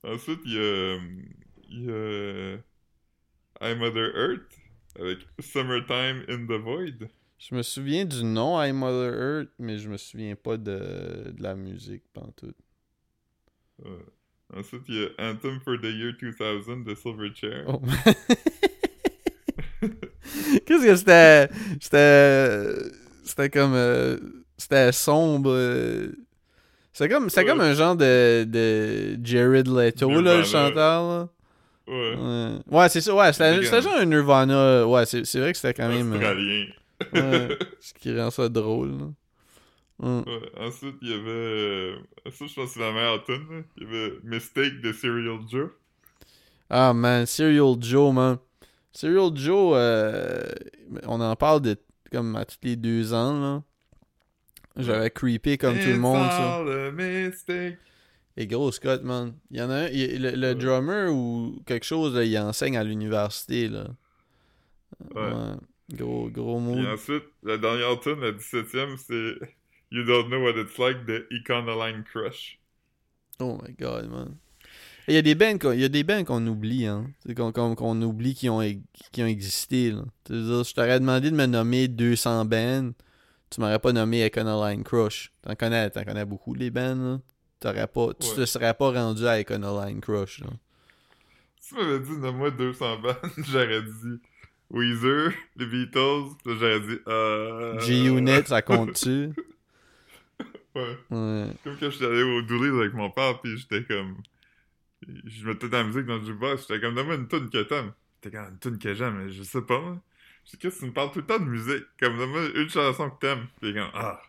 Ensuite, 0.03 0.39
il 0.45 0.53
y 0.53 0.57
a, 0.57 0.61
euh, 0.61 0.99
il 1.69 1.85
y 1.85 1.89
a 1.89 1.91
euh, 1.93 2.57
I 3.61 3.75
Mother 3.75 4.15
Earth 4.15 4.59
avec 4.99 5.19
Summertime 5.39 6.23
in 6.27 6.45
the 6.47 6.59
Void. 6.59 7.07
Je 7.37 7.55
me 7.55 7.61
souviens 7.63 8.05
du 8.05 8.23
nom 8.23 8.61
I 8.61 8.71
Mother 8.71 9.13
Earth, 9.13 9.49
mais 9.59 9.77
je 9.77 9.89
me 9.89 9.97
souviens 9.97 10.35
pas 10.35 10.57
de, 10.57 11.31
de 11.35 11.41
la 11.43 11.55
musique 11.55 12.03
pantoute. 12.13 12.55
Ouais. 13.83 14.05
Ensuite, 14.55 14.83
il 14.89 14.95
y 14.95 15.03
a 15.05 15.09
Anthem 15.31 15.59
for 15.61 15.77
the 15.79 15.85
Year 15.85 16.13
2000 16.19 16.83
de 16.83 16.93
Silverchair. 16.95 17.63
Oh. 17.67 17.81
Qu'est-ce 20.65 20.83
que 20.85 20.95
c'était? 20.95 21.49
C'était 21.79 22.91
c'était 23.23 23.49
comme 23.49 23.73
euh, 23.73 24.17
c'était 24.57 24.91
sombre. 24.91 25.51
euh, 25.53 26.11
C'était 26.93 27.13
comme 27.13 27.25
Ouais. 27.35 27.45
comme 27.45 27.61
un 27.61 27.73
genre 27.73 27.95
de 27.95 28.43
de 28.43 29.17
Jared 29.23 29.67
Leto 29.67 30.09
là, 30.21 30.37
le 30.37 30.43
chanteur 30.43 31.07
là. 31.09 31.29
Ouais. 31.87 32.15
Ouais, 32.15 32.51
ouais 32.77 32.89
c'est 32.89 33.01
ça, 33.01 33.13
ouais, 33.15 33.33
c'était 33.33 33.81
genre 33.81 33.95
un 33.97 34.05
Nirvana. 34.05 34.85
Ouais, 34.87 35.05
c'est 35.05 35.25
c'est 35.25 35.39
vrai 35.39 35.51
que 35.51 35.57
c'était 35.57 35.73
quand 35.73 35.89
même 35.89 36.13
euh, 36.13 36.15
Australien. 36.15 36.65
ouais, 37.13 37.57
ce 37.79 37.93
qui 37.93 38.17
rend 38.17 38.29
ça 38.31 38.47
drôle. 38.49 38.91
là. 38.91 39.05
Ouais. 39.99 40.23
Ouais. 40.25 40.51
Ensuite, 40.67 40.95
il 41.01 41.09
y 41.09 41.13
avait. 41.13 41.29
euh, 41.29 41.95
Ça, 42.31 42.45
je 42.47 42.53
pense 42.55 42.67
que 42.69 42.73
c'est 42.73 42.79
la 42.79 42.91
meilleure 42.91 43.23
tune. 43.23 43.63
Il 43.77 43.83
y 43.83 43.85
avait 43.87 44.13
Mistake 44.23 44.81
de 44.81 44.91
Serial 44.93 45.39
Joe. 45.49 45.69
Ah 46.69 46.93
man, 46.93 47.25
Serial 47.25 47.75
Joe, 47.81 48.13
man. 48.13 48.37
Serial 48.93 49.31
Joe, 49.35 49.73
euh, 49.75 50.43
on 51.05 51.21
en 51.21 51.35
parle 51.35 51.61
de 51.61 51.77
comme 52.11 52.35
à 52.35 52.45
tous 52.45 52.57
les 52.63 52.75
deux 52.75 53.13
ans, 53.13 53.39
là. 53.39 53.63
J'avais 54.77 55.09
creepé 55.09 55.57
comme 55.57 55.77
tout 55.77 55.87
le 55.87 55.97
monde, 55.97 56.25
ça. 56.29 56.63
Et 58.37 58.47
gros 58.47 58.71
Scott, 58.71 59.03
man. 59.03 59.33
Il 59.49 59.57
y 59.57 59.61
en 59.61 59.69
a 59.69 59.75
un, 59.75 59.87
il- 59.89 60.21
le, 60.21 60.31
le 60.31 60.55
drummer 60.55 61.09
ou 61.13 61.61
quelque 61.65 61.85
chose, 61.85 62.15
là, 62.15 62.23
il 62.23 62.37
enseigne 62.37 62.77
à 62.77 62.83
l'université, 62.83 63.67
là. 63.67 63.87
Ouais. 65.15 65.31
Gros, 65.93 66.29
gros 66.29 66.57
Et 66.57 66.61
mood. 66.61 66.85
ensuite, 66.85 67.23
la 67.43 67.57
dernière 67.57 67.99
tune, 67.99 68.19
la 68.21 68.31
17ème, 68.31 68.95
c'est 68.97 69.35
You 69.91 70.03
Don't 70.03 70.27
Know 70.29 70.41
What 70.43 70.61
It's 70.61 70.77
Like 70.77 71.05
de 71.05 71.27
Econoline 71.31 72.03
Crush. 72.05 72.57
Oh 73.39 73.57
my 73.61 73.73
god, 73.73 74.09
man. 74.09 74.37
Il 75.07 75.15
y 75.15 75.17
a 75.17 75.21
des 75.21 75.35
bands 75.35 75.57
qu'on, 75.57 75.71
il 75.71 75.79
y 75.81 75.83
a 75.83 75.89
des 75.89 76.03
bands 76.03 76.23
qu'on 76.23 76.45
oublie, 76.47 76.85
hein. 76.85 77.07
Qu'on, 77.35 77.51
qu'on, 77.51 77.75
qu'on 77.75 78.01
oublie 78.01 78.33
qui 78.35 78.49
ont, 78.49 78.61
qui 79.11 79.23
ont 79.23 79.27
existé, 79.27 79.91
là. 79.91 80.03
Dire, 80.29 80.63
je 80.63 80.73
t'aurais 80.73 80.99
demandé 80.99 81.31
de 81.31 81.35
me 81.35 81.45
nommer 81.45 81.87
200 81.87 82.45
bands. 82.45 82.91
Tu 83.49 83.59
m'aurais 83.59 83.79
pas 83.79 83.91
nommé 83.91 84.23
Econoline 84.25 84.83
Crush. 84.83 85.31
T'en 85.41 85.55
connais, 85.55 85.89
t'en 85.89 86.03
connais 86.03 86.25
beaucoup, 86.25 86.53
les 86.53 86.69
bands, 86.69 86.95
là. 86.95 87.19
T'aurais 87.59 87.87
pas, 87.87 88.09
tu 88.19 88.27
Ouais. 88.29 88.35
te 88.37 88.45
serais 88.45 88.73
pas 88.73 88.91
rendu 88.91 89.27
à 89.27 89.39
Econoline 89.39 89.99
Crush, 90.01 90.39
là. 90.41 90.47
Si 91.59 91.75
tu 91.75 91.81
m'avais 91.81 91.99
dit, 91.99 92.11
nomme-moi 92.17 92.51
200 92.51 92.99
bandes, 92.99 93.15
j'aurais 93.37 93.81
dit 93.81 94.19
Weezer, 94.69 95.31
les 95.57 95.65
Beatles, 95.65 96.35
puis 96.43 96.53
j'aurais 96.59 96.79
dit 96.79 96.97
euh... 97.07 97.79
G-Unit, 97.79 98.45
ça 98.47 98.61
compte-tu? 98.61 99.29
Ouais. 100.73 100.97
Ouais. 101.09 101.47
Comme 101.65 101.75
quand 101.77 101.89
j'étais 101.89 102.05
allé 102.05 102.23
au 102.23 102.41
Dooley 102.43 102.69
avec 102.69 102.93
mon 102.93 103.09
père, 103.11 103.41
pis 103.41 103.57
j'étais 103.57 103.83
comme. 103.83 104.15
Je 105.07 105.45
mettais 105.45 105.67
de 105.67 105.71
la 105.73 105.83
musique 105.83 106.05
dans 106.05 106.17
le 106.17 106.25
jukebox, 106.25 106.61
j'étais 106.61 106.79
comme, 106.79 106.95
donne-moi 106.95 107.15
une 107.15 107.27
tune 107.27 107.49
que 107.49 107.63
t'aimes. 107.63 107.93
J'étais 108.23 108.37
comme, 108.37 108.49
une 108.49 108.59
tune 108.59 108.77
que 108.77 108.93
j'aime, 108.93 109.15
mais 109.17 109.29
je 109.29 109.43
sais 109.43 109.61
pas, 109.61 109.79
moi. 109.79 110.01
Que 110.59 110.67
tu 110.67 110.85
me 110.85 110.91
parles 110.91 111.11
tout 111.11 111.19
le 111.19 111.25
temps 111.25 111.39
de 111.39 111.45
musique? 111.45 111.85
Comme, 111.99 112.17
donne-moi 112.17 112.49
une 112.55 112.69
chanson 112.69 113.09
que 113.09 113.19
t'aimes. 113.19 113.47
Pis 113.61 113.73
comme, 113.73 113.89
ah. 113.93 114.21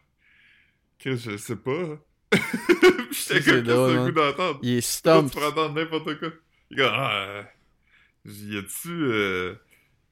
Que 0.99 1.17
je 1.17 1.37
sais 1.37 1.57
pas. 1.57 1.99
J'étais 2.33 2.41
comme, 2.41 3.11
qu'est-ce 3.11 3.43
que 3.43 3.51
le 3.51 3.99
hein. 3.99 4.05
goût 4.07 4.13
d'entendre? 4.13 4.61
Il 4.63 4.71
est 4.71 4.75
Là, 4.77 4.83
stump. 4.83 5.31
tu 5.31 5.39
peux 5.39 5.47
entendre 5.47 5.75
n'importe 5.75 6.19
quoi. 6.19 6.29
Il 6.71 6.81
est 6.81 6.83
comme, 6.83 6.93
ah. 6.95 7.23
euh, 7.27 7.43
y 8.25 8.57
a-tu. 8.57 8.89
Euh, 8.91 9.55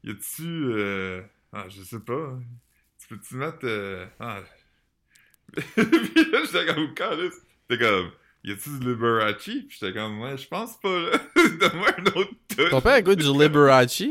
y 0.04 0.10
a-tu. 0.10 0.42
Euh, 0.46 1.22
ah, 1.52 1.66
je 1.68 1.82
sais 1.82 2.00
pas. 2.00 2.38
Tu 2.98 3.08
peux-tu 3.08 3.36
mettre. 3.36 3.58
Euh, 3.64 4.06
ah. 4.18 4.42
Puis 5.54 6.30
là, 6.32 6.40
j'étais 6.44 6.66
comme, 6.66 6.94
calice. 6.94 7.34
J'étais 7.68 7.84
comme, 7.84 8.10
y 8.44 8.52
a-tu 8.52 8.70
du 8.78 8.88
Liberace? 8.88 9.36
Puis 9.42 9.66
j'étais 9.70 9.92
comme, 9.92 10.20
ouais, 10.20 10.36
je 10.38 10.48
pense 10.48 10.76
pas, 10.78 10.98
là. 10.98 11.18
Donne-moi 11.60 11.88
un 11.98 12.04
autre 12.20 12.30
tune. 12.48 12.68
Ton 12.70 12.80
père 12.80 12.96
écoute 12.96 13.18
du 13.18 13.32
Liberace? 13.32 14.02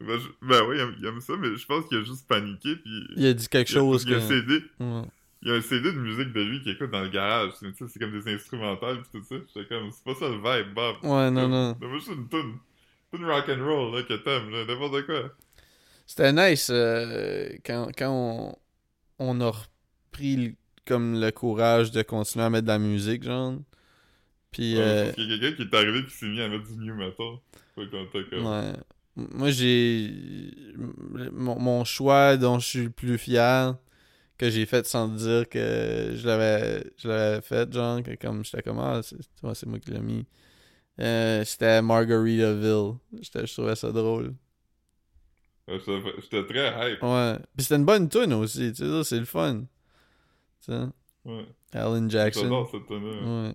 Ben, 0.00 0.16
je- 0.16 0.46
ben 0.46 0.62
oui, 0.68 0.76
il 0.76 0.80
aime, 0.80 0.94
il 1.00 1.06
aime 1.06 1.20
ça, 1.20 1.32
mais 1.36 1.56
je 1.56 1.66
pense 1.66 1.84
qu'il 1.86 1.98
a 1.98 2.02
juste 2.02 2.26
paniqué. 2.28 2.76
Puis 2.76 3.04
Il 3.16 3.26
a 3.26 3.32
dit 3.34 3.48
quelque 3.48 3.70
il 3.70 3.76
a- 3.76 3.80
chose 3.80 4.04
il 4.06 4.14
a 4.14 4.18
que... 4.18 4.22
CD. 4.22 4.62
Il 5.42 5.48
y 5.48 5.50
a 5.52 5.54
un 5.54 5.60
CD 5.60 5.92
de 5.92 5.98
musique 5.98 6.32
de 6.32 6.40
lui 6.42 6.60
qui 6.62 6.70
écoute 6.70 6.90
dans 6.90 7.02
le 7.02 7.08
garage. 7.08 7.52
C'est 7.60 7.98
comme 8.00 8.12
des 8.12 8.32
instrumentales 8.32 9.02
pis 9.02 9.08
tout 9.12 9.22
ça. 9.24 9.36
J'étais 9.54 9.68
comme, 9.68 9.90
c'est 9.92 10.04
pas 10.04 10.14
ça 10.14 10.28
le 10.28 10.36
vibe, 10.36 10.74
Bob. 10.74 10.96
Ouais, 11.02 11.30
non, 11.30 11.48
non. 11.48 11.72
Donne-moi 11.80 11.98
juste 11.98 12.10
une 12.12 12.28
tune. 12.28 12.58
Rock'n'roll, 13.24 13.94
là, 13.96 14.02
que 14.02 14.14
t'aimes, 14.14 14.50
là, 14.50 14.64
n'importe 14.66 15.06
quoi. 15.06 15.30
C'était 16.06 16.32
nice 16.32 16.68
euh, 16.72 17.48
quand, 17.64 17.88
quand 17.96 18.10
on, 18.10 18.56
on 19.18 19.40
a 19.40 19.50
repris 19.50 20.36
le- 20.36 20.54
comme 20.88 21.20
le 21.20 21.30
courage 21.30 21.92
de 21.92 22.02
continuer 22.02 22.44
à 22.46 22.50
mettre 22.50 22.64
de 22.64 22.72
la 22.72 22.78
musique, 22.78 23.22
genre. 23.22 23.54
Puis, 24.50 24.76
Ouais, 24.76 24.80
euh, 24.80 25.12
y 25.16 25.34
a 25.34 25.38
quelqu'un 25.38 25.52
qui 25.56 25.62
est 25.62 25.74
arrivé 25.74 26.02
pis 26.02 26.10
s'est 26.10 26.26
mis 26.26 26.40
à 26.40 26.48
mettre 26.48 26.66
du 26.66 26.76
new 26.78 26.94
metal. 26.94 27.38
Comme... 28.30 28.46
ouais. 28.46 28.72
Moi, 29.16 29.50
j'ai. 29.50 30.12
Mon, 31.32 31.58
mon 31.58 31.84
choix 31.84 32.36
dont 32.36 32.58
je 32.58 32.66
suis 32.66 32.82
le 32.84 32.90
plus 32.90 33.18
fier, 33.18 33.76
que 34.38 34.50
j'ai 34.50 34.66
fait 34.66 34.86
sans 34.86 35.08
dire 35.08 35.48
que 35.48 36.12
je 36.16 36.26
l'avais 36.26 36.84
je 36.96 37.08
l'avais 37.08 37.40
fait, 37.42 37.72
genre, 37.72 38.02
que 38.02 38.14
comme 38.16 38.44
j'étais 38.44 38.62
comme, 38.62 38.78
ah, 38.78 39.00
c'est 39.02 39.16
ouais, 39.42 39.52
moi 39.66 39.78
qui 39.80 39.90
l'ai 39.90 40.00
mis. 40.00 40.26
Euh, 41.00 41.44
c'était 41.44 41.82
Margaritaville. 41.82 42.94
Je 43.12 43.52
trouvais 43.52 43.76
ça 43.76 43.92
drôle. 43.92 44.34
J'étais 45.68 46.44
très 46.46 46.92
hype. 46.92 47.02
Ouais. 47.02 47.36
Puis 47.56 47.64
c'était 47.64 47.76
une 47.76 47.84
bonne 47.84 48.08
tune 48.08 48.32
aussi, 48.32 48.72
tu 48.72 48.84
sais, 48.84 49.04
c'est 49.04 49.18
le 49.18 49.24
fun. 49.26 49.64
Ouais. 50.68 51.46
Alan 51.72 52.08
Jackson. 52.08 52.42
J'adore 52.42 52.70
cette. 52.70 52.88
Ouais. 52.90 53.54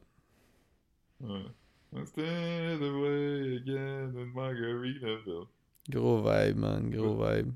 Ouais. 1.22 2.06
Stand 2.06 2.82
away 2.82 3.58
again 3.58 4.14
in 4.18 4.32
Margaritaville. 4.34 5.48
Gros 5.90 6.22
vibe, 6.22 6.58
man. 6.58 6.90
Gros 6.90 7.16
vibe. 7.16 7.52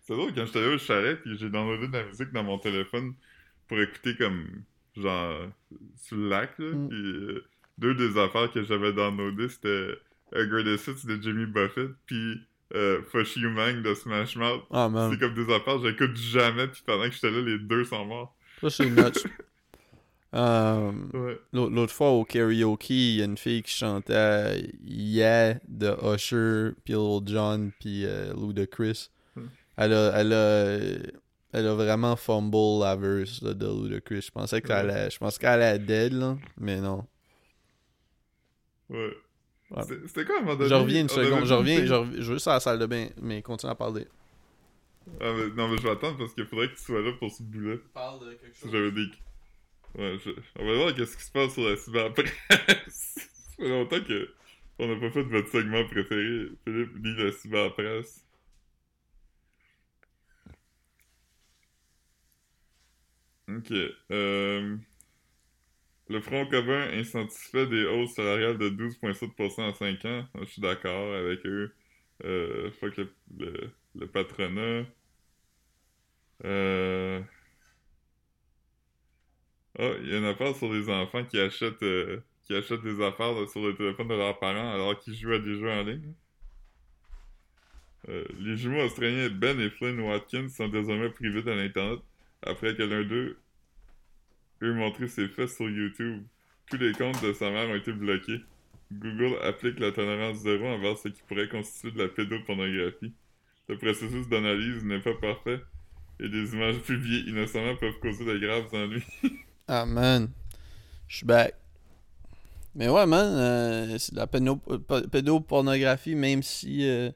C'est 0.00 0.14
drôle, 0.14 0.34
quand 0.34 0.44
j'étais 0.44 0.58
allé 0.58 0.74
au 0.74 0.78
chalet, 0.78 1.20
puis 1.20 1.36
j'ai 1.38 1.48
downloadé 1.48 1.88
de 1.88 1.92
la 1.92 2.04
musique 2.04 2.30
dans 2.32 2.44
mon 2.44 2.58
téléphone 2.58 3.14
pour 3.68 3.80
écouter 3.80 4.14
comme, 4.16 4.64
genre, 4.96 5.48
sur 5.96 6.16
le 6.16 6.28
lac, 6.28 6.58
là. 6.58 6.70
Mm. 6.72 6.88
Puis 6.88 6.98
euh, 6.98 7.44
deux 7.78 7.94
des 7.94 8.18
affaires 8.18 8.50
que 8.50 8.62
j'avais 8.62 8.92
downloadées, 8.92 9.48
c'était 9.48 9.94
A 10.34 10.44
Greatest 10.44 10.88
Hits 10.88 11.06
de 11.06 11.22
Jimmy 11.22 11.46
Buffett, 11.46 11.90
puis 12.06 12.38
euh, 12.74 13.02
Fush 13.10 13.36
You 13.36 13.50
Mang 13.50 13.82
de 13.82 13.94
Smash 13.94 14.36
Mouth. 14.36 14.62
Ah, 14.70 14.88
man. 14.88 15.10
C'est 15.12 15.18
comme 15.18 15.34
des 15.34 15.52
affaires 15.52 15.78
j'écoute 15.82 16.16
jamais, 16.16 16.66
puis 16.68 16.82
pendant 16.84 17.04
que 17.04 17.12
j'étais 17.12 17.30
là, 17.30 17.40
les 17.40 17.58
deux 17.58 17.84
sont 17.84 18.04
morts. 18.04 18.36
Ça, 18.60 18.70
c'est 18.70 18.90
nuts. 18.90 19.02
Euh, 20.34 20.90
Ouais. 21.12 21.38
L'autre 21.52 21.92
fois 21.92 22.10
au 22.10 22.24
karaoke, 22.24 22.90
il 22.90 23.18
y 23.18 23.22
a 23.22 23.24
une 23.24 23.38
fille 23.38 23.62
qui 23.62 23.70
chantait 23.72 24.68
Yeah 24.82 25.60
de 25.68 25.94
Usher, 26.12 26.72
puis 26.84 26.94
Lil 26.94 27.20
Jon, 27.26 27.70
puis 27.78 28.04
euh, 28.04 28.34
Ludacris. 28.34 29.10
Hmm. 29.36 29.46
Elle 29.76 29.92
a, 29.92 30.12
elle 30.16 30.32
a, 30.32 30.78
elle 31.52 31.66
a 31.68 31.74
vraiment 31.74 32.16
fumble 32.16 32.80
la 32.80 32.96
verse 32.96 33.42
là, 33.42 33.54
de 33.54 33.64
Ludacris. 33.64 34.22
Je 34.22 34.30
pensais 34.32 34.60
qu'elle 34.60 34.90
allait, 34.90 35.08
je 35.08 35.18
pensais 35.18 35.38
qu'elle 35.38 35.62
allait 35.62 35.78
dead 35.78 36.12
là, 36.14 36.36
mais 36.58 36.80
non. 36.80 37.06
Ouais. 38.90 39.16
C'était- 39.82 40.24
quoi 40.24 40.36
à 40.36 40.38
un 40.38 40.42
moment 40.42 40.56
donné? 40.56 40.68
Je 40.68 40.74
reviens 40.74 41.00
une 41.02 41.08
seconde, 41.08 41.42
dit 41.42 41.48
je 41.48 41.54
reviens, 41.54 41.86
je 41.86 41.94
reviens, 41.94 42.20
je 42.22 42.32
veux 42.32 42.38
ça 42.38 42.52
à 42.52 42.54
la 42.54 42.60
salle 42.60 42.78
de 42.78 42.86
bain, 42.86 43.08
mais 43.20 43.42
continue 43.42 43.72
à 43.72 43.74
parler. 43.74 44.06
Ah, 45.20 45.32
mais- 45.36 45.48
non, 45.54 45.68
mais 45.68 45.76
je 45.78 45.82
vais 45.82 45.90
attendre 45.90 46.16
parce 46.18 46.32
qu'il 46.34 46.46
faudrait 46.46 46.68
que 46.68 46.76
tu 46.76 46.82
sois 46.82 47.00
là 47.02 47.12
pour 47.18 47.30
ce 47.30 47.42
bout-là. 47.42 47.76
Parle 47.92 48.20
de 48.26 48.32
quelque 48.34 48.56
Si 48.56 48.70
j'avais 48.70 48.90
des. 48.92 49.06
Ouais, 49.96 50.16
je... 50.24 50.30
on 50.58 50.66
va 50.66 50.74
voir 50.76 50.94
qu'est-ce 50.94 51.16
qui 51.16 51.22
se 51.24 51.30
passe 51.32 51.52
sur 51.54 51.68
la 51.68 51.76
cyberpresse. 51.76 52.32
Ça 52.88 53.62
fait 53.62 53.68
longtemps 53.68 54.00
que 54.02 54.30
on 54.78 54.88
n'a 54.88 54.98
pas 55.00 55.10
fait 55.10 55.22
votre 55.22 55.48
segment 55.50 55.84
préféré. 55.86 56.48
Philippe 56.64 56.96
lit 57.02 57.14
la 57.24 57.32
cyberpresse. 57.32 58.24
Ok. 63.48 63.72
Euh... 64.10 64.76
Le 66.08 66.20
Front 66.20 66.46
commun 66.46 66.88
insatisfait 66.92 67.66
des 67.66 67.84
hausses 67.86 68.14
salariales 68.14 68.58
de 68.58 68.68
12,7% 68.68 69.62
en 69.62 69.72
5 69.74 70.04
ans. 70.04 70.26
Je 70.40 70.44
suis 70.44 70.62
d'accord 70.62 71.14
avec 71.14 71.44
eux. 71.46 71.74
Euh, 72.24 72.70
fuck 72.72 72.96
le, 72.98 73.10
le, 73.94 74.06
patronat. 74.06 74.84
Euh... 76.44 77.22
Ah, 79.78 79.90
il 80.00 80.08
y 80.08 80.14
a 80.14 80.18
une 80.18 80.24
affaire 80.24 80.54
sur 80.54 80.72
les 80.72 80.88
enfants 80.88 81.24
qui 81.24 81.38
achètent, 81.38 81.82
euh, 81.82 82.20
qui 82.44 82.54
achètent 82.54 82.82
des 82.82 83.02
affaires 83.02 83.48
sur 83.48 83.60
le 83.66 83.74
téléphone 83.74 84.08
de 84.08 84.14
leurs 84.14 84.38
parents 84.38 84.72
alors 84.72 84.98
qu'ils 84.98 85.14
jouent 85.14 85.32
à 85.32 85.38
des 85.38 85.58
jeux 85.58 85.70
en 85.70 85.82
ligne. 85.82 86.14
Euh, 88.08 88.24
les 88.38 88.56
jumeaux 88.56 88.84
australiens 88.84 89.30
Ben 89.30 89.58
et 89.60 89.70
Flynn 89.70 89.98
Watkins 90.00 90.48
sont 90.48 90.68
désormais 90.68 91.10
privés 91.10 91.42
de 91.42 91.50
l'Internet 91.50 92.00
après 92.42 92.76
que 92.76 92.82
l'un 92.82 93.02
d'eux 93.02 93.38
montré 94.72 95.08
ses 95.08 95.28
fesses 95.28 95.56
sur 95.56 95.68
YouTube. 95.70 96.24
Tous 96.66 96.76
les 96.76 96.94
comptes 96.96 97.20
de 97.22 97.32
sa 97.32 97.50
mère 97.50 97.68
ont 97.68 97.74
été 97.74 97.92
bloqués. 97.92 98.40
Google 98.92 99.36
applique 99.42 99.78
la 99.80 99.92
tolérance 99.92 100.38
zéro 100.38 100.66
envers 100.66 100.98
ce 100.98 101.08
qui 101.08 101.22
pourrait 101.22 101.48
constituer 101.48 101.90
de 101.92 101.98
la 102.02 102.08
pédopornographie. 102.08 103.14
Le 103.68 103.78
processus 103.78 104.28
d'analyse 104.28 104.84
n'est 104.84 105.00
pas 105.00 105.14
parfait 105.14 105.60
et 106.20 106.28
des 106.28 106.54
images 106.54 106.80
publiées 106.80 107.20
innocemment 107.28 107.76
peuvent 107.76 107.98
causer 108.00 108.24
de 108.26 108.38
graves 108.38 108.74
ennuis. 108.74 109.04
Ah 109.68 109.84
man, 109.86 110.30
je 111.08 111.16
suis 111.18 111.26
back. 111.26 111.54
Mais 112.74 112.88
ouais 112.88 113.06
man, 113.06 113.26
euh, 113.36 113.98
c'est 113.98 114.14
de 114.14 114.18
la 114.18 114.26
p- 114.26 114.40
pédopornographie 115.10 116.16
même 116.16 116.42
si... 116.42 116.88
euh, 116.88 117.10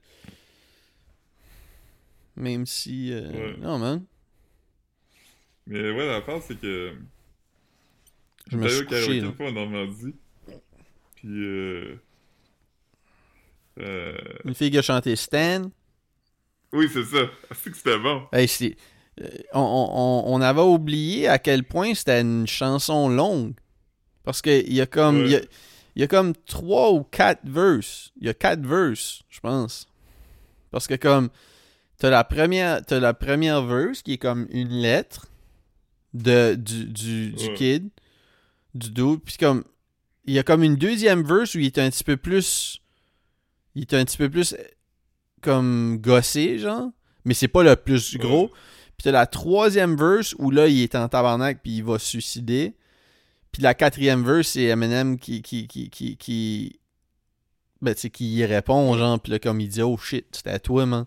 même 2.37 2.67
si... 2.67 3.13
euh, 3.13 3.31
Ouais. 3.33 3.57
Non 3.59 3.79
man, 3.79 4.05
Mais 5.67 5.91
ouais, 5.93 6.07
l'affaire, 6.07 6.43
c'est 6.43 6.59
que. 6.59 6.97
Je 8.49 8.57
me 8.57 8.69
suis 8.69 8.81
au 8.81 8.85
couché 8.85 8.91
karaoké 9.01 9.21
là. 9.21 9.27
une 9.27 9.35
fois 9.35 9.47
en 9.49 9.53
Normandie. 9.53 10.15
Puis, 11.17 11.29
euh. 11.29 11.95
Euh. 13.81 14.17
Une 14.45 14.55
fille 14.55 14.71
qui 14.71 14.79
a 14.79 14.83
chanté 14.83 15.15
Stan. 15.17 15.71
Oui, 16.73 16.89
c'est 16.93 17.05
ça. 17.05 17.31
C'est 17.55 17.71
que 17.71 17.77
c'était 17.77 17.99
bon. 17.99 18.23
Hey, 18.33 18.49
c'est... 18.49 18.77
euh, 19.21 19.29
On, 19.55 19.61
on- 20.27 20.35
on 20.35 20.41
avait 20.41 20.61
oublié 20.61 21.29
à 21.29 21.39
quel 21.39 21.65
point 21.65 21.95
c'était 21.95 22.21
une 22.21 22.47
chanson 22.47 23.09
longue. 23.09 23.55
Parce 24.25 24.43
que 24.43 24.63
il 24.67 24.75
y 24.75 24.81
a 24.81 24.87
comme... 24.87 25.25
Il 25.25 25.31
y 25.31 25.37
a, 25.37 25.39
Ouais. 25.39 25.49
il 25.97 26.01
y 26.01 26.05
a 26.05 26.09
comme 26.09 26.35
trois 26.47 26.93
ou 26.93 27.03
quatre 27.05 27.41
verses. 27.45 28.13
Il 28.21 28.27
y 28.27 28.31
a 28.31 28.35
quatre 28.35 28.65
verses, 28.67 29.23
je 29.29 29.41
pense. 29.41 29.87
Parce 30.71 30.87
que 30.87 30.95
comme... 30.95 31.31
T'as 31.99 32.11
la 32.11 32.23
première, 32.23 32.85
t'as 32.87 33.01
la 33.01 33.13
première 33.13 33.65
verse 33.65 34.03
qui 34.03 34.13
est 34.13 34.19
comme 34.19 34.47
une 34.51 34.69
lettre 34.69 35.27
de, 36.15 36.55
du, 36.55 36.85
du, 36.85 37.33
du 37.33 37.47
Ouais. 37.49 37.55
kid, 37.55 37.89
du 38.75 38.91
dude. 38.91 39.21
Puis 39.25 39.37
comme, 39.39 39.65
il 40.25 40.35
y 40.35 40.39
a 40.39 40.43
comme 40.43 40.63
une 40.63 40.77
deuxième 40.77 41.23
verse 41.23 41.55
où 41.55 41.59
il 41.59 41.67
est 41.67 41.79
un 41.79 41.91
petit 41.91 42.05
peu 42.05 42.17
plus, 42.17 42.81
il 43.75 43.83
est 43.83 43.95
un 43.95 44.05
petit 44.05 44.17
peu 44.19 44.29
plus 44.29 44.53
euh, 44.55 44.63
comme 45.41 45.99
gossé, 46.01 46.59
genre. 46.59 46.91
Mais 47.25 47.35
c'est 47.35 47.49
pas 47.49 47.63
le 47.63 47.77
plus 47.77 48.15
Ouais. 48.15 48.21
gros. 48.21 48.49
Puis 48.49 49.05
t'as 49.05 49.13
la 49.13 49.27
troisième 49.27 49.97
verse 49.97 50.35
où 50.39 50.51
là, 50.51 50.67
il 50.67 50.83
est 50.83 50.95
en 50.97 51.09
tabarnak 51.09 51.61
puis 51.63 51.77
il 51.79 51.85
va 51.85 51.99
se 51.99 52.07
suicider. 52.07 52.75
Puis 53.53 53.63
la 53.63 53.75
quatrième 53.75 54.25
verse, 54.25 54.49
c'est 54.49 54.65
Eminem 54.65 55.19
qui, 55.19 55.41
qui, 55.43 55.67
qui, 55.69 55.89
qui, 55.89 56.17
qui, 56.17 56.81
ben, 57.81 57.95
tu 57.95 58.01
sais, 58.03 58.11
qui 58.11 58.35
y 58.35 58.45
répond, 58.45 58.97
genre, 58.99 59.21
puis 59.21 59.33
là, 59.33 59.39
comme 59.39 59.61
il 59.61 59.69
dit, 59.69 59.83
oh 59.83 59.97
shit, 59.97 60.27
c'était 60.33 60.51
à 60.51 60.59
toi, 60.59 60.85
man. 60.85 61.07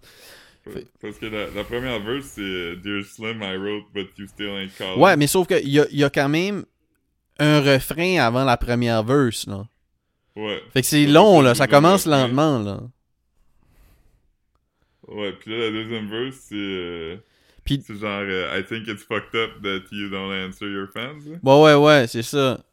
Parce 1.02 1.18
que 1.18 1.26
la, 1.26 1.50
la 1.50 1.64
première 1.64 2.00
verse, 2.02 2.26
c'est 2.36 2.42
euh, 2.42 2.76
Dear 2.78 3.04
Slim, 3.04 3.42
I 3.42 3.58
wrote, 3.58 3.86
but 3.94 4.08
you 4.18 4.28
still 4.28 4.52
ain't 4.58 4.72
calling. 4.78 5.00
Ouais, 5.02 5.18
mais 5.18 5.28
sauf 5.28 5.48
qu'il 5.48 5.68
y 5.70 5.80
a, 5.80 5.86
y 5.92 6.04
a 6.04 6.10
quand 6.10 6.30
même 6.30 6.66
un 7.40 7.62
refrain 7.62 8.18
avant 8.20 8.44
la 8.44 8.58
première 8.58 9.04
verse, 9.04 9.48
là. 9.48 9.66
Ouais. 10.36 10.62
Fait 10.74 10.82
que 10.82 10.88
c'est 10.88 11.06
Ouais, 11.06 11.12
long, 11.12 11.42
là. 11.42 11.56
Ça 11.56 11.68
commence 11.68 12.06
lentement, 12.06 12.60
là. 12.60 12.80
Ouais, 15.08 15.34
puis 15.34 15.52
là, 15.52 15.58
la 15.66 15.72
deuxième 15.72 16.08
verse, 16.10 16.36
c'est. 16.48 16.56
euh, 16.56 17.18
Puis- 17.66 17.84
C'est 17.86 17.96
genre, 17.98 18.22
euh, 18.24 18.58
I 18.60 18.64
think 18.64 18.88
it's 18.88 19.04
fucked 19.04 19.36
up 19.36 19.62
that 19.62 19.82
you 19.92 20.10
don't 20.10 20.32
answer 20.32 20.68
your 20.70 20.88
fans. 20.94 21.20
là. 21.26 21.38
Ouais, 21.44 21.76
ouais, 21.76 21.86
ouais, 21.86 22.08
c'est 22.08 22.24
ça. 22.24 22.64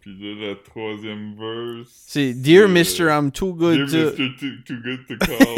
Puis 0.00 0.16
là, 0.20 0.48
la 0.48 0.54
troisième 0.56 1.34
verse. 1.34 1.88
C'est 2.06 2.32
Dear 2.34 2.64
euh, 2.64 2.68
Mr. 2.68 3.08
I'm 3.10 3.30
too 3.32 3.54
good 3.54 3.86
Dear 3.88 4.12
to. 4.14 4.22
Mr. 4.22 4.36
Too, 4.38 4.62
too 4.64 4.76
good 4.82 5.06
to 5.08 5.16
call. 5.16 5.56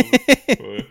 ouais. 0.66 0.86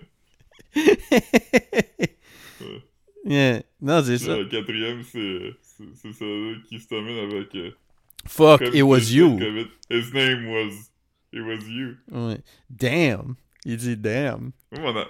yeah. 3.26 3.62
Non, 3.82 4.04
c'est 4.04 4.18
ça. 4.18 4.38
le 4.38 4.46
quatrième, 4.46 5.04
c'est 5.04 5.54
c'est 5.96 6.14
celui 6.14 6.62
qui 6.64 6.80
se 6.80 6.88
termine 6.88 7.18
avec. 7.18 7.54
euh, 7.56 7.72
Fuck, 8.28 8.62
it 8.74 8.82
was 8.84 9.12
you. 9.12 9.38
it- 9.40 9.70
his 9.90 10.14
name 10.14 10.48
was. 10.48 10.72
It 11.34 11.42
was 11.42 11.68
you. 11.70 11.96
Ouais. 12.12 12.40
Damn. 12.70 13.36
Il 13.66 13.78
dit 13.78 13.98
damn. 13.98 14.52
Moi, 14.72 14.82
mon, 14.94 14.98
a- 15.00 15.08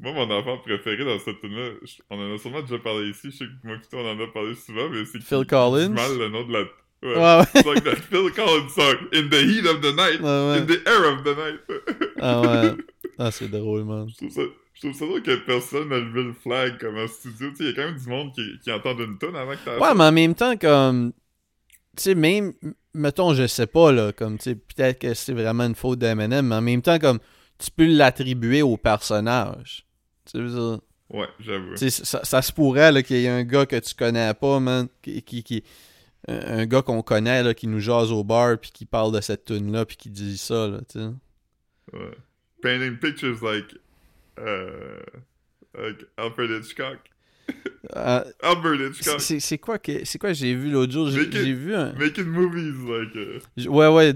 moi, 0.00 0.12
mon 0.12 0.30
enfant 0.30 0.58
préféré 0.58 1.04
dans 1.04 1.18
cette 1.18 1.40
tune-là, 1.40 1.70
on 2.10 2.18
en 2.18 2.34
a 2.34 2.38
sûrement 2.38 2.62
déjà 2.62 2.78
parlé 2.78 3.10
ici, 3.10 3.30
je 3.30 3.36
sais 3.36 3.44
que 3.44 3.66
moi 3.66 3.76
on 3.92 4.06
en 4.06 4.18
a 4.20 4.26
parlé 4.28 4.54
souvent, 4.54 4.88
mais 4.88 5.04
c'est 5.04 5.20
Phil 5.20 5.44
Collins? 5.46 5.90
mal 5.90 6.16
le 6.18 6.28
nom 6.28 6.44
de 6.46 6.52
la... 6.52 6.60
Ouais. 7.00 7.14
Ouais, 7.16 7.74
like 7.74 7.84
that 7.84 7.96
Phil 7.96 8.30
Collins 8.32 8.68
song, 8.70 8.96
In 9.12 9.28
the 9.28 9.34
heat 9.42 9.66
of 9.66 9.80
the 9.80 9.94
night, 9.94 10.20
ouais. 10.20 10.58
in 10.58 10.66
the 10.66 10.80
air 10.86 11.12
of 11.12 11.22
the 11.22 11.36
night. 11.36 11.60
Ah 12.20 12.40
ouais. 12.40 12.72
Ah, 13.20 13.30
c'est 13.32 13.48
drôle, 13.48 13.84
man. 13.84 14.08
Je 14.08 14.14
trouve 14.16 14.30
ça... 14.30 14.42
Je 14.80 14.86
trouve 14.86 14.96
ça 14.96 15.06
drôle 15.06 15.22
que 15.22 15.34
personne 15.44 15.88
n'a 15.88 15.98
levé 15.98 16.22
le 16.22 16.32
flag 16.32 16.78
comme 16.78 16.96
en 16.98 17.08
studio. 17.08 17.50
Tu 17.56 17.64
il 17.64 17.66
y 17.66 17.68
a 17.70 17.72
quand 17.74 17.90
même 17.90 17.98
du 17.98 18.08
monde 18.08 18.32
qui, 18.32 18.42
qui 18.62 18.70
entend 18.70 18.96
une 18.96 19.18
tonne 19.18 19.34
avant 19.34 19.52
que 19.52 19.58
t'as 19.64 19.76
Ouais, 19.76 19.92
mais 19.96 20.04
en 20.04 20.12
même 20.12 20.36
temps, 20.36 20.56
comme. 20.56 21.12
Tu 21.96 22.04
sais, 22.04 22.14
même. 22.14 22.52
Mettons, 22.94 23.34
je 23.34 23.48
sais 23.48 23.66
pas, 23.66 23.90
là. 23.90 24.12
Comme, 24.12 24.38
tu 24.38 24.44
sais, 24.44 24.54
peut-être 24.54 25.00
que 25.00 25.14
c'est 25.14 25.32
vraiment 25.32 25.64
une 25.64 25.74
faute 25.74 25.98
d'Eminem, 25.98 26.46
mais 26.46 26.54
en 26.54 26.60
même 26.62 26.80
temps, 26.82 26.98
comme. 27.00 27.18
Tu 27.58 27.72
peux 27.72 27.86
l'attribuer 27.86 28.62
au 28.62 28.76
personnage. 28.76 29.84
Tu 30.30 30.38
veux 30.40 30.48
dire. 30.48 30.80
Ouais, 31.10 31.26
j'avoue. 31.40 31.74
Tu 31.74 31.90
sais, 31.90 32.04
ça, 32.04 32.20
ça 32.22 32.40
se 32.40 32.52
pourrait 32.52 32.92
là, 32.92 33.02
qu'il 33.02 33.16
y 33.16 33.24
ait 33.24 33.28
un 33.28 33.42
gars 33.42 33.66
que 33.66 33.80
tu 33.80 33.96
connais 33.96 34.32
pas, 34.34 34.60
man, 34.60 34.86
qui, 35.02 35.22
qui, 35.22 35.42
qui- 35.42 35.64
un 36.28 36.60
un 36.60 36.66
gars 36.66 36.82
qu'on 36.82 37.02
connaît 37.02 37.42
là, 37.42 37.52
qui 37.52 37.66
nous 37.66 37.80
jase 37.80 38.12
au 38.12 38.22
bar 38.22 38.58
puis 38.58 38.70
qui 38.70 38.84
parle 38.84 39.12
de 39.12 39.20
cette 39.20 39.46
tune 39.46 39.72
là 39.72 39.84
puis 39.86 39.96
qui 39.96 40.10
dit 40.10 40.36
ça 40.36 40.68
là, 40.68 40.78
tu 40.88 40.98
sais. 41.00 41.06
Ouais. 41.94 42.16
Painting 42.62 42.98
pictures 42.98 43.42
like... 43.42 43.74
Uh, 44.38 45.20
like 45.74 46.04
Alfred 46.16 46.50
Hitchcock. 46.50 46.98
Ah, 47.94 48.24
Albert 48.42 48.74
Hitchcock. 48.90 49.20
c'est 49.20 49.56
quoi 49.58 49.78
que 49.78 50.04
c'est 50.04 50.18
quoi 50.18 50.34
j'ai 50.34 50.54
vu 50.54 50.70
l'autre 50.70 50.92
jour, 50.92 51.08
j'ai 51.08 51.52
vu 51.54 51.74
un 51.74 51.92
Making 51.94 52.26
movies 52.26 52.74
like... 52.86 53.14
uh, 53.14 53.40
j- 53.56 53.68
ouais 53.68 53.86
ouais 53.88 54.12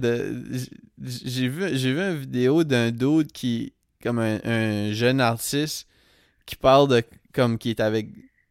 j'ai 1.00 1.48
vu 1.48 1.68
j'ai 1.78 1.92
vu 1.94 2.00
une 2.00 2.16
vidéo 2.18 2.64
d'un 2.64 2.90
dude 2.90 3.32
qui 3.32 3.72
comme 4.02 4.18
un, 4.18 4.38
un 4.44 4.92
jeune 4.92 5.20
artiste 5.20 5.86
qui 6.44 6.56
parle 6.56 6.88
de 6.88 7.02
comme 7.32 7.56
qui 7.56 7.70
est 7.70 7.80
avec 7.80 8.08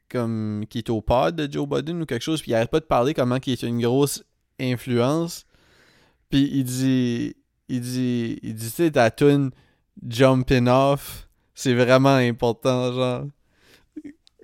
comme 0.10 0.66
qui 0.68 0.80
est 0.80 0.90
au 0.90 1.02
pod 1.02 1.36
de 1.36 1.52
Joe 1.52 1.68
Budden 1.68 2.02
ou 2.02 2.06
quelque 2.08 2.24
chose 2.24 2.42
puis 2.42 2.52
il 2.52 2.56
arrête 2.56 2.72
pas 2.72 2.80
de 2.80 2.86
parler 2.86 3.14
comment 3.14 3.40
qui 3.40 3.52
est 3.52 3.62
une 3.64 3.82
grosse 3.82 4.24
influence 4.60 5.46
puis 6.32 6.50
il 6.52 6.64
dit 6.64 7.36
il 7.70 7.82
dit 7.82 8.40
il 8.42 8.56
dit 8.56 8.66
tu 8.66 8.72
sais 8.72 8.92
ta 8.92 9.12
tune 9.12 9.52
Jumping 10.08 10.68
Off 10.68 11.28
c'est 11.62 11.74
vraiment 11.76 12.16
important 12.16 12.92
genre. 12.94 13.26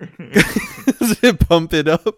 C'est 1.20 1.32
Pump 1.36 1.72
It 1.72 1.88
Up. 1.88 2.16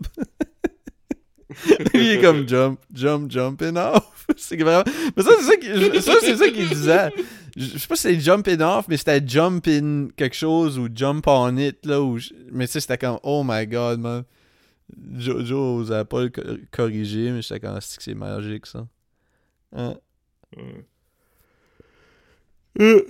Il 1.94 2.00
est 2.00 2.20
comme 2.20 2.46
jump 2.46 2.78
jump 2.92 3.30
jumping 3.30 3.76
off. 3.76 4.26
C'est 4.36 4.56
vraiment 4.56 4.84
mais 5.16 5.22
ça 5.22 5.30
c'est 5.40 5.44
ça 5.46 5.56
qu'il 5.56 6.02
ça 6.02 6.20
ça 6.20 6.50
disait. 6.50 7.10
Je 7.56 7.78
sais 7.78 7.88
pas 7.88 7.96
si 7.96 8.02
c'est 8.02 8.20
jumping 8.20 8.60
off 8.60 8.86
mais 8.88 8.96
c'était 8.96 9.26
jumping 9.26 10.12
quelque 10.12 10.36
chose 10.36 10.78
ou 10.78 10.88
jump 10.94 11.26
on 11.26 11.56
it 11.56 11.84
là 11.84 12.00
ou 12.00 12.18
mais 12.52 12.66
tu 12.66 12.72
sais 12.74 12.80
c'était 12.80 12.98
comme 12.98 13.18
oh 13.22 13.42
my 13.44 13.66
god 13.66 13.98
man. 13.98 14.24
Joe 15.16 15.44
Joe 15.44 15.80
osait 15.82 16.04
pas 16.04 16.22
le 16.22 16.28
co- 16.28 16.42
corriger 16.70 17.30
mais 17.30 17.42
j'étais 17.42 17.60
comme 17.60 17.80
c'est 17.80 17.96
que 17.96 18.02
c'est 18.02 18.14
magique 18.14 18.66
ça. 18.66 18.86
Hein? 19.74 19.94
ouais. 22.78 23.06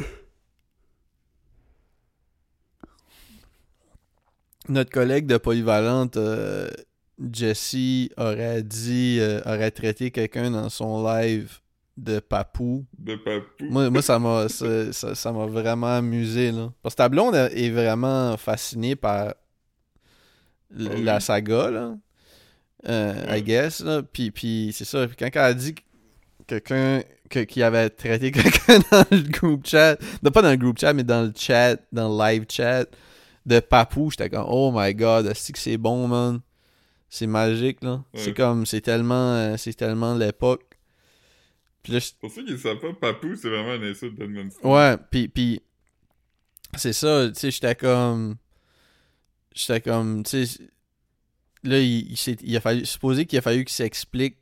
Notre 4.70 4.90
collègue 4.90 5.26
de 5.26 5.36
Polyvalente, 5.36 6.16
euh, 6.16 6.68
Jesse, 7.32 8.08
aurait 8.16 8.62
dit, 8.62 9.18
euh, 9.20 9.40
aurait 9.44 9.70
traité 9.70 10.10
quelqu'un 10.10 10.50
dans 10.50 10.68
son 10.70 11.04
live 11.06 11.58
de 11.96 12.18
papou. 12.20 12.86
De 12.98 13.16
papou. 13.16 13.64
Moi, 13.68 13.90
moi 13.90 14.00
ça 14.00 14.18
m'a 14.18 14.48
ça, 14.48 14.92
ça- 15.14 15.30
vraiment 15.32 15.94
amusé. 15.96 16.50
Là. 16.52 16.72
Parce 16.82 16.94
que 16.94 16.98
ta 16.98 17.08
blonde 17.10 17.34
est 17.34 17.70
vraiment 17.70 18.36
fascinée 18.38 18.96
par 18.96 19.28
Ah 19.28 19.34
oui. 20.78 21.02
la 21.02 21.20
saga, 21.20 21.70
là. 21.70 21.94
Euh, 22.88 23.36
I 23.36 23.42
guess. 23.42 23.80
Là. 23.80 24.02
Puis, 24.02 24.30
puis 24.30 24.70
c'est 24.72 24.86
ça. 24.86 25.06
Puis 25.06 25.16
quand 25.16 25.28
elle 25.32 25.38
a 25.40 25.52
dit 25.52 25.74
que 25.74 25.80
quelqu'un 26.46 27.02
que- 27.28 27.40
qui 27.40 27.62
avait 27.62 27.90
traité 27.90 28.30
quelqu'un 28.32 28.78
dans 28.90 29.04
le 29.10 29.28
groupe 29.30 29.66
chat, 29.66 29.98
non, 30.22 30.30
pas 30.30 30.40
dans 30.42 30.50
le 30.50 30.56
groupe 30.56 30.78
chat, 30.78 30.94
mais 30.94 31.04
dans 31.04 31.22
le 31.26 31.32
chat, 31.36 31.76
dans 31.92 32.08
le 32.08 32.32
live 32.32 32.46
chat 32.48 32.86
de 33.46 33.60
papou, 33.60 34.10
j'étais 34.10 34.30
comme 34.30 34.46
oh 34.48 34.70
my 34.74 34.94
god, 34.94 35.26
est-ce 35.26 35.52
que 35.52 35.58
c'est 35.58 35.76
bon, 35.78 36.06
man? 36.08 36.40
C'est 37.08 37.26
magique, 37.26 37.82
là. 37.82 38.04
Ouais. 38.14 38.20
C'est 38.20 38.34
comme, 38.34 38.66
c'est 38.66 38.80
tellement, 38.82 39.34
euh, 39.34 39.56
c'est 39.56 39.74
tellement 39.74 40.14
l'époque. 40.14 40.78
Puis 41.82 41.92
là, 41.94 41.98
je- 41.98 42.10
Pour 42.20 42.30
ceux 42.30 42.44
qui 42.44 42.52
ne 42.52 42.56
savent 42.56 42.78
pas, 42.78 42.92
papou, 42.92 43.34
c'est 43.34 43.48
vraiment 43.48 43.70
un 43.70 43.82
insulte 43.82 44.14
d'Edmundston. 44.16 44.68
Ouais, 44.74 44.96
puis 45.10 45.28
puis 45.28 45.60
c'est 46.76 46.92
ça, 46.92 47.28
tu 47.28 47.34
sais, 47.40 47.50
j'étais 47.50 47.74
comme 47.74 48.36
j'étais 49.54 49.80
comme 49.80 50.22
tu 50.22 50.46
sais 50.46 50.62
là 51.64 51.80
il, 51.80 52.12
il, 52.12 52.36
il 52.42 52.56
a 52.56 52.60
fallu 52.60 52.86
supposer 52.86 53.26
qu'il 53.26 53.38
a 53.38 53.42
fallu 53.42 53.64
qu'il 53.64 53.74
s'explique, 53.74 54.36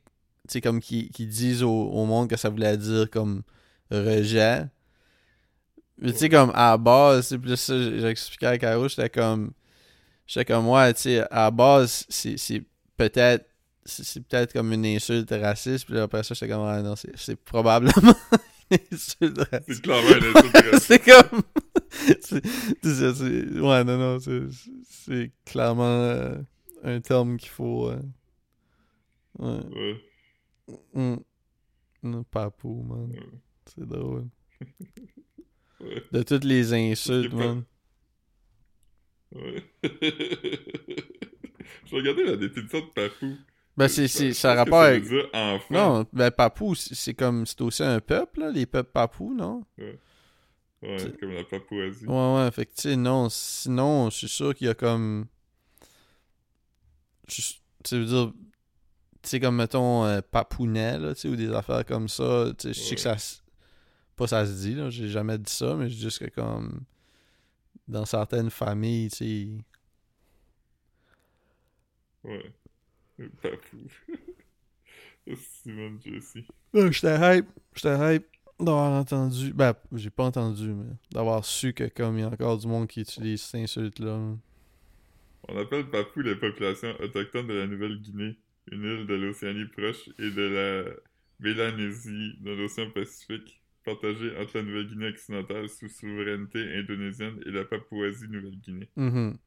tu 0.47 0.53
sais 0.53 0.61
comme 0.61 0.79
qu'il 0.79 1.09
qu'il 1.09 1.27
dise 1.27 1.63
au, 1.63 1.71
au 1.71 2.05
monde 2.05 2.29
que 2.29 2.37
ça 2.37 2.49
voulait 2.49 2.77
dire 2.77 3.09
comme 3.09 3.41
rejet. 3.89 4.65
Mais 6.01 6.11
tu 6.13 6.17
sais 6.17 6.29
comme 6.29 6.51
à 6.53 6.71
la 6.71 6.77
base, 6.77 7.27
c'est 7.27 7.37
plus 7.37 7.55
ça 7.57 7.77
j'ai 7.77 8.05
expliqué 8.05 8.45
à 8.45 8.57
Caro, 8.57 8.87
j'étais 8.87 9.09
comme 9.09 9.51
j'étais 10.25 10.45
comme 10.53 10.67
ouais, 10.69 10.93
tu 10.93 11.01
sais 11.01 11.19
à 11.29 11.43
la 11.45 11.51
base 11.51 12.05
c'est 12.09 12.63
peut-être 12.97 13.45
c'est 13.85 14.21
peut-être 14.25 14.53
comme 14.53 14.71
une 14.73 14.85
insulte 14.85 15.31
raciste, 15.31 15.85
puis 15.85 15.97
après 15.99 16.23
ça 16.23 16.33
j'étais 16.33 16.51
comme 16.51 16.63
ah 16.65 16.81
non, 16.81 16.95
c'est 16.95 17.35
probablement 17.35 18.15
une 18.71 18.77
insulte 18.93 19.37
raciste. 19.51 19.65
C'est 19.67 19.81
clairement 19.81 20.09
un 20.09 20.35
insulte 20.35 20.53
raciste. 20.53 20.79
c'est 20.87 20.99
comme. 20.99 21.41
c'est, 22.21 23.59
ouais, 23.59 23.83
non, 23.83 23.97
non, 23.97 24.19
c'est, 24.19 25.31
clairement 25.43 25.83
euh, 25.85 26.35
un 26.83 27.01
terme 27.01 27.37
qu'il 27.37 27.49
faut. 27.49 27.89
euh, 27.89 27.99
ouais. 29.39 29.59
Ouais. 30.67 30.75
Mm. 30.93 31.17
Mm, 32.03 32.23
Papou, 32.29 32.83
man. 32.83 33.09
Ouais. 33.09 33.39
C'est 33.65 33.85
drôle. 33.87 34.27
Ouais. 35.81 36.03
De 36.11 36.23
toutes 36.23 36.43
les 36.43 36.73
insultes, 36.73 37.33
man. 37.33 37.63
Ouais. 39.33 39.63
Je 41.85 41.95
regardais 41.95 42.25
la 42.25 42.35
définition 42.35 42.79
de 42.79 42.85
papou. 42.93 43.37
Ben, 43.79 43.87
c'est, 43.87 44.09
c'est, 44.09 44.33
ça 44.33 44.55
rapport 44.55 44.81
avec. 44.81 45.05
Non, 45.69 46.05
ben, 46.11 46.31
Papou, 46.31 46.75
c'est 46.75 47.13
comme. 47.13 47.45
C'est 47.45 47.61
aussi 47.61 47.81
un 47.81 48.01
peuple, 48.01 48.41
là, 48.41 48.51
les 48.51 48.65
peuples 48.65 48.91
Papou, 48.91 49.33
non? 49.33 49.63
Ouais, 49.77 50.97
comme 51.19 51.31
la 51.31 51.45
Papouasie. 51.45 52.05
Ouais, 52.05 52.35
ouais, 52.35 52.51
fait 52.51 52.65
que, 52.65 52.75
tu 52.75 52.81
sais, 52.81 52.95
non, 52.97 53.29
sinon, 53.29 54.09
je 54.09 54.17
suis 54.17 54.27
sûr 54.27 54.53
qu'il 54.53 54.67
y 54.67 54.69
a 54.69 54.73
comme. 54.73 55.27
Tu 57.27 57.41
veux 57.91 58.05
dire. 58.05 58.33
Tu 59.21 59.29
sais, 59.29 59.39
comme, 59.39 59.55
mettons, 59.55 60.05
euh, 60.05 60.19
Papounet, 60.29 60.99
là, 60.99 61.13
tu 61.15 61.21
sais, 61.21 61.29
ou 61.29 61.37
des 61.37 61.51
affaires 61.53 61.85
comme 61.85 62.09
ça. 62.09 62.51
Tu 62.57 62.73
sais, 62.73 62.73
je 62.73 62.79
sais 62.81 62.95
que 62.95 63.01
ça. 63.01 63.15
Pas 64.19 64.27
ça 64.27 64.45
se 64.45 64.51
dit, 64.51 64.75
là, 64.75 64.89
j'ai 64.89 65.07
jamais 65.07 65.37
dit 65.37 65.49
ça, 65.49 65.75
mais 65.75 65.85
c'est 65.85 65.95
juste 65.95 66.19
que, 66.19 66.29
comme. 66.29 66.81
Dans 67.87 68.05
certaines 68.05 68.49
familles, 68.49 69.09
tu 69.09 69.15
sais. 69.15 69.47
Ouais. 72.25 72.53
Simon 75.33 75.97
Jesse. 76.05 76.43
J'étais 76.73 77.37
hype, 77.37 77.47
j'étais 77.73 78.15
hype 78.15 78.25
d'avoir 78.59 78.91
entendu. 78.91 79.53
Ben, 79.53 79.73
j'ai 79.93 80.09
pas 80.09 80.25
entendu, 80.25 80.73
mais 80.73 80.93
d'avoir 81.11 81.45
su 81.45 81.71
que, 81.71 81.85
comme, 81.85 82.17
il 82.17 82.21
y 82.21 82.23
a 82.23 82.27
encore 82.27 82.57
du 82.57 82.67
monde 82.67 82.87
qui 82.87 82.99
utilise 82.99 83.41
cette 83.41 83.61
insulte-là. 83.61 84.35
On 85.47 85.57
appelle 85.57 85.89
Papou 85.89 86.19
les 86.19 86.35
populations 86.35 86.93
autochtones 86.99 87.47
de 87.47 87.53
la 87.53 87.67
Nouvelle-Guinée, 87.67 88.37
une 88.69 88.83
île 88.83 89.07
de 89.07 89.15
l'Océanie 89.15 89.65
proche 89.65 90.09
et 90.19 90.29
de 90.29 90.41
la 90.41 90.91
Mélanésie 91.39 92.33
dans 92.41 92.53
l'océan 92.53 92.91
Pacifique, 92.91 93.61
partagée 93.83 94.35
entre 94.37 94.57
la 94.57 94.63
Nouvelle-Guinée 94.63 95.07
occidentale 95.09 95.69
sous 95.69 95.87
souveraineté 95.89 96.59
indonésienne 96.77 97.39
et 97.45 97.51
la 97.51 97.65
Papouasie-Nouvelle-Guinée. 97.65 98.89
Mhm. 98.95 99.37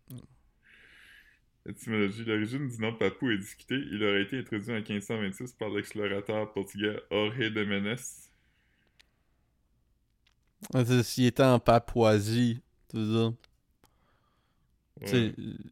Étymologie. 1.64 2.24
L'origine 2.24 2.68
du 2.68 2.78
nom 2.78 2.92
Papou 2.96 3.30
est 3.30 3.38
discutée. 3.38 3.76
Il 3.92 4.02
aurait 4.02 4.22
été 4.22 4.38
introduit 4.38 4.72
en 4.72 4.80
1526 4.80 5.52
par 5.52 5.68
l'explorateur 5.70 6.52
portugais 6.52 7.00
Jorge 7.10 7.52
de 7.52 7.64
Menes. 7.64 7.96
S'il 11.04 11.26
était 11.26 11.42
en 11.44 11.58
Papouasie, 11.60 12.60
tu 12.88 12.96
veux 12.96 13.06
dire. 13.06 13.32
Tu 15.02 15.08
sais, 15.08 15.34
ils 15.38 15.70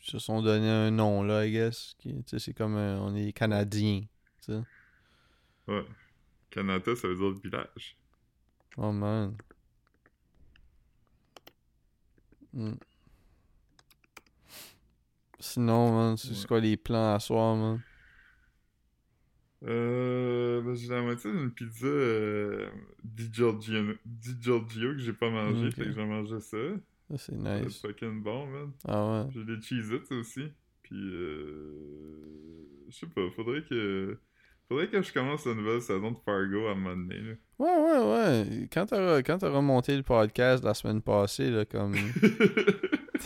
se 0.00 0.18
sont 0.18 0.42
donné 0.42 0.68
un 0.68 0.90
nom, 0.90 1.22
là, 1.22 1.46
I 1.46 1.52
guess. 1.52 1.94
c'est 2.38 2.54
comme 2.54 2.76
un- 2.76 2.98
on 3.00 3.14
est 3.14 3.32
Canadiens. 3.32 4.02
Ouais. 5.68 5.84
Canada, 6.52 6.94
ça 6.94 7.08
veut 7.08 7.16
dire 7.16 7.40
village. 7.42 7.96
Oh 8.76 8.92
man. 8.92 9.36
Hmm. 12.54 12.74
Sinon, 15.40 15.92
man, 15.92 16.16
c'est 16.16 16.34
c'est 16.34 16.42
Ouais. 16.42 16.46
quoi 16.46 16.60
les 16.60 16.76
plans 16.76 17.14
à 17.14 17.18
soir, 17.20 17.56
man? 17.56 17.80
Euh, 19.64 20.60
ben, 20.62 20.74
j'ai 20.74 20.88
la 20.88 21.02
moitié 21.02 21.30
d'une 21.30 21.52
pizza 21.52 21.86
euh, 21.86 22.68
Di 23.04 23.28
Giorgio, 23.32 23.94
Di 24.04 24.34
Giorgio 24.40 24.92
que 24.92 24.98
j'ai 24.98 25.12
pas 25.12 25.30
mangé, 25.30 25.68
Ok. 25.68 25.74
fait 25.74 25.84
que 25.84 25.92
j'ai 25.92 26.04
mangé 26.04 26.40
ça. 26.40 26.56
Ça, 27.10 27.18
c'est 27.18 27.18
C'est 27.18 27.34
nice. 27.64 27.80
fucking 27.80 28.22
bon, 28.22 28.46
man. 28.46 28.72
Ah 28.86 29.24
ouais. 29.24 29.30
J'ai 29.32 29.44
des 29.44 29.60
Cheez-Its 29.62 30.12
aussi. 30.14 30.52
Puis, 30.82 30.96
euh, 30.96 31.74
je 32.88 32.96
sais 32.96 33.06
pas, 33.06 33.30
faudrait 33.30 33.62
que... 33.64 34.18
Faudrait 34.72 34.88
que 34.88 35.02
je 35.02 35.12
commence 35.12 35.44
la 35.44 35.54
nouvelle 35.54 35.82
saison 35.82 36.12
de 36.12 36.16
Fargo 36.24 36.66
à 36.66 36.70
un 36.70 36.74
moment 36.74 36.96
donné, 36.96 37.20
là. 37.20 37.34
Ouais, 37.58 37.76
ouais, 37.76 37.98
ouais. 38.10 38.68
Quand 38.72 38.86
t'auras, 38.86 39.22
quand 39.22 39.36
t'auras 39.38 39.60
monté 39.60 39.94
le 39.96 40.02
podcast 40.02 40.64
la 40.64 40.72
semaine 40.74 41.02
passée, 41.02 41.50
là, 41.50 41.64
comme... 41.66 41.94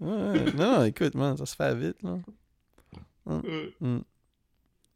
ouais, 0.00 0.52
non, 0.54 0.78
non, 0.78 0.84
écoute, 0.84 1.14
man, 1.14 1.36
ça 1.36 1.46
se 1.46 1.56
fait 1.56 1.74
vite, 1.74 2.02
là. 2.02 2.18
Ouais, 3.26 3.74
Hmm. 3.80 3.98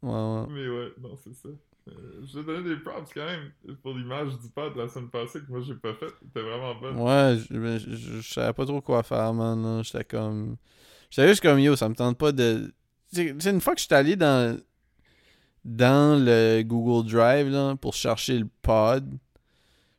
Ouais, 0.01 0.11
ouais. 0.11 0.45
mais 0.49 0.67
ouais, 0.67 0.91
non, 1.01 1.15
c'est 1.23 1.33
ça. 1.33 1.49
Euh, 1.87 2.21
je 2.25 2.39
vais 2.39 2.45
donner 2.45 2.69
des 2.75 2.81
props 2.81 3.11
quand 3.13 3.25
même 3.25 3.51
pour 3.81 3.93
l'image 3.93 4.37
du 4.39 4.49
pad 4.49 4.73
de 4.73 4.79
la 4.79 4.87
semaine 4.87 5.09
passée 5.09 5.39
que 5.41 5.51
moi 5.51 5.59
j'ai 5.61 5.75
pas 5.75 5.93
faite. 5.95 6.13
C'était 6.21 6.41
vraiment 6.41 6.75
bonne. 6.75 6.97
Ouais, 6.97 7.37
je, 7.37 7.77
je, 7.77 7.95
je- 7.95 8.21
savais 8.21 8.53
pas 8.53 8.65
trop 8.65 8.81
quoi 8.81 9.03
faire, 9.03 9.33
man. 9.33 9.81
J'étais 9.83 10.05
comme. 10.05 10.55
J'étais 11.09 11.27
juste 11.27 11.41
comme 11.41 11.59
yo, 11.59 11.75
ça 11.75 11.89
me 11.89 11.95
tente 11.95 12.17
pas 12.17 12.31
de. 12.31 12.73
Sais, 13.13 13.49
une 13.49 13.61
fois 13.61 13.75
que 13.75 13.79
je 13.79 13.85
suis 13.85 13.95
allé 13.95 14.15
dans. 14.15 14.59
Dans 15.63 16.21
le 16.21 16.61
Google 16.63 17.09
Drive, 17.09 17.47
là, 17.47 17.77
pour 17.77 17.93
chercher 17.93 18.37
le 18.37 18.49
pod, 18.61 19.17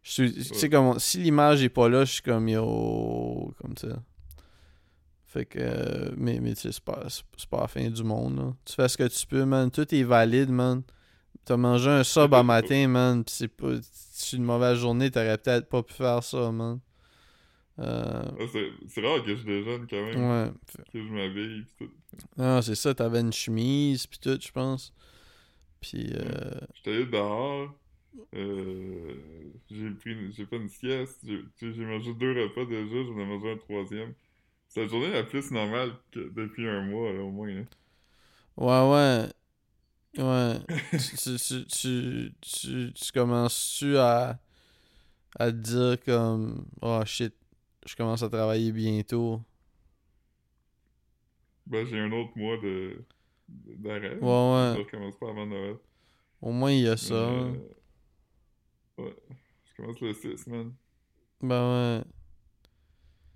je 0.02 0.26
suis. 0.52 0.68
Comme. 0.68 0.98
Si 0.98 1.18
l'image 1.18 1.62
est 1.62 1.70
pas 1.70 1.88
là, 1.88 2.04
je 2.04 2.12
suis 2.12 2.22
comme 2.22 2.48
yo. 2.48 3.54
Comme 3.62 3.74
ça. 3.78 4.02
Fait 5.24 5.46
que. 5.46 6.12
mais, 6.18 6.38
mais 6.40 6.54
c'est 6.54 6.78
pas, 6.80 7.04
c'est 7.08 7.22
c'est 7.38 7.48
pas 7.48 7.62
la 7.62 7.68
fin 7.68 7.88
du 7.88 8.04
monde, 8.04 8.36
là. 8.36 8.52
Tu 8.66 8.74
fais 8.74 8.88
ce 8.88 8.98
que 8.98 9.08
tu 9.08 9.26
peux, 9.26 9.46
man. 9.46 9.70
Tout 9.70 9.94
est 9.94 10.02
valide, 10.02 10.50
man. 10.50 10.82
T'as 11.46 11.56
mangé 11.56 11.88
un 11.88 12.04
sub 12.04 12.34
à 12.34 12.42
matin, 12.42 12.86
man. 12.86 13.24
Pis 13.24 13.32
c'est 13.32 13.48
pas. 13.48 13.68
C'est 14.12 14.36
une 14.36 14.44
mauvaise 14.44 14.78
journée, 14.78 15.10
t'aurais 15.10 15.38
peut-être 15.38 15.68
pas 15.68 15.82
pu 15.82 15.94
faire 15.94 16.22
ça, 16.22 16.52
man. 16.52 16.78
Euh, 17.78 18.22
Ah, 18.38 18.44
c'est- 18.52 19.00
rare 19.00 19.22
que 19.24 19.34
je 19.36 19.44
déjeune 19.44 19.86
quand 19.88 20.04
même, 20.04 20.30
ouais. 20.30 20.52
que 20.92 21.02
je 21.02 21.08
m'habille 21.12 21.64
tout. 21.78 21.90
Non, 22.36 22.62
c'est 22.62 22.74
ça, 22.74 22.94
t'avais 22.94 23.20
une 23.20 23.32
chemise 23.32 24.06
pis 24.06 24.18
tout, 24.18 24.38
je 24.40 24.50
pense. 24.52 24.92
Pis 25.80 26.12
euh, 26.14 26.60
J'étais 26.74 26.90
allé 26.96 27.06
dehors, 27.06 27.74
euh, 28.34 29.14
j'ai 29.70 29.90
pris, 29.92 30.32
j'ai 30.32 30.46
fait 30.46 30.56
une 30.56 30.68
sieste, 30.68 31.20
j'ai 31.60 31.84
mangé 31.84 32.14
deux 32.14 32.32
repas 32.42 32.64
déjà, 32.66 33.04
j'en 33.04 33.18
ai 33.18 33.24
mangé 33.26 33.52
un 33.52 33.56
troisième. 33.58 34.14
C'est 34.68 34.82
la 34.82 34.88
journée 34.88 35.10
la 35.12 35.24
plus 35.24 35.50
normale 35.52 35.92
que 36.12 36.20
depuis 36.34 36.68
un 36.68 36.82
mois, 36.82 37.12
là, 37.12 37.22
au 37.22 37.30
moins. 37.30 37.48
là. 37.52 37.62
ouais, 38.56 38.90
ouais. 38.90 39.28
Ouais. 40.18 40.60
tu, 40.96 41.16
tu, 41.16 41.36
tu, 41.38 41.66
tu, 41.66 42.34
tu, 42.40 42.92
tu 42.94 43.12
commences-tu 43.12 43.96
à, 43.98 44.38
à 45.38 45.52
te 45.52 45.56
dire 45.56 45.96
comme 46.04 46.66
Oh 46.82 47.02
shit, 47.06 47.34
je 47.84 47.94
commence 47.96 48.22
à 48.22 48.28
travailler 48.28 48.72
bientôt. 48.72 49.40
Ben, 51.66 51.86
j'ai 51.86 51.98
un 51.98 52.12
autre 52.12 52.32
mois 52.36 52.56
de 52.58 53.04
d'arrêt. 53.48 54.16
Ouais, 54.16 54.20
ouais. 54.20 54.74
Je 54.76 54.78
recommence 54.78 55.16
pas 55.18 55.30
avant 55.30 55.46
Noël. 55.46 55.76
Au 56.40 56.50
moins 56.52 56.72
il 56.72 56.82
y 56.82 56.88
a 56.88 56.96
ça. 56.96 57.14
Euh, 57.14 57.52
ouais. 58.98 59.14
Je 59.64 59.74
commence 59.76 60.00
le 60.00 60.12
6, 60.12 60.46
man. 60.46 60.72
Ben 61.40 61.98
ouais. 62.00 62.04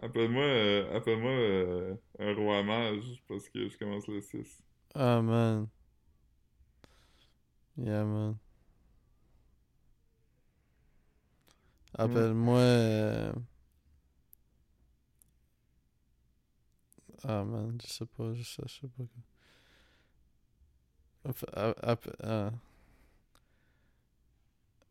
Appelle-moi 0.01 0.43
euh, 0.45 0.97
appelle-moi 0.97 1.31
euh, 1.31 1.95
un 2.21 2.35
roi 2.35 2.63
mage 2.63 3.23
parce 3.29 3.49
que 3.49 3.69
je 3.69 3.77
commence 3.79 4.07
le 4.09 4.21
6. 4.21 4.63
Ah 4.95 5.21
man. 5.23 5.67
Yeah 7.77 8.05
man. 8.05 8.37
Appelle-moi. 11.95 12.59
euh, 12.59 13.33
Ah 17.25 17.45
man, 17.45 17.79
je 17.83 17.87
sais 17.87 18.07
pas, 18.07 18.33
je 18.35 18.43
sais, 18.43 18.63
je 18.67 18.73
sais 18.81 18.89
pas. 18.89 19.05
App- 21.83 22.15
ah. 22.23 22.53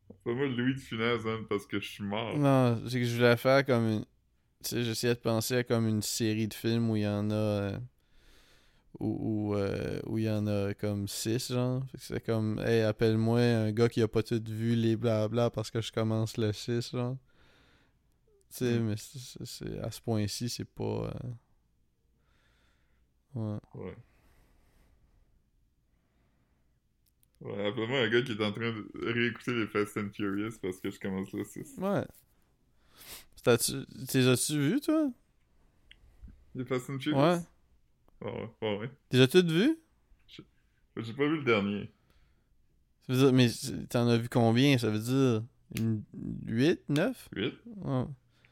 Appelle-moi 0.10 0.48
Louis 0.48 0.74
de 0.76 0.80
Funès, 0.80 1.24
man, 1.24 1.46
parce 1.50 1.66
que 1.66 1.80
je 1.80 1.88
suis 1.88 2.04
mort. 2.04 2.38
Non, 2.38 2.82
c'est 2.88 3.00
que 3.00 3.06
je 3.06 3.16
voulais 3.16 3.38
faire 3.38 3.66
comme 3.66 3.88
une. 3.88 4.06
Tu 4.64 4.70
sais, 4.70 4.84
j'essayais 4.84 5.16
de 5.16 5.20
penser 5.20 5.58
à 5.58 5.64
comme 5.64 5.88
une 5.88 6.02
série 6.02 6.48
de 6.48 6.54
films 6.54 6.90
où 6.90 6.96
il 6.96 7.04
y 7.04 7.08
en 7.08 7.30
a. 7.32 7.34
euh, 7.36 7.80
Où, 9.00 9.52
où, 9.52 9.56
euh, 9.56 10.00
où 10.08 10.18
il 10.18 10.24
y 10.24 10.30
en 10.30 10.48
a 10.48 10.74
comme 10.74 11.08
six, 11.08 11.52
genre. 11.52 11.84
Fait 11.92 11.98
que 11.98 12.04
c'est 12.04 12.26
comme, 12.26 12.60
hey, 12.60 12.82
appelle-moi 12.82 13.40
un 13.42 13.72
gars 13.72 13.90
qui 13.90 14.02
a 14.02 14.08
pas 14.08 14.24
tout 14.24 14.42
vu 14.48 14.76
les 14.76 14.96
blabla 14.96 15.50
parce 15.52 15.70
que 15.70 15.82
je 15.82 15.92
commence 15.92 16.38
le 16.38 16.52
6, 16.52 16.92
genre. 16.92 17.16
Tu 18.50 18.58
sais, 18.58 18.80
Mm. 18.80 18.84
mais 18.90 18.96
c'est- 18.98 19.20
c'est- 19.20 19.46
c'est- 19.46 19.80
à 19.80 19.92
ce 19.92 20.02
point-ci, 20.02 20.50
c'est 20.50 20.66
pas. 20.66 20.84
euh, 20.84 21.12
Ouais. 23.38 23.60
Ouais. 23.76 23.96
Ouais, 27.40 27.68
appelle-moi 27.68 28.00
un 28.00 28.10
gars 28.10 28.24
qui 28.24 28.32
est 28.32 28.44
en 28.44 28.52
train 28.52 28.72
de 28.72 29.14
réécouter 29.14 29.54
les 29.54 29.68
Fast 29.68 29.96
and 29.98 30.10
Furious 30.12 30.58
parce 30.60 30.80
que 30.80 30.90
je 30.90 31.00
commence 31.00 31.32
le 31.34 31.44
6. 31.44 31.76
Ouais. 31.78 32.04
T'es 33.44 33.52
as-tu 34.28 34.60
vu, 34.60 34.82
toi? 34.82 35.12
Les 36.56 36.66
Fast 36.66 36.90
and 36.90 36.98
Furious? 37.00 37.20
Ouais. 37.20 37.38
Ouais, 38.22 38.50
ouais, 38.64 38.78
ouais. 38.80 38.90
T'es 39.10 39.22
as-tu 39.22 39.44
vu? 39.44 39.78
J'ai 40.28 41.14
pas 41.14 41.28
vu 41.28 41.38
le 41.38 41.44
dernier. 41.44 41.92
Ça 43.06 43.14
veut 43.14 43.20
dire, 43.20 43.34
mais 43.34 43.50
t'en 43.88 44.08
as 44.08 44.18
vu 44.18 44.30
combien? 44.30 44.76
Ça 44.80 44.90
veut 44.90 44.98
dire? 44.98 45.44
Une 45.78 46.02
8, 46.48 46.90
9? 46.90 47.30
8? 47.36 47.54
Ouais. 47.66 48.06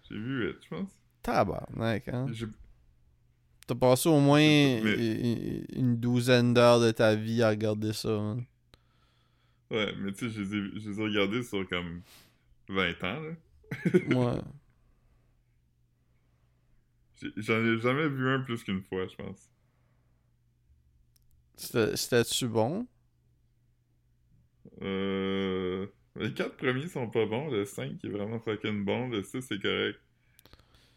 J'ai 0.03 0.15
vu 0.15 0.47
8, 0.47 0.57
je 0.61 0.67
pense. 0.69 0.91
Tabarnak, 1.23 2.07
hein? 2.09 2.27
T'as 3.67 3.75
passé 3.75 4.07
au 4.09 4.19
moins 4.19 4.39
Mais- 4.39 5.65
une 5.73 5.97
douzaine 5.97 6.53
d'heures 6.53 6.79
de 6.79 6.91
ta 6.91 7.15
vie 7.15 7.41
à 7.41 7.49
regarder 7.49 7.93
ça, 7.93 8.09
man. 8.09 8.45
Ouais, 9.71 9.91
mais 9.97 10.11
tu 10.13 10.29
sais, 10.29 10.35
je 10.35 10.41
les 10.41 10.55
ai- 10.55 10.79
je 10.79 10.89
les 10.91 10.99
ai 10.99 11.03
regardés 11.03 11.41
sur 11.43 11.67
comme 11.67 12.01
20 12.69 13.03
ans, 13.03 13.19
là. 13.21 13.31
Ouais. 14.15 14.41
J'en 17.37 17.63
ai 17.65 17.79
jamais 17.79 18.07
vu 18.07 18.29
un 18.29 18.41
plus 18.41 18.63
qu'une 18.63 18.83
fois, 18.83 19.07
je 19.07 19.15
pense. 19.15 19.49
C'était- 21.55 21.95
C'était-tu 21.95 22.47
bon? 22.47 22.85
Euh... 24.81 25.87
Les 26.17 26.33
quatre 26.33 26.55
premiers 26.57 26.87
sont 26.87 27.09
pas 27.09 27.25
bons, 27.25 27.49
le 27.49 27.65
5 27.65 28.03
est 28.03 28.09
vraiment 28.09 28.39
fucking 28.39 28.85
bon, 28.85 29.09
le 29.09 29.23
6 29.23 29.49
est 29.51 29.61
correct. 29.61 29.99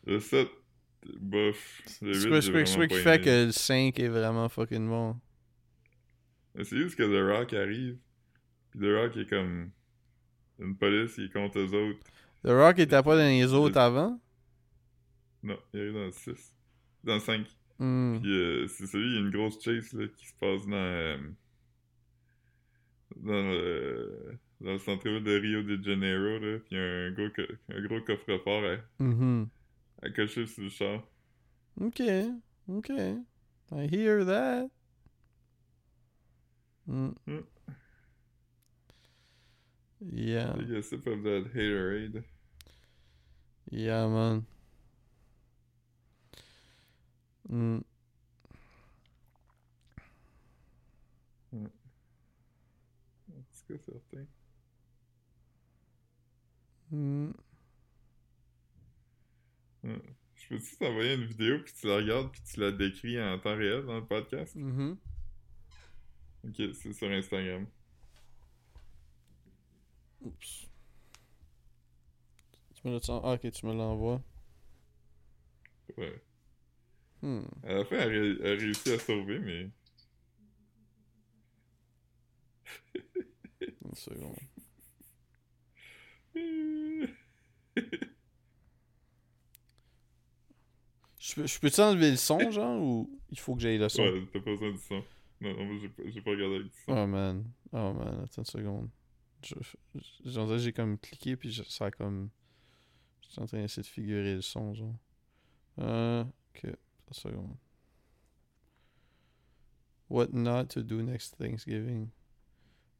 Le 0.06 0.20
7, 0.20 0.48
bof. 1.20 1.82
Le 2.03 2.09
8, 2.14 2.42
C'est 2.42 2.76
quoi, 2.76 2.86
qui 2.86 2.94
fait 2.96 3.20
que 3.20 3.46
le 3.46 3.53
5 3.53 3.99
est 3.99 4.09
vraiment 4.09 4.49
fucking 4.49 4.88
bon? 4.88 5.16
C'est 6.57 6.76
juste 6.76 6.96
que 6.96 7.05
The 7.05 7.36
Rock 7.38 7.53
arrive, 7.55 7.96
puis 8.70 8.80
The 8.80 8.92
Rock 8.94 9.16
est 9.16 9.28
comme... 9.28 9.70
Une 10.61 10.76
police, 10.76 11.14
il 11.18 11.26
est 11.26 11.32
contre 11.32 11.59
eux 11.61 11.72
autres. 11.72 12.01
The 12.42 12.49
Rock 12.49 12.78
était 12.80 13.03
pas 13.03 13.16
dans 13.16 13.28
les 13.28 13.53
autres 13.53 13.78
avant? 13.78 14.20
Non, 15.44 15.57
il 15.72 15.80
arrive 15.80 15.92
dans 15.92 16.07
le 16.07 16.11
6. 16.11 16.55
Dans 17.05 17.14
le 17.14 17.20
5. 17.20 17.46
Hmm. 17.78 18.18
Puis 18.20 18.32
euh, 18.32 18.66
c'est 18.66 18.86
celui, 18.86 19.07
il 19.07 19.14
y 19.14 19.16
a 19.18 19.20
une 19.20 19.30
grosse 19.30 19.62
chase 19.62 19.92
là, 19.92 20.07
qui 20.09 20.26
se 20.26 20.32
passe 20.40 20.66
dans... 20.66 20.74
euh, 20.74 21.16
dans 23.16 23.32
le... 23.51 24.38
Dans 24.61 24.72
le 24.72 24.78
centre-ville 24.80 25.22
de 25.22 25.38
Rio 25.38 25.62
de 25.62 25.80
Janeiro, 25.80 26.40
là, 26.44 26.59
puis 26.59 26.72
il 26.72 26.76
y 26.76 26.80
a 26.80 26.84
un 26.84 27.11
gros, 27.12 27.28
co- 27.30 27.55
un 27.72 27.80
gros 27.82 28.01
coffre-fort 28.01 28.64
à 28.64 28.76
cocher 30.14 30.46
sur 30.46 30.62
le 30.62 30.68
char. 30.70 31.03
Ok. 31.80 32.01
Ok. 32.68 32.90
I 33.70 33.86
hear 33.86 34.24
that. 34.24 34.70
Hmm. 36.86 37.11
Hmm. 37.26 37.40
Yeah. 40.01 40.53
Take 40.53 40.70
a 40.70 40.82
sip 40.82 41.07
of 41.07 41.22
that 41.24 41.53
haterade. 41.55 42.24
Yeah, 43.70 44.07
man. 44.07 44.46
Hmm. 47.49 47.78
C'est 53.51 53.66
quoi 53.66 53.78
certain? 54.11 54.26
Hmm. 56.90 57.30
Je 60.34 60.49
peux-tu 60.49 60.76
t'envoyer 60.76 61.14
une 61.14 61.24
vidéo, 61.24 61.59
puis 61.64 61.72
tu 61.74 61.86
la 61.86 61.97
regardes, 61.97 62.30
puis 62.32 62.41
tu 62.43 62.61
la 62.61 62.72
décris 62.72 63.20
en 63.20 63.39
temps 63.39 63.57
réel 63.57 63.84
dans 63.84 63.97
le 63.99 64.07
podcast? 64.07 64.55
Mhm. 64.57 64.97
Ok, 66.45 66.55
c'est 66.74 66.93
sur 66.93 67.11
Instagram. 67.11 67.66
Oups. 70.20 70.68
Tu 72.74 72.86
me 72.89 72.93
l'as- 72.93 73.20
Ah, 73.24 73.32
ok, 73.34 73.51
tu 73.51 73.66
me 73.66 73.74
l'envoies. 73.74 74.22
Ouais. 75.97 76.22
Hmm. 77.22 77.43
À 77.64 77.72
la 77.74 77.84
fin, 77.84 77.97
elle, 77.97 78.09
ré- 78.11 78.39
elle 78.43 78.59
réussit 78.61 78.89
à 78.89 78.99
sauver, 78.99 79.39
mais... 79.41 79.70
Une 83.84 83.95
seconde. 83.95 84.36
Je 91.29 91.35
peux- 91.35 91.47
je 91.47 91.61
peux-tu 91.61 91.81
enlever 91.83 92.11
le 92.11 92.16
son, 92.16 92.51
genre, 92.51 92.81
ou 92.83 93.11
il 93.31 93.39
faut 93.39 93.55
que 93.55 93.61
j'aille 93.61 93.76
le 93.76 93.91
son? 93.91 94.03
Ouais, 94.03 94.26
t'as 94.33 94.41
pas 94.41 94.51
besoin 94.51 94.70
du 94.70 94.79
son. 94.79 95.05
Non, 95.43 95.55
non, 95.55 95.64
moi 95.66 95.76
j'ai 96.07 96.20
pas, 96.22 96.31
regardé 96.31 96.55
avec 96.57 96.68
du 96.68 96.79
son. 96.87 96.93
Oh 96.93 97.07
man. 97.07 97.45
Oh 97.70 97.93
man, 97.93 98.20
attends 98.24 98.41
une 98.41 98.45
seconde. 98.47 98.89
Je, 99.45 99.55
je- 99.95 100.01
j'en 100.31 100.57
j'ai 100.57 100.72
comme 100.72 100.99
cliqué 100.99 101.37
puis 101.37 101.53
je- 101.53 101.64
ça 101.64 101.87
a 101.87 101.91
comme. 101.91 102.31
J'étais 103.20 103.43
en 103.43 103.47
train 103.47 103.61
d'essayer 103.61 103.83
de 103.83 103.87
figurer 103.87 104.35
le 104.37 104.41
son, 104.41 104.72
genre. 104.72 104.95
Euh. 105.81 106.24
Ok, 106.55 106.64
une 106.64 107.12
seconde. 107.12 107.57
What 110.09 110.29
not 110.33 110.64
to 110.70 110.83
do 110.83 111.03
next 111.03 111.37
Thanksgiving? 111.37 112.09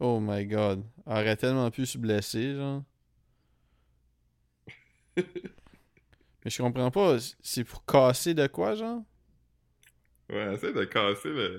Oh 0.01 0.21
my 0.21 0.45
god. 0.45 0.85
Elle 1.07 1.13
aurait 1.13 1.37
tellement 1.37 1.71
pu 1.71 1.87
se 1.87 1.97
blesser, 1.97 2.55
genre. 2.57 2.85
Mais 6.45 6.51
je 6.51 6.63
comprends 6.63 6.91
pas. 6.91 7.17
C'est 7.43 7.65
pour 7.65 7.85
casser 7.85 8.35
de 8.35 8.47
quoi, 8.47 8.75
genre? 8.75 9.03
Ouais, 10.31 10.55
essaie 10.55 10.73
de 10.73 10.85
casser 10.85 11.31
le, 11.31 11.59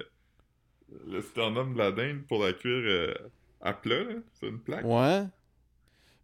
le 1.07 1.21
sternum 1.21 1.73
de 1.73 1.79
la 1.79 1.91
dinde 1.91 2.21
pour 2.27 2.43
la 2.43 2.53
cuire 2.53 2.83
euh, 2.85 3.13
à 3.61 3.73
plat, 3.73 4.03
là. 4.03 4.13
C'est 4.39 4.47
une 4.47 4.59
plaque. 4.59 4.85
Ouais. 4.85 5.23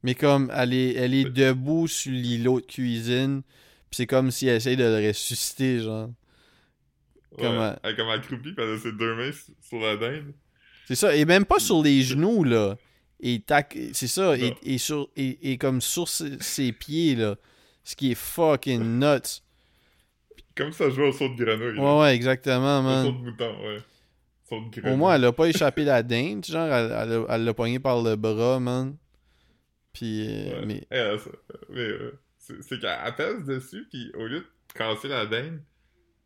Mais 0.03 0.13
comme 0.15 0.51
elle 0.53 0.73
est, 0.73 0.93
elle 0.93 1.13
est 1.15 1.29
debout 1.29 1.87
sur 1.87 2.11
l'îlot 2.11 2.61
de 2.61 2.65
cuisine, 2.65 3.41
pis 3.89 3.97
c'est 3.97 4.05
comme 4.07 4.29
si 4.29 4.47
elle 4.47 4.57
essaye 4.57 4.77
de 4.77 4.83
le 4.83 5.07
ressusciter, 5.07 5.79
genre. 5.79 6.09
Ouais, 7.31 7.37
Comment- 7.43 7.75
Elle 7.83 7.91
est 7.93 7.95
comme 7.95 8.09
accroupie, 8.09 8.53
pis 8.53 8.61
elle 8.61 8.75
a 8.75 8.77
ses 8.77 8.91
deux 8.91 9.15
mains 9.15 9.31
sur- 9.31 9.53
sur 9.61 9.79
la 9.79 9.97
dinde. 9.97 10.33
C'est 10.87 10.95
ça. 10.95 11.15
Et 11.15 11.25
même 11.25 11.45
pas 11.45 11.57
sur 11.59 11.81
les 11.81 12.03
genoux, 12.03 12.43
là. 12.43 12.77
Et 13.19 13.39
tac, 13.39 13.75
c'est 13.93 14.07
ça. 14.07 14.37
Et, 14.37 14.53
et 14.61 14.77
sur, 14.77 15.09
et, 15.15 15.51
et 15.51 15.57
comme 15.57 15.81
sur 15.81 16.07
ses, 16.07 16.37
ses 16.39 16.71
pieds, 16.71 17.15
là. 17.15 17.35
Ce 17.85 17.95
qui 17.95 18.11
est 18.11 18.15
fucking 18.15 18.99
nuts. 18.99 19.41
Comme 20.57 20.71
ça 20.73 20.89
jouait 20.89 21.07
au 21.07 21.11
saut 21.13 21.29
de 21.29 21.35
grenouille. 21.41 21.75
là. 21.77 21.81
Ouais, 21.83 22.01
ouais, 22.01 22.15
exactement, 22.15 22.79
Au 22.79 23.03
saut 23.03 23.11
man. 23.11 23.21
de 23.21 23.29
mouton, 23.29 23.61
ouais. 23.67 23.77
Saut 24.49 24.59
de 24.61 24.69
grenouille. 24.69 24.91
Au 24.93 24.97
moins, 24.97 25.15
elle 25.15 25.25
a 25.25 25.31
pas 25.31 25.45
échappé 25.47 25.83
la 25.85 26.01
dinde, 26.03 26.43
genre, 26.45 26.67
elle 27.29 27.43
l'a 27.45 27.53
poigné 27.53 27.79
par 27.79 28.01
le 28.01 28.15
bras, 28.17 28.59
man. 28.59 28.97
Puis, 29.93 30.27
euh, 30.27 30.59
Ouais. 30.59 30.65
mais. 30.65 30.87
Eh, 30.91 30.95
elle, 30.95 31.19
mais, 31.69 31.79
euh, 31.79 32.19
c'est 32.37 32.79
qu'elle 32.79 32.97
elle 33.05 33.15
pèse 33.15 33.43
dessus, 33.45 33.87
puis 33.89 34.11
au 34.15 34.25
lieu 34.25 34.39
de 34.41 34.47
casser 34.73 35.07
la 35.07 35.25
dinde, 35.25 35.61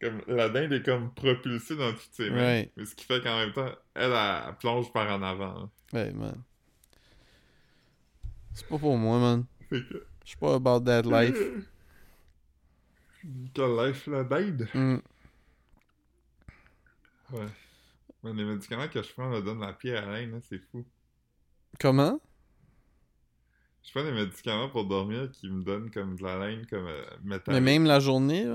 comme, 0.01 0.21
la 0.27 0.49
dinde 0.49 0.73
est 0.73 0.83
comme 0.83 1.13
propulsée 1.13 1.75
dans 1.75 1.91
toutes 1.91 2.09
ses 2.13 2.29
mains. 2.29 2.37
Ouais. 2.37 2.71
Mais 2.77 2.85
ce 2.85 2.95
qui 2.95 3.05
fait 3.05 3.21
qu'en 3.21 3.37
même 3.37 3.51
temps, 3.53 3.67
elle, 3.95 4.11
elle, 4.11 4.43
elle 4.47 4.55
plonge 4.57 4.91
par 4.93 5.11
en 5.11 5.21
avant. 5.21 5.63
hein. 5.63 5.69
Ouais, 5.93 6.11
man. 6.13 6.41
C'est 8.53 8.67
pas 8.67 8.77
pour 8.77 8.97
moi, 8.97 9.19
man. 9.19 9.45
Fait 9.69 9.81
que... 9.81 10.05
Je 10.29 10.33
suis 10.35 10.37
pas 10.37 10.53
about 10.53 10.81
that 10.81 11.01
life. 11.07 11.35
Quelle 13.55 13.75
life, 13.75 14.05
la 14.05 14.23
dinde? 14.23 14.67
Hmm. 14.75 14.97
Ouais. 17.33 17.47
Mais 18.23 18.33
les 18.33 18.43
médicaments 18.45 18.87
que 18.87 19.01
je 19.01 19.11
prends 19.11 19.27
me 19.31 19.41
donnent 19.41 19.61
la 19.61 19.73
pierre 19.73 20.07
à 20.07 20.11
laine, 20.13 20.35
hein, 20.35 20.39
c'est 20.47 20.59
fou. 20.59 20.85
Comment? 21.79 22.19
Je 23.83 23.89
prends 23.91 24.03
des 24.03 24.11
médicaments 24.11 24.69
pour 24.69 24.85
dormir 24.85 25.31
qui 25.31 25.49
me 25.49 25.63
donnent 25.63 25.89
comme 25.89 26.15
de 26.15 26.21
la 26.21 26.37
laine, 26.47 26.67
comme 26.67 26.85
euh, 26.85 27.03
Mais 27.47 27.59
même 27.59 27.85
la 27.85 27.99
journée, 27.99 28.45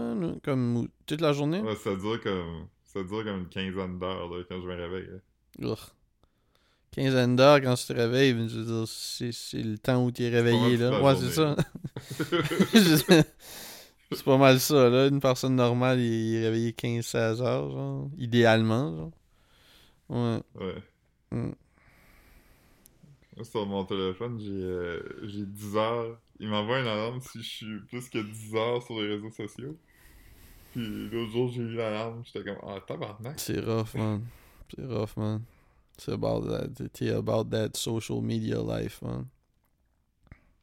comme 0.45 0.77
ou- 0.77 0.89
toute 1.07 1.21
la 1.21 1.33
journée? 1.33 1.61
Ouais, 1.61 1.75
ça 1.75 1.97
dure 1.97 2.21
comme... 2.23 2.69
Ça 2.85 3.03
dure 3.03 3.25
comme 3.25 3.41
une 3.41 3.49
quinzaine 3.49 3.99
d'heures, 3.99 4.29
là, 4.33 4.45
quand 4.49 4.61
je 4.61 4.67
me 4.69 4.77
réveille. 4.77 5.09
là. 5.59 5.77
Quinzaine 6.95 7.35
d'heures 7.35 7.61
quand 7.61 7.75
tu 7.75 7.87
te 7.87 7.93
réveilles, 7.93 8.31
je 8.49 8.61
veux 8.61 8.65
dire, 8.65 8.85
c'est, 8.87 9.33
c'est 9.33 9.63
le 9.63 9.79
temps 9.79 10.05
où 10.05 10.13
tu 10.13 10.23
es 10.23 10.29
réveillé, 10.29 10.77
là. 10.77 11.03
Ouais, 11.03 11.17
c'est 11.17 11.33
ça. 11.33 11.57
c'est 14.13 14.25
pas 14.25 14.39
mal 14.39 14.61
ça, 14.61 14.89
là. 14.89 15.09
Une 15.09 15.19
personne 15.19 15.57
normale, 15.57 15.99
il 15.99 16.37
est 16.37 16.45
réveillé 16.45 16.71
15-16 16.71 17.43
heures, 17.43 17.71
genre. 17.71 18.11
Idéalement, 18.17 18.97
genre. 18.97 19.13
Ouais. 20.09 20.41
ouais. 20.55 20.83
Mm. 21.33 21.53
Sur 23.43 23.67
mon 23.67 23.85
téléphone, 23.85 24.39
j'ai 24.39 24.53
euh, 24.53 25.03
j'ai 25.25 25.45
10 25.45 25.77
heures. 25.77 26.21
Il 26.39 26.49
m'envoie 26.49 26.79
une 26.79 26.87
alarme 26.87 27.21
si 27.21 27.43
je 27.43 27.49
suis 27.49 27.81
plus 27.89 28.09
que 28.09 28.19
10 28.19 28.55
heures 28.55 28.83
sur 28.85 29.01
les 29.01 29.15
réseaux 29.15 29.31
sociaux. 29.31 29.77
Puis 30.71 31.09
l'autre 31.11 31.33
jour, 31.33 31.51
j'ai 31.51 31.63
eu 31.63 31.75
l'alarme. 31.75 32.23
J'étais 32.25 32.45
comme, 32.45 32.59
ah, 32.63 32.79
tabarnak. 32.87 33.41
C'est 33.41 33.59
rough, 33.59 33.95
man. 33.95 34.23
C'est 34.73 34.87
rough, 34.87 35.17
man. 35.17 35.43
C'est 35.97 36.13
about 36.13 36.49
that. 36.49 36.89
T'es 36.93 37.11
about 37.11 37.45
that 37.51 37.71
social 37.75 38.21
media 38.21 38.61
life, 38.63 39.01
man. 39.03 39.27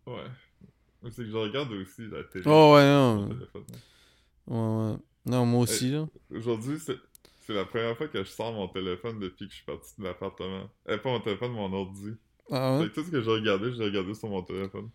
Ouais. 0.06 0.30
C'est 1.10 1.24
que 1.24 1.32
je 1.32 1.36
regarde 1.38 1.72
aussi 1.72 2.08
la 2.08 2.24
télé. 2.26 2.44
Oh, 2.46 2.74
ouais, 2.76 2.84
non. 2.84 3.30
téléphone. 3.30 3.64
Ouais, 4.48 4.58
ouais. 4.58 4.98
Non, 5.26 5.46
moi 5.46 5.62
aussi, 5.62 5.92
là. 5.92 6.08
Aujourd'hui, 6.30 6.78
c'est 6.80 6.98
c'est 7.46 7.54
la 7.54 7.66
première 7.66 7.98
fois 7.98 8.08
que 8.08 8.24
je 8.24 8.30
sors 8.30 8.54
mon 8.54 8.68
téléphone 8.68 9.20
depuis 9.20 9.46
que 9.48 9.52
je 9.52 9.58
suis 9.58 9.66
parti 9.66 9.94
de 9.98 10.04
l'appartement. 10.04 10.70
Eh, 10.88 10.98
pas 10.98 11.10
mon 11.10 11.20
téléphone, 11.20 11.52
mon 11.52 11.74
ordi. 11.74 12.12
Ah 12.52 12.78
ouais? 12.78 12.84
Fait 12.84 12.90
que 12.90 12.96
tout 12.96 13.04
ce 13.06 13.12
que 13.12 13.22
j'ai 13.22 13.32
regardé, 13.32 13.74
j'ai 13.74 13.84
regardé 13.84 14.14
sur 14.14 14.30
mon 14.30 14.44
téléphone. 14.44 14.90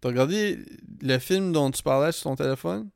T'as 0.00 0.08
regardé 0.10 0.58
le 1.00 1.18
film 1.18 1.52
dont 1.52 1.70
tu 1.70 1.82
parlais 1.82 2.12
sur 2.12 2.24
ton 2.24 2.36
téléphone? 2.36 2.90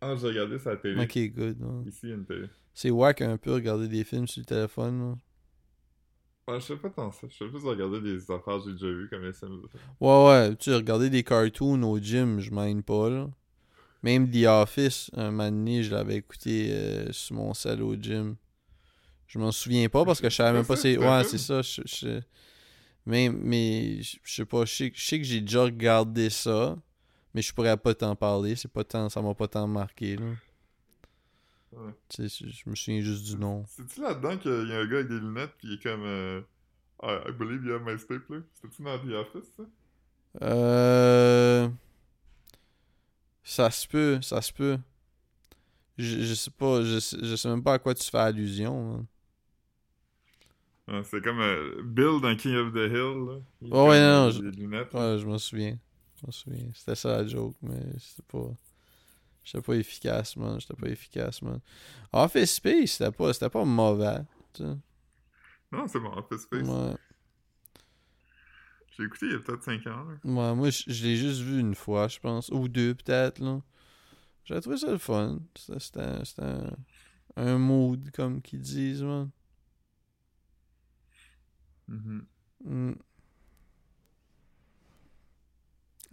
Ah, 0.00 0.14
j'ai 0.16 0.26
regardé 0.26 0.58
sa 0.58 0.76
télé. 0.76 1.02
Ok, 1.02 1.16
good. 1.34 1.62
ouais. 1.62 1.88
Ici, 1.88 2.00
il 2.04 2.08
y 2.08 2.12
a 2.12 2.16
une 2.16 2.24
télé. 2.24 2.48
C'est 2.74 2.90
wack 2.90 3.20
un 3.22 3.36
peu 3.36 3.52
regarder 3.54 3.86
des 3.86 4.02
films 4.04 4.26
sur 4.26 4.40
le 4.40 4.46
téléphone. 4.46 5.10
là. 5.10 5.16
Ouais, 6.48 6.60
je 6.60 6.66
sais 6.66 6.76
pas 6.76 6.90
tant 6.90 7.10
ça. 7.12 7.26
Je 7.30 7.36
sais 7.36 7.48
plus 7.48 7.64
regarder 7.64 8.00
des 8.00 8.20
affaires 8.30 8.58
que 8.58 8.64
j'ai 8.66 8.72
déjà 8.72 8.86
vues 8.88 9.08
comme 9.08 9.32
Sims. 9.32 9.62
Ouais, 10.00 10.26
ouais. 10.26 10.56
Tu 10.56 10.70
sais, 10.70 10.76
regarder 10.76 11.08
des 11.08 11.22
cartoons 11.22 11.82
au 11.84 11.98
gym, 11.98 12.40
je 12.40 12.50
m'aime 12.50 12.82
pas, 12.82 13.08
là. 13.08 13.28
Même 14.02 14.30
The 14.30 14.46
Office, 14.46 15.10
un 15.16 15.30
moment 15.30 15.50
donné, 15.50 15.82
je 15.84 15.92
l'avais 15.94 16.16
écouté 16.16 16.70
euh, 16.72 17.12
sur 17.12 17.36
mon 17.36 17.54
sel 17.54 17.82
au 17.82 17.94
gym. 17.96 18.36
Je 19.28 19.38
m'en 19.38 19.52
souviens 19.52 19.88
pas 19.88 20.04
parce 20.04 20.20
que 20.20 20.30
je 20.30 20.36
savais 20.36 20.52
même 20.58 20.66
pas 20.66 20.76
c'est. 20.76 20.98
Ouais, 20.98 21.24
c'est 21.24 21.38
ça. 21.38 21.62
Je, 21.62 21.82
je- 21.86 22.20
Mais, 23.06 23.28
mais 23.30 24.02
je 24.02 24.18
je 24.24 24.34
sais 24.34 24.44
pas, 24.46 24.64
je 24.64 24.74
sais, 24.74 24.92
je 24.94 25.04
sais 25.04 25.18
que 25.18 25.24
j'ai 25.24 25.40
déjà 25.40 25.64
regardé 25.64 26.30
ça, 26.30 26.76
mais 27.34 27.42
je 27.42 27.52
pourrais 27.54 27.76
pas 27.76 27.94
t'en 27.94 28.16
parler. 28.16 28.56
C'est 28.56 28.72
pas 28.72 28.84
tant, 28.84 29.08
ça 29.08 29.22
m'a 29.22 29.34
pas 29.34 29.48
tant 29.48 29.66
marqué, 29.68 30.16
là. 30.16 30.26
Ouais. 31.72 31.94
Tu 32.08 32.28
sais, 32.28 32.48
je 32.50 32.70
me 32.70 32.74
souviens 32.76 33.00
juste 33.00 33.24
du 33.24 33.36
nom. 33.36 33.66
C'est-tu 33.66 34.00
là-dedans 34.00 34.38
qu'il 34.38 34.68
y 34.68 34.72
a 34.72 34.78
un 34.78 34.86
gars 34.86 34.98
avec 34.98 35.08
des 35.08 35.18
lunettes 35.18 35.54
il 35.64 35.72
est 35.74 35.82
comme 35.82 36.04
euh, 36.04 36.40
I, 37.02 37.18
I 37.28 37.32
believe 37.32 37.64
you 37.64 37.74
have 37.74 37.82
my 37.84 37.98
stapler? 37.98 38.42
C'était-tu 38.54 38.82
dans 38.82 38.98
The 38.98 39.12
Office, 39.14 39.52
ça? 39.56 39.64
Euh... 40.42 41.68
Ça 43.44 43.70
se 43.70 43.86
peut, 43.86 44.20
ça 44.20 44.42
se 44.42 44.52
peut. 44.52 44.78
Je, 45.98 46.22
je 46.24 46.34
sais 46.34 46.50
pas, 46.50 46.82
je 46.82 46.98
sais, 47.00 47.16
je 47.22 47.36
sais 47.36 47.48
même 47.48 47.62
pas 47.62 47.74
à 47.74 47.78
quoi 47.78 47.94
tu 47.94 48.08
fais 48.10 48.18
allusion. 48.18 48.96
hein. 49.00 49.06
C'est 51.04 51.22
comme 51.22 51.40
euh, 51.40 51.82
Bill 51.84 52.20
dans 52.20 52.34
King 52.36 52.54
of 52.56 52.72
the 52.72 52.88
Hill, 52.88 53.26
là. 53.26 53.40
Il 53.62 53.70
Oh, 53.70 53.88
ouais, 53.88 54.00
non, 54.00 54.30
je- 54.30 54.40
lunettes. 54.42 54.92
Ouais, 54.94 55.18
je 55.18 55.26
m'en 55.26 55.38
souviens. 55.38 55.78
Je 56.20 56.26
m'en 56.26 56.32
souviens. 56.32 56.66
C'était 56.74 56.94
ça 56.94 57.08
la 57.22 57.26
joke, 57.26 57.56
mais 57.62 57.80
c'était 57.98 58.22
pas. 58.28 58.54
J'étais 59.44 59.62
pas 59.62 59.74
efficace, 59.74 60.36
man. 60.36 60.60
J'étais 60.60 60.74
pas 60.74 60.88
efficace, 60.88 61.42
man. 61.42 61.60
Office 62.12 62.54
Space, 62.54 62.92
c'était 62.92 63.10
pas, 63.10 63.32
c'était 63.32 63.50
pas 63.50 63.64
mauvais. 63.64 64.20
tu 64.52 64.62
sais. 64.62 64.76
Non, 65.72 65.86
c'est 65.88 66.00
bon, 66.00 66.12
Office 66.16 66.42
Space. 66.42 66.68
Ouais. 66.68 66.94
J'ai 68.96 69.04
écouté 69.04 69.26
il 69.26 69.32
y 69.32 69.34
a 69.34 69.38
peut-être 69.38 69.64
5 69.64 69.86
ans, 69.86 70.04
là. 70.04 70.14
Ouais, 70.24 70.54
moi, 70.54 70.70
je, 70.70 70.84
je 70.86 71.04
l'ai 71.04 71.16
juste 71.16 71.40
vu 71.40 71.58
une 71.58 71.74
fois, 71.74 72.08
je 72.08 72.18
pense. 72.20 72.50
Ou 72.50 72.68
deux, 72.68 72.94
peut-être, 72.94 73.38
là. 73.40 73.60
J'ai 74.44 74.60
trouvé 74.60 74.76
ça 74.76 74.90
le 74.90 74.98
fun. 74.98 75.40
C'était, 75.54 76.02
un, 76.38 76.70
un 77.36 77.58
mood, 77.58 78.10
comme 78.12 78.42
qu'ils 78.42 78.60
disent, 78.60 79.02
man. 79.02 79.30
Mhm. 81.88 82.26
Mm. 82.64 82.92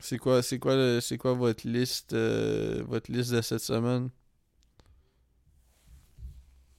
C'est 0.02 0.18
quoi, 0.18 0.41
c'est 0.41 0.60
quoi, 0.60 1.02
c'est 1.02 1.18
quoi 1.18 1.34
votre 1.34 1.68
liste, 1.68 2.14
euh, 2.14 2.84
votre 2.88 3.12
liste 3.12 3.32
de 3.32 3.41
cette 3.41 3.60
semaine? 3.62 4.10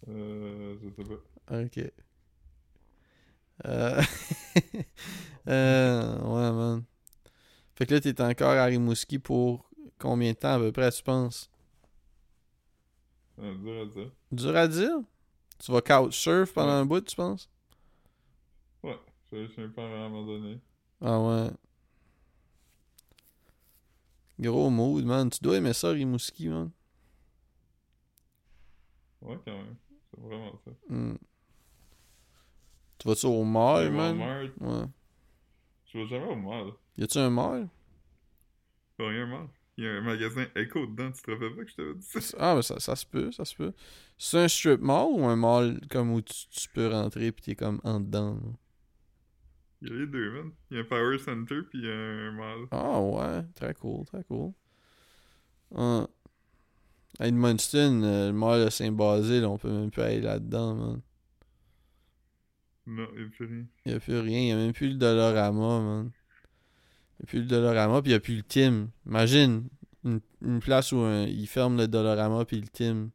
Euh, 0.08 0.76
je 0.82 0.88
sais 0.94 1.04
pas. 1.04 1.20
Ok. 1.50 1.90
Euh... 3.66 4.02
euh, 5.48 6.18
ouais, 6.20 6.52
man. 6.52 6.84
Fait 7.76 7.86
que 7.86 7.94
là, 7.94 8.00
t'es 8.02 8.20
encore 8.22 8.52
à 8.52 8.66
Rimouski 8.66 9.18
pour 9.18 9.70
combien 9.98 10.32
de 10.32 10.36
temps 10.38 10.54
à 10.54 10.58
peu 10.58 10.72
près, 10.72 10.90
tu 10.92 11.02
penses? 11.02 11.50
Ah, 13.38 13.54
dur 13.62 13.80
à 13.82 13.86
dire. 13.86 14.10
Dur 14.32 14.56
à 14.56 14.66
dire? 14.68 14.98
Tu 15.58 15.72
vas 15.72 15.82
couchsurf 15.82 16.52
pendant 16.54 16.72
Ouais. 16.72 16.74
un 16.74 16.86
bout, 16.86 17.02
tu 17.02 17.16
penses? 17.16 17.50
Ouais, 18.82 18.98
je 19.32 19.46
sais 19.48 19.68
pas 19.68 19.82
à 19.82 19.86
un 19.86 20.08
moment 20.10 20.26
donné. 20.26 20.60
Ah 21.00 21.18
ouais. 21.20 21.50
Gros 24.40 24.70
mood, 24.70 25.04
man. 25.04 25.28
Tu 25.28 25.38
dois 25.42 25.58
aimer 25.58 25.74
ça, 25.74 25.90
Rimouski, 25.90 26.48
man. 26.48 26.70
Ouais, 29.20 29.38
quand 29.44 29.52
même. 29.52 29.76
C'est 30.10 30.20
vraiment 30.20 30.58
ça. 30.64 30.70
Hmm. 30.88 31.16
Tu 32.98 33.08
vas-tu 33.08 33.26
au 33.26 33.44
mall, 33.44 33.90
man? 33.92 34.18
Ouais. 34.60 34.84
je 35.86 35.98
vais 35.98 36.06
jamais 36.06 36.26
au 36.26 36.36
mall. 36.36 36.72
Y 36.96 37.04
a-tu 37.04 37.18
un 37.18 37.30
mall? 37.30 37.68
Pas 38.96 39.08
rien 39.08 39.26
mal. 39.26 39.48
Il 39.76 39.84
y 39.84 39.86
a 39.86 39.92
un 39.92 40.00
magasin 40.02 40.46
Echo 40.54 40.86
dedans, 40.86 41.10
tu 41.12 41.22
te 41.22 41.30
rappelles 41.30 41.56
pas 41.56 41.64
que 41.64 41.70
je 41.70 41.76
t'avais 41.76 41.94
dit 41.94 42.06
ça? 42.06 42.36
Ah, 42.38 42.54
mais 42.54 42.62
ça, 42.62 42.78
ça 42.80 42.96
se 42.96 43.06
peut, 43.06 43.32
ça 43.32 43.44
se 43.44 43.54
peut. 43.54 43.72
C'est 44.18 44.38
un 44.38 44.48
strip 44.48 44.80
mall 44.80 45.06
ou 45.12 45.24
un 45.24 45.36
mall 45.36 45.80
comme 45.90 46.12
où 46.12 46.20
tu, 46.20 46.48
tu 46.50 46.68
peux 46.70 46.88
rentrer 46.88 47.32
pis 47.32 47.42
t'es 47.42 47.54
comme 47.54 47.80
en 47.84 48.00
dedans? 48.00 48.34
là? 48.34 48.52
Il 49.82 49.88
y 49.88 49.92
a 49.92 49.94
les 49.96 50.06
deux, 50.06 50.30
man. 50.32 50.52
Il 50.70 50.76
y 50.76 50.80
a 50.80 50.82
un 50.82 50.84
Power 50.86 51.18
Center 51.18 51.60
puis 51.68 51.78
il 51.80 51.84
y 51.86 51.90
a 51.90 51.94
un 51.94 52.32
mall. 52.32 52.66
Ah 52.70 53.00
ouais, 53.00 53.42
très 53.54 53.74
cool, 53.74 54.04
très 54.06 54.22
cool. 54.24 54.52
Ah. 55.74 56.06
À 57.18 57.26
Edmundston, 57.28 58.02
euh, 58.02 58.26
le 58.28 58.32
mall 58.32 58.64
de 58.64 58.70
Saint-Basile, 58.70 59.44
on 59.44 59.58
peut 59.58 59.70
même 59.70 59.90
plus 59.90 60.02
aller 60.02 60.20
là-dedans, 60.20 60.74
man. 60.74 61.00
Non, 62.86 63.06
il 63.14 63.22
y 63.22 63.24
a 63.24 63.28
plus 63.28 63.44
rien. 63.46 63.66
Y 63.86 63.92
a 63.92 64.00
plus 64.00 64.18
rien, 64.18 64.40
y 64.40 64.52
a 64.52 64.56
même 64.56 64.72
plus 64.72 64.88
le 64.88 64.94
Dolorama, 64.96 65.80
man. 65.80 66.10
Y 67.18 67.22
a 67.22 67.26
plus 67.26 67.40
le 67.40 67.46
Dolorama, 67.46 68.02
pis 68.02 68.10
y 68.10 68.14
a 68.14 68.20
plus 68.20 68.36
le 68.36 68.42
Tim. 68.42 68.88
Imagine, 69.06 69.68
une, 70.04 70.20
une 70.42 70.60
place 70.60 70.92
où 70.92 70.98
un- 70.98 71.24
ils 71.26 71.46
ferment 71.46 71.76
le 71.76 71.88
Dolorama 71.88 72.44
pis 72.44 72.60
le 72.60 72.68
Tim. 72.68 73.10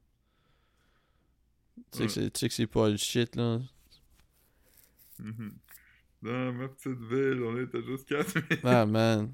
Tu 1.92 1.98
sais 1.98 1.98
que 2.00 2.20
Ouais. 2.20 2.30
c'est- 2.34 2.50
que 2.50 2.66
pas 2.66 2.90
le 2.90 2.98
shit, 2.98 3.36
là. 3.36 3.60
Mhm. 5.20 5.54
Dans 6.26 6.54
ma 6.54 6.68
petite 6.70 7.00
ville, 7.02 7.42
on 7.44 7.58
était 7.62 7.84
juste 7.84 8.08
quatre. 8.08 8.34
mais- 8.50 8.60
Ah, 8.64 8.86
man. 8.86 9.34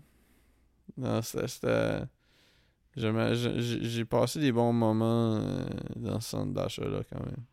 Non, 0.98 1.22
c'était... 1.22 2.04
J'ai 2.96 4.04
passé 4.06 4.40
des 4.42 4.52
bons 4.52 4.74
moments 4.74 5.36
euh, 5.38 5.66
dans 5.96 6.20
ce 6.20 6.30
centre 6.32 6.54
d'achat-là, 6.54 7.02
quand 7.10 7.24
même. 7.26 7.46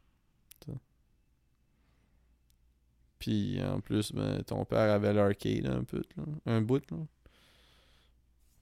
Puis, 3.19 3.61
en 3.63 3.81
plus, 3.81 4.13
ben, 4.13 4.43
ton 4.45 4.65
père 4.65 4.93
avait 4.95 5.13
l'arcade 5.13 5.67
un 5.67 5.83
peu, 5.83 6.03
là. 6.17 6.23
Un 6.47 6.61
bout, 6.61 6.89
là. 6.91 6.97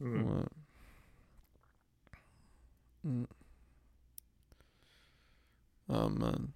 Ouais. 0.00 0.22
Ouais. 0.22 0.44
Mm. 3.04 3.24
Oh, 5.88 6.08
man. 6.08 6.48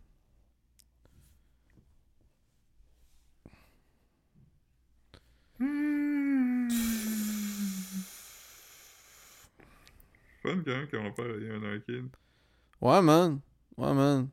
Fun 10.60 10.72
quand 10.72 10.78
même 10.78 10.88
que 10.88 10.96
mon 10.96 11.12
père 11.12 11.26
ait 11.26 11.50
un 11.50 11.62
arcade. 11.62 12.08
Ouais, 12.80 13.02
man. 13.02 13.40
Ouais, 13.76 13.94
man. 13.94 14.28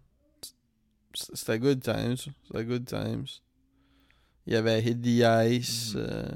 C'était 1.13 1.59
good 1.59 1.81
times. 1.81 2.17
C'était 2.17 2.65
good 2.65 2.85
times. 2.85 3.25
Il 4.45 4.53
y 4.53 4.55
avait 4.55 4.81
Hit 4.81 5.01
the 5.01 5.23
Ice. 5.51 5.95
Mhm. 5.95 6.01
euh, 6.01 6.27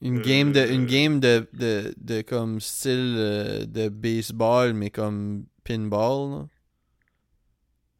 Une 0.00 0.20
game 0.20 0.52
de 0.52 0.60
une 0.72 0.84
Euh. 0.84 0.86
game 0.86 1.20
de, 1.20 1.48
de, 1.52 1.92
de 1.96 2.22
comme 2.22 2.60
style 2.60 3.14
euh, 3.18 3.66
de 3.66 3.88
baseball 3.88 4.72
mais 4.74 4.90
comme 4.90 5.44
pinball 5.64 6.30
là. 6.30 6.48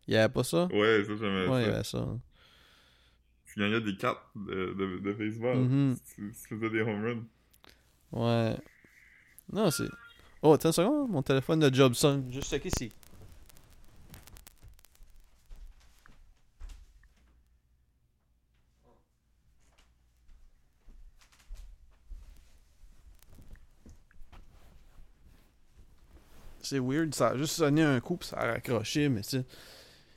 Il 0.07 0.15
y 0.15 0.17
avait 0.17 0.33
pas 0.33 0.45
ça? 0.45 0.67
Ouais, 0.73 1.05
ça 1.05 1.17
j'aimais 1.17 1.49
Ouais, 1.49 1.63
il 1.63 1.63
y 1.63 1.67
ça. 1.67 1.75
avait 1.75 1.85
ça. 1.85 2.19
Tu 3.47 3.59
gagnais 3.61 3.81
des 3.81 3.97
cartes 3.97 4.23
de, 4.37 4.73
de, 4.75 4.99
de 5.01 5.13
baseball. 5.13 5.59
Mhm. 5.59 5.97
si, 5.97 6.15
tu, 6.15 6.33
tu 6.33 6.49
faisais 6.55 6.71
des 6.71 6.81
home 6.83 7.05
runs. 7.05 7.25
Ouais. 8.13 8.57
Non, 9.53 9.71
c'est. 9.71 9.89
Oh, 10.43 10.53
attends 10.53 10.69
une 10.69 10.73
seconde, 10.73 11.11
mon 11.11 11.23
téléphone 11.23 11.61
de 11.61 11.73
job 11.73 11.95
sonne. 11.95 12.31
Juste 12.33 12.51
checker 12.51 12.69
ici. 12.69 12.91
C'est 26.61 26.79
weird, 26.79 27.15
ça 27.15 27.29
a 27.31 27.37
juste 27.37 27.55
sonné 27.57 27.83
un 27.83 28.01
coup 28.01 28.17
pis 28.17 28.29
ça 28.29 28.37
a 28.39 28.47
raccroché, 28.53 29.09
mais 29.09 29.23
tu 29.23 29.31
sais, 29.31 29.45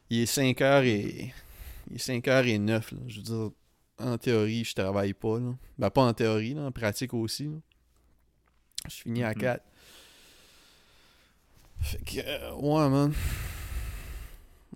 il 0.09 0.21
est 0.21 0.31
5h 0.31 0.85
et. 0.85 1.33
Il 1.89 1.95
est 1.95 1.99
5h 1.99 2.47
et 2.47 2.57
9, 2.59 2.91
là. 2.93 2.97
Je 3.07 3.17
veux 3.17 3.23
dire, 3.23 3.49
en 3.99 4.17
théorie, 4.17 4.63
je 4.63 4.73
travaille 4.73 5.13
pas, 5.13 5.39
là. 5.39 5.53
Ben, 5.77 5.89
pas 5.89 6.03
en 6.03 6.13
théorie, 6.13 6.53
là, 6.53 6.63
en 6.63 6.71
pratique 6.71 7.13
aussi, 7.13 7.45
là. 7.45 7.57
Je 8.89 8.95
finis 8.95 9.23
à 9.23 9.29
Mhm. 9.29 9.35
4. 9.41 9.63
Fait 11.85 12.03
que, 12.03 12.19
euh, 12.25 12.51
ouais, 12.55 12.89
man. 12.89 13.13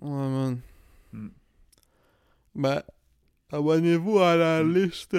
Ouais, 0.00 0.28
man. 0.28 0.60
Mm. 1.12 1.28
Ben, 2.54 2.82
abonnez-vous 3.50 4.20
à 4.20 4.36
la 4.36 4.62
liste. 4.62 5.16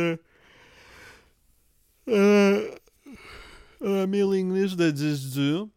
Euh, 2.08 2.72
à 3.82 3.90
la 3.90 4.08
mailing 4.08 4.54
list 4.54 4.78
de 4.78 4.90
10 4.90 5.34
durs. 5.34 5.68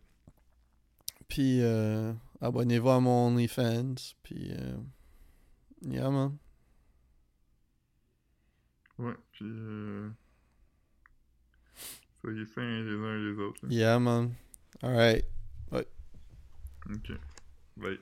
Puis, 1.27 1.61
euh, 1.63 2.13
abonnez-vous 2.41 2.91
à 2.91 3.01
mon 3.01 3.27
OnlyFans. 3.27 3.97
Puis, 4.23 4.53
euh, 4.53 4.77
yeah, 5.83 6.11
man. 6.11 6.37
Ouais, 9.01 9.15
puis 9.33 9.47
euh... 9.49 10.11
Soyez 12.21 12.47
sains 12.47 12.83
les 12.85 12.95
uns 12.95 13.19
les 13.19 13.43
autres. 13.43 13.67
là. 13.67 13.75
Yeah, 13.75 13.99
man. 13.99 14.33
Alright. 14.81 15.34
Ok. 16.91 17.21
Bye. 17.77 17.99